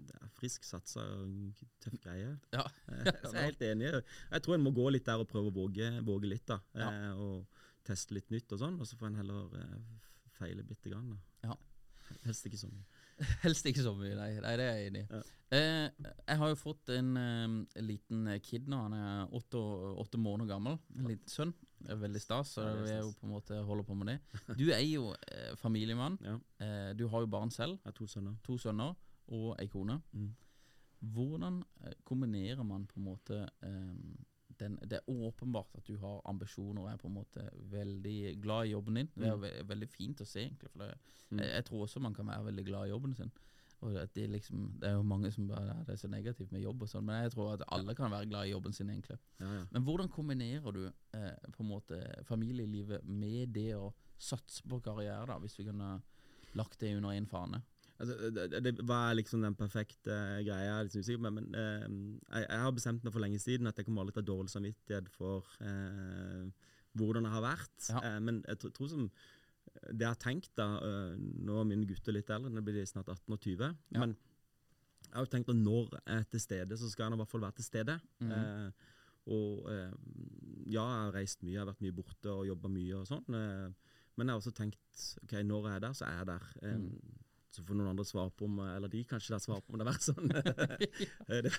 det 0.09 0.15
er 0.19 0.29
frisk 0.39 0.63
satsa 0.67 1.03
og 1.03 1.63
tøff 1.83 1.97
greie. 2.03 2.31
Ja. 2.55 2.65
Eh, 2.89 3.09
Så 3.23 3.33
jeg 3.33 3.39
er 3.41 3.49
helt 3.49 3.65
enig. 3.69 3.89
Jeg 4.31 4.45
tror 4.45 4.55
en 4.57 4.63
må 4.67 4.71
gå 4.77 4.85
litt 4.93 5.07
der 5.09 5.21
og 5.23 5.29
prøve 5.31 5.51
å 5.51 5.55
våge, 5.57 5.89
våge 6.07 6.29
litt, 6.31 6.45
da. 6.49 6.59
Ja. 6.77 6.89
Eh, 6.91 7.23
og 7.25 7.65
teste 7.89 8.13
litt 8.17 8.29
nytt 8.33 8.51
og 8.53 8.61
sånn, 8.61 8.77
og 8.79 8.85
så 8.87 8.97
får 8.99 9.09
en 9.11 9.19
heller 9.23 9.57
feile 10.37 10.63
bitte 10.67 10.91
grann. 10.93 11.09
Da. 11.15 11.49
Ja. 11.49 11.57
Helst 12.25 12.45
ikke 12.49 12.59
så 12.61 12.69
mye. 12.71 12.85
Helst 13.43 13.67
ikke 13.70 13.84
så 13.84 13.93
mye, 13.97 14.15
nei. 14.17 14.32
nei 14.43 14.55
det 14.59 14.65
er 14.65 14.80
jeg 14.80 14.91
enig 14.91 15.03
i. 15.03 15.09
Ja. 15.11 15.22
Eh, 15.49 16.09
jeg 16.30 16.38
har 16.38 16.51
jo 16.51 16.57
fått 16.59 16.91
en, 16.93 17.15
eh, 17.17 17.82
liten 17.82 18.28
kid 18.45 18.67
nå. 18.70 18.84
Han 18.86 18.93
er 18.93 19.34
åtte, 19.36 19.61
åtte 20.03 20.20
måneder 20.22 20.53
gammel. 20.53 20.78
En 20.95 21.09
liten 21.09 21.32
sønn. 21.32 21.53
Det 21.80 21.93
er 21.93 22.01
veldig 22.01 22.22
stas, 22.22 22.53
så 22.57 22.65
vi 22.82 22.91
er 22.91 22.99
jo 22.99 23.13
på 23.15 23.26
en 23.26 23.34
måte 23.34 23.57
holder 23.65 23.86
på 23.88 23.95
med 23.95 24.11
det. 24.11 24.17
Du 24.59 24.67
er 24.76 24.84
jo 24.84 25.13
eh, 25.15 25.55
familiemann. 25.57 26.20
Ja. 26.22 26.36
Eh, 26.65 26.91
du 26.99 27.07
har 27.07 27.24
jo 27.24 27.32
barn 27.32 27.51
selv. 27.55 27.80
Jeg 27.80 27.93
har 27.93 27.97
to 27.97 28.07
sønner. 28.11 28.36
To 28.45 28.57
sønner 28.59 28.93
og 29.30 29.55
ei 29.61 29.67
kone. 29.72 29.99
Mm. 30.11 30.34
Hvordan 31.15 31.61
eh, 31.86 31.95
kombinerer 32.03 32.63
man 32.67 32.86
på 32.89 32.99
en 32.99 33.07
måte 33.07 33.45
den, 34.60 34.78
Det 34.82 34.99
er 34.99 35.10
åpenbart 35.10 35.76
at 35.78 35.86
du 35.88 35.97
har 35.97 36.22
ambisjoner 36.26 36.82
og 36.82 36.89
er 36.91 36.97
på 36.97 37.07
en 37.07 37.14
måte 37.16 37.49
veldig 37.72 38.41
glad 38.41 38.66
i 38.68 38.72
jobben 38.76 38.95
din. 38.99 39.10
Det 39.16 39.28
er 39.28 39.38
ve 39.38 39.51
veldig 39.68 39.89
fint 39.89 40.22
å 40.22 40.26
se, 40.28 40.39
egentlig. 40.47 40.72
For 40.72 40.80
det, 40.86 40.95
Mm. 41.32 41.39
jeg, 41.43 41.49
jeg 41.53 41.66
tror 41.66 41.82
også 41.86 41.99
man 42.01 42.14
kan 42.14 42.26
være 42.26 42.45
veldig 42.45 42.66
glad 42.66 42.88
i 42.88 42.89
jobben 42.89 43.14
sin. 43.16 43.32
Og 43.82 43.95
at 43.95 44.14
det, 44.16 44.30
liksom, 44.30 44.64
det 44.82 44.89
er 44.89 44.93
jo 44.97 45.03
mange 45.03 45.30
som 45.32 45.47
bare 45.47 45.76
det 45.86 45.93
er 45.93 45.95
så 46.01 46.07
negativt 46.10 46.51
med 46.51 46.62
jobb 46.62 46.82
og 46.82 46.89
sånn, 46.89 47.05
men 47.05 47.22
jeg 47.24 47.32
tror 47.32 47.53
at 47.53 47.62
alle 47.72 47.93
kan 47.95 48.12
være 48.12 48.26
glad 48.28 48.47
i 48.47 48.51
jobben 48.51 48.74
sin, 48.74 48.89
egentlig. 48.89 49.18
Ja, 49.39 49.45
ja. 49.53 49.66
Men 49.72 49.84
hvordan 49.84 50.10
kombinerer 50.10 50.72
du 50.74 50.82
eh, 51.14 51.36
på 51.53 51.64
en 51.64 51.70
måte 51.70 51.99
familielivet 52.28 53.05
med 53.05 53.53
det 53.53 53.76
å 53.78 53.93
satse 54.18 54.64
på 54.68 54.82
karriere, 54.84 55.26
da, 55.28 55.38
hvis 55.39 55.55
vi 55.60 55.64
kunne 55.70 56.01
lagt 56.55 56.80
det 56.80 56.95
under 56.97 57.10
én 57.16 57.28
fane? 57.30 57.62
Altså, 57.99 58.29
det, 58.31 58.59
det, 58.63 58.71
var 58.87 59.13
liksom 59.17 59.41
den 59.43 59.55
perfekte 59.59 60.13
greia, 60.45 60.59
jeg 60.63 60.71
er 60.77 60.85
litt 60.87 60.93
usikker 60.95 61.19
på, 61.25 61.31
men 61.35 61.49
eh, 61.53 61.87
jeg, 62.37 62.45
jeg 62.45 62.61
har 62.63 62.71
bestemt 62.77 63.03
meg 63.03 63.11
for 63.15 63.19
lenge 63.25 63.39
siden 63.43 63.67
at 63.67 63.75
jeg 63.81 63.85
kommer 63.89 64.07
å 64.07 64.13
ha 64.15 64.23
dårlig 64.23 64.53
samvittighet 64.53 65.09
for 65.11 65.49
eh, 65.59 66.45
hvordan 66.95 67.27
det 67.27 67.33
har 67.33 67.43
vært. 67.43 67.89
Ja. 67.91 67.99
Eh, 68.07 68.19
men 68.23 68.39
jeg 68.47 68.61
tr- 68.63 68.71
tror 68.77 68.91
som 68.93 69.09
det 69.91 70.01
jeg 70.01 70.09
har 70.09 70.17
tenkt 70.23 70.49
da, 70.57 70.65
eh, 70.81 71.11
Nå 71.45 71.59
er 71.61 71.67
mine 71.69 71.85
gutter 71.89 72.15
litt 72.15 72.31
eldre, 72.33 72.49
nå 72.55 72.63
blir 72.65 72.79
de 72.79 72.85
snart 72.89 73.11
18 73.11 73.35
og 73.35 73.43
20. 73.43 73.75
Ja. 73.93 73.99
Men 74.01 74.15
jeg 74.15 75.13
har 75.17 75.25
jo 75.27 75.31
tenkt 75.35 75.51
at 75.51 75.59
når 75.59 75.91
jeg 75.99 76.03
er 76.15 76.25
til 76.31 76.41
stede, 76.47 76.77
så 76.79 76.89
skal 76.89 77.09
han 77.09 77.17
i 77.17 77.21
hvert 77.21 77.31
fall 77.35 77.43
være 77.43 77.57
til 77.59 77.67
stede. 77.67 77.99
Mhm. 78.23 78.31
Eh, 78.39 78.95
og 79.29 79.67
eh, 79.69 79.91
ja, 80.71 80.81
jeg 80.87 81.03
har 81.03 81.11
reist 81.19 81.43
mye, 81.43 81.53
jeg 81.57 81.61
har 81.61 81.67
vært 81.73 81.83
mye 81.85 81.93
borte 81.99 82.31
og 82.31 82.47
jobba 82.47 82.71
mye 82.71 82.95
og 83.03 83.07
sånn. 83.11 83.27
Eh, 83.35 83.95
men 84.17 84.27
jeg 84.27 84.33
har 84.33 84.39
også 84.41 84.55
tenkt 84.57 85.09
ok, 85.25 85.35
når 85.45 85.67
jeg 85.69 85.75
er 85.75 85.83
der, 85.83 85.97
så 85.99 86.07
er 86.07 86.21
jeg 86.23 86.29
der. 86.31 86.53
Eh, 86.63 86.77
Mm. 86.79 87.18
Så 87.55 87.63
får 87.65 87.77
noen 87.77 87.91
andre 87.91 88.05
svar 88.05 88.29
på 88.35 88.45
om 88.45 88.59
Eller 88.67 88.91
de 88.91 89.05
kanskje 89.09 89.33
har 89.35 89.43
svar 89.43 89.63
på 89.63 89.73
om 89.73 89.79
det 89.79 89.87
har 89.87 89.93
vært 89.93 90.09
sånn. 90.09 90.29
Eh, 91.29 91.41
det, 91.45 91.53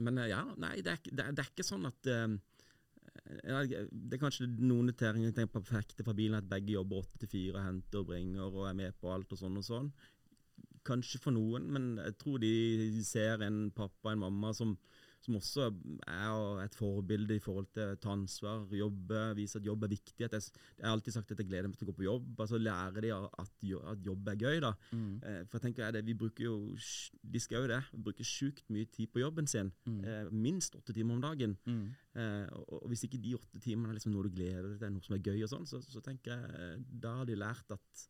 men 0.00 0.18
eh, 0.22 0.30
ja, 0.32 0.40
nei, 0.60 0.78
det 0.84 0.94
er, 0.94 1.04
det 1.10 1.24
er, 1.24 1.36
det 1.36 1.44
er 1.44 1.50
ikke 1.50 1.66
sånn 1.66 1.84
at 1.88 2.08
eh, 2.08 2.34
Det 3.44 4.16
er 4.16 4.22
kanskje 4.22 4.48
noen 4.48 4.88
noteringer 4.88 5.30
jeg 5.30 5.36
tenker 5.36 5.60
perfekte 5.60 6.06
fra 6.06 6.14
bilen, 6.16 6.38
at 6.38 6.48
begge 6.48 6.76
jobber 6.76 7.02
åtte 7.02 7.22
til 7.22 7.32
fire, 7.32 7.64
henter 7.66 8.00
og 8.02 8.10
bringer 8.12 8.48
og 8.48 8.66
er 8.70 8.78
med 8.78 8.96
på 9.00 9.12
alt 9.12 9.32
og 9.34 9.40
sånn 9.40 9.60
og 9.60 9.66
sånn. 9.66 9.90
Kanskje 10.88 11.20
for 11.22 11.36
noen, 11.36 11.68
men 11.72 11.90
jeg 12.00 12.16
tror 12.20 12.40
de 12.42 12.52
ser 13.06 13.44
en 13.46 13.66
pappa 13.76 14.10
og 14.10 14.14
en 14.16 14.24
mamma 14.24 14.52
som, 14.56 14.74
som 15.22 15.36
også 15.38 15.68
er 16.10 16.62
et 16.64 16.74
forbilde 16.74 17.36
i 17.38 17.42
forhold 17.42 17.68
til 17.74 17.92
å 17.92 17.98
ta 18.02 18.10
ansvar, 18.14 18.64
jobbe, 18.74 19.20
vise 19.38 19.60
at 19.60 19.66
jobb 19.66 19.86
er 19.86 19.92
viktig. 19.92 20.18
Jeg, 20.24 20.42
har 20.82 20.90
alltid 20.90 21.14
sagt 21.14 21.30
at 21.30 21.42
jeg 21.42 21.48
gleder 21.48 21.70
meg 21.70 21.78
til 21.78 21.86
å 21.86 21.92
gå 21.92 21.96
på 22.00 22.06
jobb. 22.08 22.32
altså 22.42 22.58
Lære 22.58 23.04
de 23.04 23.12
at, 23.14 23.66
jobb 24.02 24.32
er 24.32 24.40
gøy. 24.40 24.60
da. 24.64 24.72
Mm. 24.90 25.12
Eh, 25.22 25.40
For 25.46 25.58
jeg 25.58 25.66
tenker 25.68 25.94
det, 25.94 26.04
Vi 26.06 26.18
bruker 26.18 26.44
jo 26.44 26.56
de 26.76 27.40
skal 27.40 27.62
jo 27.62 27.70
det, 27.70 27.82
vi 27.92 28.02
bruker 28.08 28.26
sjukt 28.26 28.68
mye 28.74 28.88
tid 28.90 29.12
på 29.12 29.22
jobben 29.22 29.46
sin. 29.46 29.72
Mm. 29.86 30.00
Eh, 30.04 30.32
minst 30.32 30.74
åtte 30.76 30.94
timer 30.96 31.14
om 31.14 31.22
dagen. 31.22 31.56
Mm. 31.66 31.84
Eh, 32.14 32.46
og, 32.58 32.82
og 32.82 32.88
Hvis 32.90 33.06
ikke 33.06 33.22
de 33.22 33.36
åtte 33.38 33.62
timene 33.62 33.92
er 33.92 34.00
liksom 34.00 34.16
noe 34.16 34.26
du 34.26 34.34
gleder 34.34 34.72
deg 34.72 34.80
til, 34.82 34.96
noe 34.96 35.06
som 35.06 35.16
er 35.16 35.22
gøy, 35.22 35.42
og 35.42 35.52
sånn, 35.54 35.68
så, 35.70 35.82
så 35.86 36.02
tenker 36.02 36.34
jeg 36.34 36.82
da 37.02 37.20
har 37.20 37.28
de 37.28 37.38
lært 37.38 37.70
at 37.74 38.08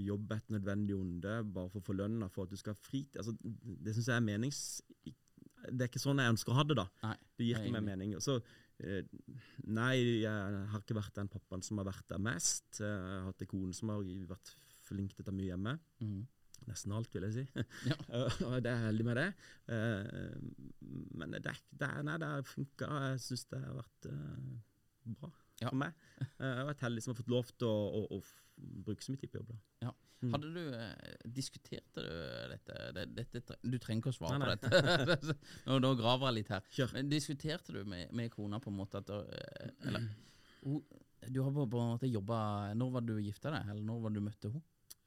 jobb 0.00 0.30
er 0.32 0.40
et 0.40 0.52
nødvendig 0.54 0.94
onde 0.96 1.34
bare 1.52 1.68
for 1.72 1.82
å 1.82 1.84
få 1.84 1.96
lønna 1.96 2.28
for 2.32 2.46
at 2.46 2.52
du 2.52 2.60
skal 2.60 2.76
ha 2.76 2.80
fritid. 2.80 3.18
Altså, 3.20 3.34
det 3.42 3.96
syns 3.96 4.08
jeg 4.08 4.16
er 4.16 4.24
menings... 4.24 4.62
Det 5.70 5.86
er 5.86 5.90
ikke 5.90 6.02
sånn 6.02 6.18
jeg 6.22 6.32
ønsker 6.34 6.52
å 6.54 6.58
ha 6.58 6.64
det, 6.66 6.76
da. 6.80 6.86
Nei. 7.04 7.14
Det 7.38 7.46
gir 7.46 7.60
ikke 7.60 7.72
meg 7.76 7.86
mening. 7.86 8.14
Så, 8.24 8.38
eh, 8.82 9.02
nei, 9.64 9.94
jeg 10.24 10.60
har 10.72 10.82
ikke 10.82 10.96
vært 10.98 11.14
den 11.20 11.30
pappaen 11.32 11.62
som 11.66 11.78
har 11.82 11.86
vært 11.90 12.06
der 12.10 12.22
mest. 12.22 12.68
Jeg 12.80 12.90
har 13.08 13.26
hatt 13.30 13.42
en 13.44 13.50
kone 13.54 13.74
som 13.76 13.92
har 13.94 14.02
vært 14.32 14.54
flink 14.82 15.14
til 15.14 15.22
å 15.24 15.28
ta 15.30 15.34
mye 15.36 15.52
hjemme. 15.52 15.76
Mm. 16.02 16.22
Nesten 16.68 16.92
alt, 16.94 17.10
vil 17.14 17.24
jeg 17.26 17.34
si. 17.40 17.64
Ja. 17.90 17.96
og 18.48 18.58
det 18.62 18.70
er 18.70 18.84
heldig 18.88 19.06
med 19.08 19.18
det. 19.18 19.28
Eh, 19.74 20.36
men 21.18 21.34
det, 21.38 21.56
det, 21.70 21.88
nei, 22.06 22.18
det 22.22 22.28
har 22.34 22.46
funka. 22.46 22.90
Jeg 23.08 23.24
syns 23.28 23.46
det 23.50 23.62
har 23.64 23.78
vært 23.80 24.10
eh, 24.12 24.52
bra 25.18 25.32
Ja. 25.62 25.68
for 25.70 25.78
meg. 25.78 25.94
Jeg 26.22 26.56
har 26.58 26.66
vært 26.70 26.86
heldig 26.86 27.02
som 27.04 27.12
har 27.14 27.20
fått 27.22 27.30
lov 27.34 27.50
til 27.54 27.68
å, 27.70 28.02
å, 28.02 28.18
å 28.18 28.82
bruke 28.86 29.02
så 29.04 29.12
mye 29.14 29.22
tid 29.22 29.30
på 29.32 29.38
jobb. 29.42 29.52
Da. 29.54 29.88
Ja. 29.88 29.92
Mm. 30.22 30.32
Hadde 30.36 30.50
du 30.54 30.74
eh, 30.78 31.14
Diskuterte 31.34 32.02
du 32.04 32.10
dette, 32.52 32.74
det, 32.94 33.26
dette 33.34 33.56
Du 33.66 33.74
trenger 33.82 34.04
ikke 34.04 34.12
å 34.12 34.16
svare 34.20 34.38
Nei, 34.38 34.52
på 34.54 34.70
dette. 34.70 35.36
nå, 35.66 35.78
nå 35.82 35.90
graver 35.98 36.28
jeg 36.30 36.36
litt 36.36 36.52
her. 36.54 36.68
Kjør. 36.76 36.92
Men 36.94 37.08
Diskuterte 37.10 37.74
du 37.74 37.80
med, 37.90 38.12
med 38.14 38.30
kona 38.30 38.60
på 38.62 38.70
en 38.70 38.78
måte 38.78 39.02
at 39.02 39.10
eh, 39.10 39.72
Eller 39.88 40.06
Du 41.32 41.40
har 41.42 41.50
på, 41.54 41.66
på 41.70 41.80
en 41.82 41.96
måte 41.96 42.10
jobba 42.10 42.38
Når 42.78 42.94
var 42.96 43.04
du 43.06 43.16
gifta 43.22 43.50
deg, 43.54 43.66
eller 43.74 43.82
når 43.86 44.00
var 44.06 44.14
du 44.14 44.22
møtte 44.22 44.50
henne? 44.52 44.62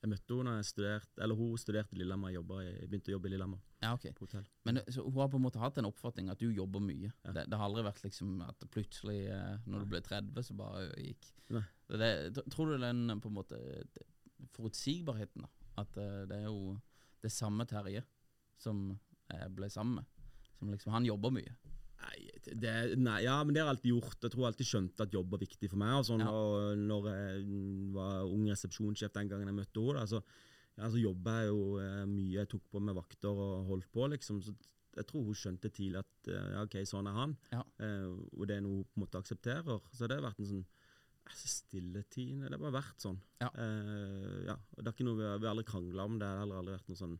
Jeg 0.06 0.12
møtte 0.12 0.36
henne 0.38 0.52
da 0.52 0.60
jeg 0.60 0.68
studerte, 0.70 1.22
eller 1.26 1.38
hun 1.40 1.56
studerte 1.58 1.96
i 1.96 1.98
Lillehammer. 1.98 2.30
Jeg, 2.30 2.38
jobbet 2.38 2.66
jeg 2.68 2.90
begynte 2.92 3.10
å 3.10 3.14
jobbe 3.16 3.26
i 3.26 3.32
Lillehammer 3.34 3.62
Ja, 3.82 3.94
ok. 3.96 4.04
på 4.14 4.28
hotell. 4.28 4.44
Men 4.68 4.78
så 4.94 5.02
hun 5.02 5.16
har 5.18 5.32
på 5.34 5.40
en 5.40 5.46
måte 5.48 5.62
hatt 5.64 5.80
en 5.82 5.88
oppfatning 5.90 6.30
at 6.30 6.44
du 6.44 6.52
jobber 6.54 6.84
mye. 6.84 7.10
Ja. 7.24 7.34
Det, 7.34 7.48
det 7.50 7.58
har 7.58 7.66
aldri 7.66 7.86
vært 7.88 8.04
liksom 8.06 8.36
at 8.46 8.68
plutselig, 8.76 9.18
når 9.32 9.72
når 9.74 9.88
du 9.88 9.96
ble 9.96 10.02
30, 10.06 10.46
så 10.46 10.58
bare 10.60 10.84
gikk 11.02 11.32
Nei. 11.58 11.64
Det, 12.04 12.12
Tror 12.54 12.76
du 12.76 12.78
den 12.86 13.02
på 13.24 13.32
en 13.32 13.38
måte 13.40 13.58
forutsigbarheten, 14.54 15.46
da? 15.46 15.50
At 15.82 15.98
uh, 15.98 16.24
det 16.30 16.38
er 16.42 16.50
jo 16.50 16.76
det 17.24 17.32
samme 17.34 17.66
Terje 17.68 18.04
som 18.62 18.88
jeg 19.32 19.54
ble 19.58 19.70
sammen 19.74 20.00
med. 20.00 20.06
Som 20.60 20.72
liksom 20.72 20.94
Han 20.94 21.08
jobber 21.08 21.34
mye. 21.36 21.56
Nei, 22.06 22.20
det, 22.46 22.74
nei, 23.00 23.22
ja, 23.26 23.40
men 23.44 23.56
det 23.56 23.62
har 23.64 23.70
jeg 23.70 23.76
alltid 23.78 23.92
gjort. 23.94 24.18
Jeg 24.22 24.34
tror 24.34 24.44
jeg 24.44 24.52
alltid 24.52 24.70
skjønte 24.70 25.06
at 25.08 25.16
jobb 25.16 25.32
var 25.34 25.42
viktig 25.42 25.70
for 25.72 25.82
meg. 25.82 25.94
Og 26.00 26.06
sånn, 26.10 26.22
Ja. 26.22 26.30
og 26.30 26.78
når 26.78 27.08
jeg 27.12 27.46
var 27.96 28.28
ung 28.30 28.46
resepsjonssjef 28.52 29.14
den 29.16 29.32
gangen 29.32 29.50
jeg 29.50 29.58
møtte 29.58 29.86
henne, 29.88 30.06
så, 30.12 30.22
altså, 30.78 31.02
jobba 31.02 31.36
jeg 31.40 31.50
jo 31.50 31.62
eh, 31.82 32.06
mye. 32.06 32.38
Jeg 32.38 32.52
tok 32.52 32.66
på 32.72 32.82
med 32.84 32.98
vakter 33.00 33.42
og 33.48 33.66
holdt 33.72 33.90
på, 33.96 34.08
liksom. 34.12 34.42
Så 34.46 34.54
jeg 34.96 35.08
tror 35.10 35.26
hun 35.28 35.40
skjønte 35.40 35.72
tidlig 35.74 36.04
at 36.04 36.30
eh, 36.32 36.52
ja, 36.54 36.64
ok, 36.68 36.78
sånn 36.88 37.10
er 37.10 37.18
han. 37.18 37.38
Ja. 37.56 37.64
Eh, 37.80 38.12
og 38.38 38.48
det 38.48 38.60
er 38.60 38.66
noe 38.68 38.84
hun 38.84 38.88
på 38.92 39.00
en 39.00 39.06
måte 39.08 39.24
aksepterer. 39.24 39.82
Så 39.92 40.08
det 40.08 40.20
har 40.20 40.28
vært 40.30 40.44
en 40.44 40.52
sånn 40.52 40.66
altså, 41.26 41.52
stilletiende. 41.52 42.50
Det 42.50 42.58
har 42.58 42.64
bare 42.64 42.78
vært 42.80 43.06
sånn. 43.06 43.18
Ja. 43.42 43.50
Uh, 43.58 44.46
ja. 44.48 44.58
Det 44.78 44.86
er 44.86 44.94
ikke 44.94 45.08
noe 45.08 45.20
vi 45.20 45.28
har, 45.28 45.42
vi 45.42 45.50
har 45.50 45.56
aldri 45.56 45.68
krangla 45.70 46.08
om. 46.08 46.20
Det 46.22 46.30
har 46.30 46.44
heller 46.44 46.62
aldri 46.62 46.78
vært 46.78 46.94
noe 46.94 47.02
sånn 47.02 47.18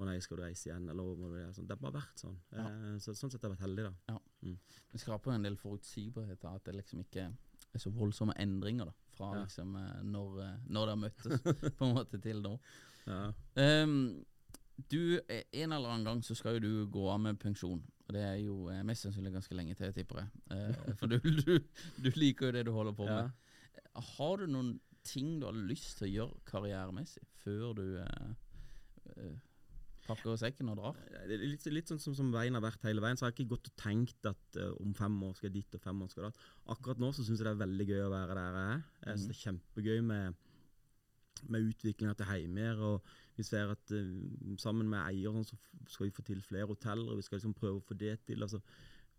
å 0.00 0.06
nei, 0.08 0.16
skal 0.24 0.38
du 0.40 0.42
reise 0.46 0.70
igjen? 0.70 0.86
Eller 0.88 1.16
må 1.20 1.28
du 1.28 1.36
gjøre? 1.36 1.52
Sånn. 1.52 1.66
Det 1.68 1.76
har 1.76 1.82
bare 1.82 1.98
vært 2.00 2.22
sånn. 2.24 2.36
Ja. 2.56 2.66
Uh, 2.66 2.94
så, 3.02 3.14
sånn 3.18 3.32
sett 3.32 3.42
har 3.44 3.52
jeg 3.52 3.58
vært 3.58 3.66
heldig, 3.66 3.88
da. 3.90 4.18
Det 4.92 5.00
skaper 5.02 5.34
en 5.34 5.46
del 5.46 5.58
forutsigbarhet. 5.60 6.46
av 6.48 6.60
At 6.60 6.70
det 6.70 6.78
liksom 6.80 7.04
ikke 7.04 7.28
er 7.72 7.80
så 7.80 7.92
voldsomme 7.94 8.34
endringer 8.40 8.90
da 8.90 8.94
fra 9.12 9.30
Ja. 9.36 9.42
liksom 9.44 9.76
eh, 9.76 10.02
når, 10.02 10.36
det 10.38 10.50
når 10.72 10.86
dere 10.86 10.96
møttes 10.96 11.42
på 11.78 11.86
en 11.86 11.94
måte 11.96 12.20
til 12.20 12.42
nå. 12.44 12.58
Ja. 13.06 13.32
Um, 13.84 14.24
du, 14.90 15.20
En 15.28 15.72
eller 15.72 15.88
annen 15.88 16.04
gang 16.04 16.22
så 16.24 16.34
skal 16.34 16.56
jo 16.56 16.60
du 16.64 16.90
gå 16.90 17.08
av 17.10 17.20
med 17.20 17.38
pensjon. 17.40 17.82
Og 18.12 18.18
Det 18.18 18.24
er 18.28 18.38
jo 18.42 18.56
eh, 18.68 18.82
mest 18.84 19.06
sannsynlig 19.06 19.32
ganske 19.32 19.56
lenge 19.56 19.74
til, 19.78 19.92
tipper 19.96 20.20
jeg. 20.20 20.42
Eh, 20.52 20.88
for 21.00 21.08
du, 21.08 21.16
du, 21.22 21.54
du 21.96 22.10
liker 22.20 22.50
jo 22.50 22.56
det 22.58 22.66
du 22.68 22.72
holder 22.76 22.96
på 22.98 23.06
med. 23.08 23.30
Ja. 23.80 24.02
Har 24.16 24.42
du 24.42 24.50
noen 24.52 24.74
ting 25.06 25.38
du 25.40 25.48
har 25.48 25.56
lyst 25.56 25.96
til 25.98 26.10
å 26.10 26.12
gjøre 26.12 26.42
karrieremessig 26.48 27.24
før 27.42 27.72
du 27.78 27.86
eh, 28.02 28.28
eh, 29.16 29.32
pakker 30.04 30.36
sekken 30.36 30.74
og 30.74 30.78
drar? 30.82 31.00
Det 31.24 31.38
er 31.38 31.46
litt, 31.46 31.64
litt 31.72 31.88
sånn 31.88 32.02
som, 32.02 32.16
som 32.18 32.30
veien 32.34 32.58
har 32.58 32.64
vært 32.64 32.84
hele 32.84 33.00
veien, 33.00 33.16
så 33.16 33.24
har 33.24 33.32
jeg 33.32 33.40
ikke 33.40 33.54
gått 33.54 33.72
og 33.72 33.76
tenkt 33.80 34.28
at 34.28 34.60
uh, 34.60 34.74
om 34.82 34.92
fem 34.98 35.16
år 35.24 35.34
skal 35.38 35.48
jeg 35.48 35.56
dit 35.60 35.78
og 35.78 35.84
fem 35.84 36.04
år 36.04 36.12
skal 36.12 36.26
jeg 36.26 36.34
dit. 36.34 36.46
Akkurat 36.74 37.02
nå 37.02 37.12
så 37.16 37.24
syns 37.24 37.40
jeg 37.40 37.48
det 37.48 37.54
er 37.54 37.62
veldig 37.64 37.88
gøy 37.88 38.02
å 38.04 38.12
være 38.12 38.38
der 38.38 38.58
jeg 38.58 38.72
er. 38.74 38.82
Jeg 39.06 39.20
synes 39.22 39.28
det 39.30 39.36
er 39.36 39.42
kjempegøy 39.46 40.02
med, 40.10 40.48
med 41.48 41.68
utviklinga 41.72 42.14
til 42.18 42.28
Heimer. 42.28 42.80
og 42.80 43.04
Vi 43.36 43.42
ser 43.42 43.70
at 43.72 43.94
uh, 43.94 44.56
sammen 44.58 44.88
med 44.88 45.00
eier 45.04 45.34
sånn, 45.34 45.46
så 45.46 45.58
skal 45.88 46.08
vi 46.08 46.16
få 46.16 46.24
til 46.26 46.42
flere 46.44 46.68
hoteller. 46.70 47.12
og 47.12 47.20
Vi 47.20 47.26
skal 47.26 47.38
liksom 47.40 47.56
prøve 47.58 47.80
å 47.80 47.86
få 47.86 47.98
det 47.98 48.18
til. 48.26 48.42
altså 48.42 48.60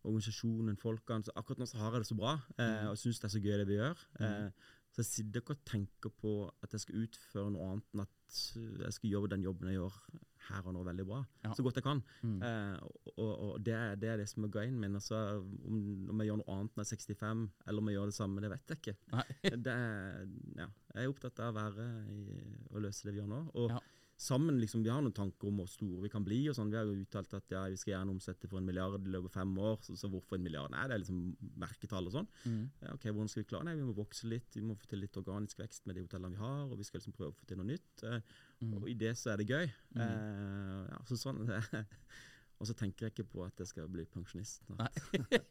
Organisasjonen, 0.03 0.77
folkene. 0.77 1.23
Så 1.23 1.31
akkurat 1.39 1.61
nå 1.61 1.65
så 1.69 1.79
har 1.79 1.93
jeg 1.95 2.03
det 2.03 2.11
så 2.11 2.19
bra, 2.19 2.37
uh, 2.59 2.87
og 2.91 2.97
syns 2.99 3.21
det 3.21 3.29
er 3.29 3.35
så 3.37 3.43
gøy 3.43 3.57
det 3.61 3.67
vi 3.69 3.79
gjør. 3.79 4.07
Eh, 4.19 4.71
Så 4.93 5.01
jeg 5.01 5.09
sitter 5.09 5.41
ikke 5.41 5.55
og 5.55 5.63
tenker 5.65 6.11
på 6.21 6.31
at 6.61 6.75
jeg 6.75 6.83
skal 6.83 6.99
utføre 7.07 7.51
noe 7.55 7.71
annet 7.71 7.95
enn 7.95 8.03
at 8.03 8.37
jeg 8.85 8.93
skal 8.93 9.09
gjøre 9.09 9.31
den 9.33 9.45
jobben 9.45 9.71
jeg 9.71 9.79
gjør 9.79 9.95
her 10.49 10.67
og 10.67 10.75
nå 10.75 10.83
veldig 10.85 11.05
bra. 11.07 11.21
Ja. 11.45 11.53
Så 11.55 11.63
godt 11.65 11.79
jeg 11.79 11.85
kan. 11.85 12.01
Mm. 12.21 12.35
Eh, 12.45 13.13
og 13.15 13.31
og 13.47 13.65
det, 13.65 13.73
er, 13.73 13.95
det 13.99 14.09
er 14.11 14.21
det 14.21 14.27
som 14.29 14.45
er 14.45 14.51
greien 14.53 14.77
min. 14.79 14.97
Altså, 14.99 15.19
om, 15.39 15.79
om 16.11 16.21
jeg 16.21 16.29
gjør 16.29 16.39
noe 16.41 16.57
annet 16.57 16.77
når 16.77 16.85
jeg 16.89 16.99
er 16.99 17.15
65, 17.15 17.43
eller 17.65 17.83
om 17.83 17.89
jeg 17.89 17.97
gjør 17.97 18.11
det 18.11 18.17
samme, 18.19 18.43
det 18.43 18.51
vet 18.53 18.73
jeg 18.73 18.81
ikke. 18.81 18.95
Det 19.65 19.77
ja, 20.59 20.67
jeg 20.93 21.05
er 21.07 21.11
opptatt 21.13 21.41
av 21.45 21.53
å 21.53 21.57
være 21.57 21.89
i, 22.13 22.21
å 22.73 22.83
løse 22.83 23.07
det 23.07 23.15
vi 23.15 23.23
gjør 23.23 23.33
nå. 23.33 23.43
Og 23.63 23.73
Ja. 23.73 23.81
Sammen, 24.17 24.59
liksom, 24.61 24.83
Vi 24.85 24.89
har 24.93 25.01
noen 25.01 25.13
tanker 25.15 25.47
om 25.49 25.57
hvor 25.59 25.67
store 25.67 26.01
vi 26.03 26.09
kan 26.09 26.23
bli. 26.23 26.37
og 26.49 26.55
sånn. 26.55 26.69
Vi 26.71 26.77
har 26.77 26.85
jo 26.85 26.93
uttalt 27.01 27.33
at 27.33 27.49
ja, 27.51 27.63
vi 27.67 27.75
skal 27.81 27.93
gjerne 27.95 28.13
omsette 28.13 28.47
for 28.47 28.59
en 28.61 28.65
milliard 28.65 28.95
i 29.01 29.09
løpet 29.11 29.31
av 29.31 29.39
fem 29.41 29.53
år. 29.57 29.79
Så, 29.83 29.95
så 29.99 30.09
hvorfor 30.11 30.37
en 30.37 30.43
milliard? 30.45 30.71
Nei, 30.71 30.83
det 30.87 30.95
er 30.95 31.01
liksom 31.03 31.23
merketall 31.59 32.07
og 32.07 32.13
sånn. 32.15 32.27
Mm. 32.45 32.61
Ja, 32.85 32.93
ok, 32.93 33.07
Hvordan 33.09 33.29
skal 33.33 33.43
vi 33.43 33.49
klare 33.49 33.67
Nei, 33.67 33.75
Vi 33.79 33.87
må 33.89 33.95
vokse 33.97 34.29
litt, 34.31 34.53
vi 34.55 34.61
må 34.63 34.77
få 34.79 34.87
til 34.93 35.01
litt 35.03 35.17
organisk 35.19 35.59
vekst 35.63 35.85
med 35.89 35.97
de 35.97 36.05
hotellene 36.05 36.31
vi 36.37 36.41
har. 36.43 36.61
Og 36.69 36.77
vi 36.79 36.87
skal 36.87 37.01
liksom 37.01 37.17
prøve 37.17 37.33
å 37.33 37.39
få 37.41 37.49
til 37.49 37.59
noe 37.61 37.71
nytt. 37.73 38.03
Eh, 38.03 38.19
Mm. 38.63 38.77
Og 38.77 38.85
i 38.87 38.93
det 38.95 39.09
så 39.19 39.33
er 39.33 39.41
det 39.41 39.49
gøy. 39.49 39.65
Mm. 39.97 40.01
Eh, 40.05 40.83
ja, 40.87 40.99
så 41.09 41.17
sånn 41.19 41.41
Og 42.61 42.67
så 42.69 42.73
tenker 42.79 43.09
jeg 43.09 43.11
ikke 43.11 43.25
på 43.33 43.41
at 43.43 43.57
jeg 43.59 43.67
skal 43.67 43.89
bli 43.91 44.05
pensjonist. 44.07 44.61
Nei. 44.77 44.87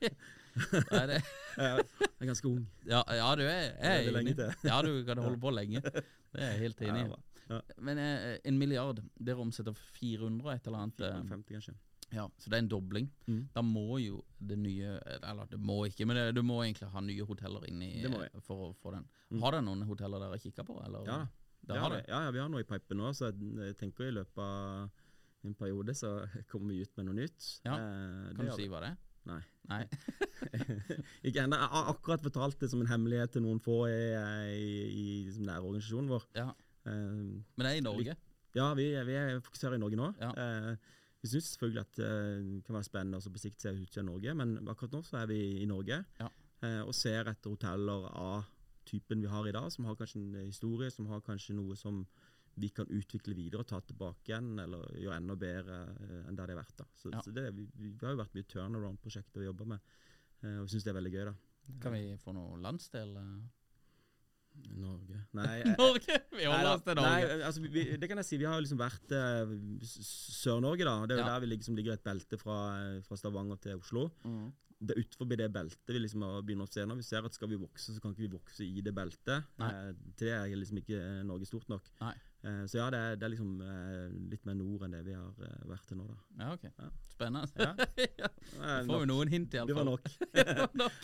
Nei, 0.94 1.02
det, 1.10 1.18
Jeg 1.58 1.82
er 2.22 2.30
ganske 2.30 2.48
ung. 2.48 2.62
ja, 2.88 3.02
ja, 3.18 3.26
du 3.36 3.42
er, 3.42 3.74
er 3.82 3.98
jeg 4.00 4.14
er 4.14 4.18
enig. 4.22 4.34
Ja, 4.64 4.78
du 4.86 4.90
kan 5.04 5.20
holde 5.20 5.36
på 5.42 5.52
lenge. 5.52 5.82
Det 5.84 6.40
er 6.40 6.54
jeg 6.54 6.62
helt 6.62 6.80
enig 6.88 7.04
i. 7.04 7.20
Ja. 7.50 7.60
Men 7.78 7.98
eh, 7.98 8.36
en 8.48 8.58
milliard, 8.60 9.00
dere 9.18 9.42
omsetter 9.42 9.74
400 9.98 10.44
og 10.46 10.52
et 10.54 10.66
eller 10.68 10.84
annet. 10.84 11.02
450 11.02 11.56
kanskje. 11.58 11.74
Ja, 12.12 12.26
så 12.36 12.50
det 12.52 12.58
er 12.58 12.62
en 12.66 12.68
dobling. 12.68 13.06
Mm. 13.26 13.42
Da 13.54 13.62
må 13.64 13.96
jo 14.02 14.18
det 14.36 14.58
nye 14.60 14.98
Eller 15.16 15.46
det 15.48 15.56
må 15.64 15.78
ikke, 15.88 16.04
men 16.04 16.18
det, 16.18 16.24
du 16.36 16.42
må 16.44 16.58
egentlig 16.60 16.90
ha 16.92 17.00
nye 17.00 17.24
hoteller 17.24 17.64
inni 17.70 17.88
for 18.44 18.66
å 18.66 18.72
få 18.82 18.92
den. 18.92 19.06
Mm. 19.30 19.38
Har 19.40 19.56
dere 19.56 19.64
noen 19.64 19.86
hoteller 19.88 20.20
dere 20.20 20.40
kikker 20.42 20.66
på? 20.68 20.76
Eller? 20.84 21.06
Ja, 21.08 21.20
Det 21.62 21.78
ja, 21.78 21.86
ja, 22.08 22.20
ja, 22.26 22.34
vi 22.34 22.42
har 22.42 22.50
noe 22.52 22.60
i 22.60 22.68
pipen 22.68 22.98
nå, 23.00 23.12
så 23.16 23.30
jeg, 23.30 23.76
tenker 23.80 24.10
i 24.10 24.12
løpet 24.18 24.42
av 24.44 24.90
en 25.46 25.54
periode 25.56 25.94
så 25.96 26.10
kommer 26.52 26.74
vi 26.74 26.82
ut 26.84 26.92
med 27.00 27.08
noe 27.08 27.16
nytt. 27.22 27.48
Ja, 27.64 27.78
Eh, 27.80 28.28
Kan 28.36 28.50
du 28.50 28.52
si 28.58 28.68
hva 28.68 28.82
det 28.84 28.92
er? 28.92 29.00
Nei. 29.30 29.40
Nei. 29.70 29.84
ikke 31.28 31.44
ennå. 31.46 31.56
Jeg 31.56 31.70
har 31.72 31.90
akkurat 31.94 32.24
fortalt 32.24 32.58
det 32.60 32.68
som 32.72 32.82
en 32.82 32.90
hemmelighet 32.90 33.32
til 33.36 33.44
noen 33.44 33.60
få 33.62 33.86
i, 33.88 33.98
i, 34.58 34.70
i 34.90 35.04
liksom 35.28 35.46
nærorganisasjonen 35.48 36.10
vår. 36.12 36.26
Ja. 36.36 36.48
Eh, 36.86 37.42
Men 37.56 37.66
det 37.66 37.70
er 37.72 37.78
i 37.80 37.84
Norge? 37.86 38.16
Ja, 38.54 38.74
vi, 38.74 38.88
vi 39.06 39.14
er 39.16 39.40
fokuserer 39.40 39.74
i 39.78 39.82
Norge 39.82 39.96
nå. 39.96 40.10
Ja. 40.20 40.32
Eh, 40.36 40.76
vi 41.22 41.28
syns 41.30 41.52
selvfølgelig 41.54 41.80
at 41.86 41.98
eh, 42.02 42.40
det 42.56 42.64
kan 42.66 42.74
være 42.76 42.88
spennende 42.88 43.16
også 43.20 43.30
på 43.32 43.38
sikt 43.40 43.60
se 43.62 43.70
ut 43.70 43.98
av 43.98 44.04
Norge, 44.08 44.34
men 44.34 44.56
akkurat 44.68 44.92
nå 44.96 45.02
så 45.06 45.20
er 45.22 45.26
vi 45.30 45.38
i 45.62 45.66
Norge 45.70 46.00
Ja. 46.20 46.28
eh, 46.62 46.80
og 46.82 46.92
ser 46.98 47.30
etter 47.30 47.50
hoteller 47.54 48.08
av 48.10 48.44
typen 48.84 49.22
vi 49.22 49.30
har 49.30 49.46
i 49.46 49.52
dag, 49.54 49.70
som 49.70 49.84
har 49.86 49.94
kanskje 49.96 50.18
en 50.18 50.46
historie, 50.48 50.90
som 50.90 51.06
har 51.06 51.20
kanskje 51.22 51.54
noe 51.54 51.76
som 51.78 52.02
vi 52.58 52.68
kan 52.68 52.84
utvikle 52.92 53.32
videre 53.38 53.62
og 53.62 53.68
ta 53.70 53.78
tilbake 53.80 54.26
igjen, 54.28 54.58
eller 54.60 54.82
gjøre 54.98 55.16
enda 55.22 55.36
bedre 55.40 55.76
enn 56.28 56.36
der 56.36 56.50
det 56.50 56.56
har 56.56 56.60
vært. 56.64 56.76
da. 56.76 56.84
Så, 56.98 57.12
Ja. 57.14 57.22
så 57.24 57.32
det, 57.32 57.46
vi, 57.56 57.64
vi 57.78 57.92
har 58.02 58.12
jo 58.12 58.20
vært 58.20 58.34
mye 58.34 58.44
turnaround-prosjekter 58.50 59.40
vi 59.40 59.46
jobber 59.46 59.64
med, 59.72 59.80
eh, 60.42 60.58
og 60.58 60.66
vi 60.66 60.74
syns 60.74 60.84
det 60.84 60.90
er 60.92 60.98
veldig 61.00 61.12
gøy. 61.14 61.24
da. 61.30 61.34
Kan 61.80 61.92
vi 61.94 62.16
få 62.18 62.34
noe 62.34 62.58
landsdel? 62.60 63.14
eh? 64.62 64.78
Norge 64.82 65.18
Nei, 65.36 65.60
eh, 65.62 65.74
Norge! 65.78 66.18
Vi 66.36 66.44
holder 66.48 66.70
oss 66.74 66.82
til 66.86 66.98
Norge. 66.98 67.12
Nei, 67.12 67.44
altså, 67.48 67.62
vi, 67.64 67.84
det 67.96 68.08
kan 68.10 68.20
jeg 68.20 68.28
si. 68.28 68.38
Vi 68.40 68.48
har 68.48 68.60
liksom 68.60 68.80
vært 68.80 69.14
eh, 69.16 69.54
Sør-Norge, 69.82 70.84
da. 70.88 70.96
Det 71.06 71.16
er 71.16 71.22
jo 71.22 71.26
Ja. 71.26 71.30
der 71.34 71.44
vi 71.44 71.52
liksom 71.54 71.78
ligger 71.78 71.96
et 71.96 72.04
belte 72.04 72.38
fra, 72.40 72.58
fra 73.06 73.16
Stavanger 73.16 73.60
til 73.62 73.80
Oslo. 73.80 74.10
Mm. 74.24 74.50
Det 74.82 74.96
er 74.96 75.04
utenfor 75.04 75.28
det 75.38 75.46
beltet 75.54 75.92
vi 75.94 76.00
liksom 76.02 76.24
har 76.26 76.42
begynner 76.42 76.66
å 76.66 76.72
se 76.72 76.84
nå. 76.84 76.96
Vi 76.98 77.06
ser 77.06 77.24
at 77.24 77.36
skal 77.36 77.48
vi 77.52 77.60
vokse, 77.60 77.94
så 77.94 78.02
kan 78.02 78.12
ikke 78.14 78.26
vi 78.26 78.32
vokse 78.34 78.66
i 78.66 78.82
det 78.82 78.94
beltet. 78.96 79.46
Eh, 79.62 79.92
til 80.18 80.26
det 80.26 80.34
er 80.34 80.56
liksom 80.58 80.80
ikke 80.82 80.98
eh, 80.98 81.22
Norge 81.28 81.46
stort 81.46 81.68
nok. 81.70 81.86
Nei. 82.02 82.14
Eh, 82.44 82.64
så 82.66 82.78
ja, 82.80 82.86
det 82.90 82.98
er, 82.98 83.16
det 83.16 83.22
er 83.26 83.30
liksom 83.36 83.50
eh, 83.62 84.14
litt 84.32 84.44
mer 84.48 84.54
nord 84.58 84.82
enn 84.82 84.90
det 84.96 85.02
vi 85.06 85.12
har 85.14 85.28
eh, 85.46 85.60
vært 85.70 85.84
til 85.86 85.96
nå, 86.00 86.06
da. 86.08 86.16
Ja, 86.40 86.48
ok. 86.56 86.64
Ja. 86.78 86.88
Spennende. 87.12 87.48
Ja. 87.56 88.28
Eh, 88.62 88.82
Får 88.86 89.00
vi 89.00 89.06
noen 89.08 89.28
hint, 89.30 89.50
Det 89.52 89.60
var 89.62 89.86
iallfall. 89.86 89.86
nok. 89.86 90.08
Det 90.34 90.56
var 90.58 90.72
nok. 90.82 90.96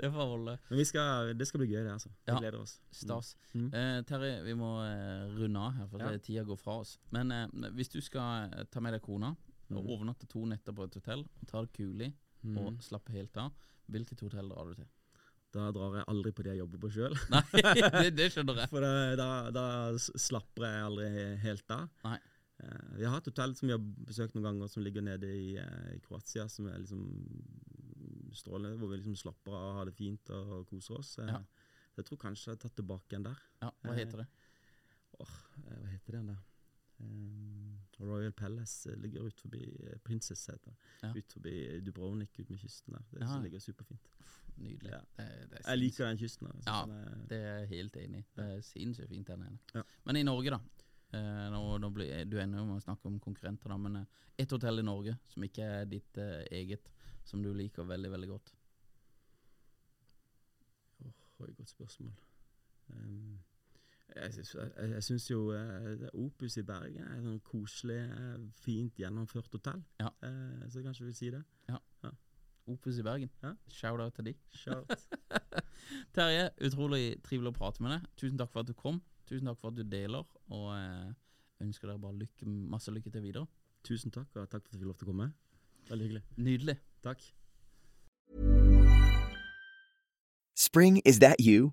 Det 0.00 0.08
får 0.14 0.30
holde. 0.32 0.54
Men 0.70 0.78
vi 0.80 0.84
skal, 0.88 1.34
det 1.38 1.46
skal 1.48 1.60
bli 1.62 1.68
gøy, 1.70 1.82
det. 1.84 1.92
altså. 1.92 2.08
Vi 2.10 2.32
Ja. 2.32 2.38
gleder 2.40 2.58
oss. 2.62 2.72
Stas. 2.90 3.34
Mm. 3.54 3.68
Eh, 3.74 3.98
Terje, 4.08 4.32
vi 4.44 4.54
må 4.58 4.70
runde 5.36 5.60
av 5.60 5.72
her, 5.76 5.86
for 5.92 6.02
Ja. 6.02 6.16
tida 6.18 6.44
går 6.48 6.58
fra 6.58 6.78
oss. 6.82 6.96
Men 7.14 7.30
eh, 7.32 7.46
hvis 7.76 7.92
du 7.92 8.00
skal 8.00 8.50
ta 8.72 8.80
med 8.80 8.96
deg 8.96 9.02
kona 9.04 9.34
og 9.70 9.82
Mhm. 9.84 9.90
overnatte 9.92 10.26
to 10.28 10.44
netter 10.46 10.72
på 10.72 10.84
et 10.88 10.94
hotell, 10.94 11.20
og 11.40 11.46
ta 11.46 11.60
det 11.62 11.72
kulig 11.76 12.12
Mm. 12.44 12.56
og 12.58 12.78
slappe 12.80 13.10
helt 13.12 13.36
av, 13.36 13.52
hvilket 13.90 14.20
hotell 14.20 14.48
drar 14.48 14.68
du 14.70 14.74
til? 14.74 14.86
Da 15.54 15.70
drar 15.72 15.94
jeg 15.96 16.08
aldri 16.12 16.32
på 16.36 16.44
det 16.44 16.52
jeg 16.54 16.60
jobber 16.62 16.80
på 16.82 16.90
sjøl. 16.92 17.14
Det, 18.02 18.10
det 18.16 18.26
skjønner 18.34 18.58
jeg. 18.62 18.70
For 18.72 18.84
da, 19.20 19.28
da, 19.54 19.64
slapper 19.96 20.66
jeg 20.68 20.82
aldri 20.90 21.06
helt 21.44 21.72
av. 21.72 21.86
Nei. 22.04 22.18
Eh, 22.58 22.90
vi 22.98 23.06
har 23.06 23.14
hatt 23.14 23.30
hotell 23.30 23.54
som 23.56 23.70
vi 23.70 23.74
har 23.76 23.80
besøkt 23.80 24.36
noen 24.36 24.48
ganger, 24.50 24.70
som 24.72 24.84
ligger 24.84 25.04
nede 25.06 25.30
i, 25.30 25.54
eh, 25.62 25.88
i 25.94 26.02
Kroatia, 26.04 26.48
som 26.52 26.68
er 26.68 26.82
liksom 26.82 27.06
strålende, 28.36 28.76
hvor 28.80 28.90
vi 28.92 28.98
liksom 29.00 29.16
slapper 29.16 29.56
av, 29.56 29.70
har 29.78 29.88
det 29.88 29.96
fint 29.96 30.30
og 30.36 30.66
koser 30.68 31.00
oss. 31.00 31.16
Eh, 31.22 31.32
Ja. 31.32 31.40
Jeg 31.98 32.06
tror 32.06 32.18
kanskje 32.22 32.44
jeg 32.46 32.54
har 32.54 32.60
tatt 32.62 32.76
tilbake 32.78 33.16
en 33.16 33.24
der. 33.26 33.38
Ja, 33.58 33.72
hva 33.82 33.94
heter 33.96 34.20
det? 34.20 34.26
Eh, 35.18 35.32
hva 35.66 35.88
heter 35.90 36.14
den 36.14 36.28
der? 36.30 36.42
Eh, 37.02 37.72
Royal 38.00 38.32
Palace 38.32 38.90
eh, 38.92 38.96
ligger 39.02 39.26
ut 39.26 39.40
forbi 39.40 39.62
eh, 39.86 39.98
Princess, 40.04 40.46
heter. 40.48 40.74
Ja. 41.02 41.12
Ut 41.16 41.32
forbi 41.32 41.54
Dubrovnik, 41.86 42.38
ut 42.38 42.50
med 42.50 42.58
kysten 42.60 42.94
der. 42.94 43.02
Det 43.12 43.20
Ja. 43.26 43.38
ligger 43.42 43.58
superfint. 43.60 44.08
Nydelig. 44.58 44.90
Ja. 44.90 45.00
Det, 45.16 45.50
det 45.50 45.60
Jeg 45.66 45.78
liker 45.78 46.06
den 46.06 46.18
kysten. 46.18 46.46
der. 46.48 46.62
Ja. 46.66 46.82
er- 46.86 47.26
Det 47.28 47.38
er 47.38 47.58
jeg 47.58 47.68
helt 47.68 47.96
enig 47.96 48.18
i. 48.18 48.26
Det 48.36 48.44
er 48.44 48.60
sinnssykt 48.60 49.08
fint 49.08 49.26
der 49.26 49.36
nede. 49.36 49.84
Men 50.04 50.16
i 50.16 50.22
Norge, 50.22 50.50
da. 50.50 50.58
Eh, 51.12 51.50
nå, 51.50 51.78
nå 51.80 51.90
blir, 51.94 52.24
du 52.28 52.38
ender 52.38 52.58
jo 52.58 52.64
med 52.66 52.76
å 52.82 52.84
snakke 52.84 53.06
om 53.06 53.18
konkurrenter, 53.20 53.68
da, 53.68 53.76
men 53.76 54.06
ett 54.38 54.50
hotell 54.50 54.78
i 54.78 54.82
Norge 54.82 55.16
som 55.28 55.42
ikke 55.42 55.62
er 55.64 55.84
ditt 55.86 56.18
eh, 56.18 56.44
eget, 56.52 56.90
som 57.24 57.42
du 57.42 57.52
liker 57.54 57.82
veldig, 57.84 58.10
veldig 58.10 58.28
godt. 58.28 58.52
Åh, 61.04 61.12
oh, 61.40 61.46
godt 61.56 61.68
spørsmål. 61.70 62.12
Um, 62.90 63.38
jeg 64.16 65.02
syns, 65.04 65.30
jo 65.30 65.52
uh, 65.52 66.08
Opus 66.14 66.56
i 66.56 66.64
Bergen 66.66 67.04
er 67.04 67.18
et 67.18 67.24
sånn 67.26 67.40
koselig, 67.44 67.98
eh, 68.08 68.38
fint 68.62 68.96
gjennomført 68.98 69.52
hotell. 69.52 69.82
Ja. 70.00 70.10
Uh, 70.24 70.64
så 70.72 70.82
kanskje 70.84 71.08
vi 71.08 71.16
sier 71.16 71.38
det. 71.38 71.44
Opus 72.68 72.98
i 73.00 73.04
Bergen. 73.04 73.30
Ja. 73.42 73.54
Shout-out 73.72 74.16
til 74.18 74.28
de. 74.28 74.34
Shout. 74.52 74.90
Terje, 76.16 76.50
utrolig 76.68 77.16
trivelig 77.24 77.54
å 77.54 77.56
prate 77.56 77.84
med 77.84 77.94
deg. 77.94 78.10
Tusen 78.20 78.40
takk 78.40 78.52
for 78.52 78.64
at 78.64 78.68
du 78.68 78.74
kom. 78.76 79.00
Tusen 79.28 79.48
takk 79.48 79.60
for 79.60 79.72
at 79.72 79.78
du 79.78 79.84
deler, 79.88 80.28
og 80.52 80.68
uh, 80.74 81.08
ønsker 81.64 81.88
dere 81.88 82.02
bare 82.02 82.18
lykke, 82.20 82.48
masse 82.48 82.92
lykke 82.92 83.12
til 83.14 83.24
videre. 83.24 83.48
Tusen 83.88 84.12
takk, 84.12 84.28
og 84.36 84.48
takk 84.52 84.64
for 84.64 84.68
at 84.68 84.74
jeg 84.74 84.82
fikk 84.82 84.90
lov 84.90 85.00
til 85.00 85.08
å 85.08 85.12
komme. 85.12 85.30
Veldig 85.88 86.08
hyggelig. 86.08 86.24
Nydelig. 86.36 86.78
Takk. 87.04 87.24
Spring, 90.58 91.00
is 91.04 91.20
that 91.20 91.40
you? 91.40 91.72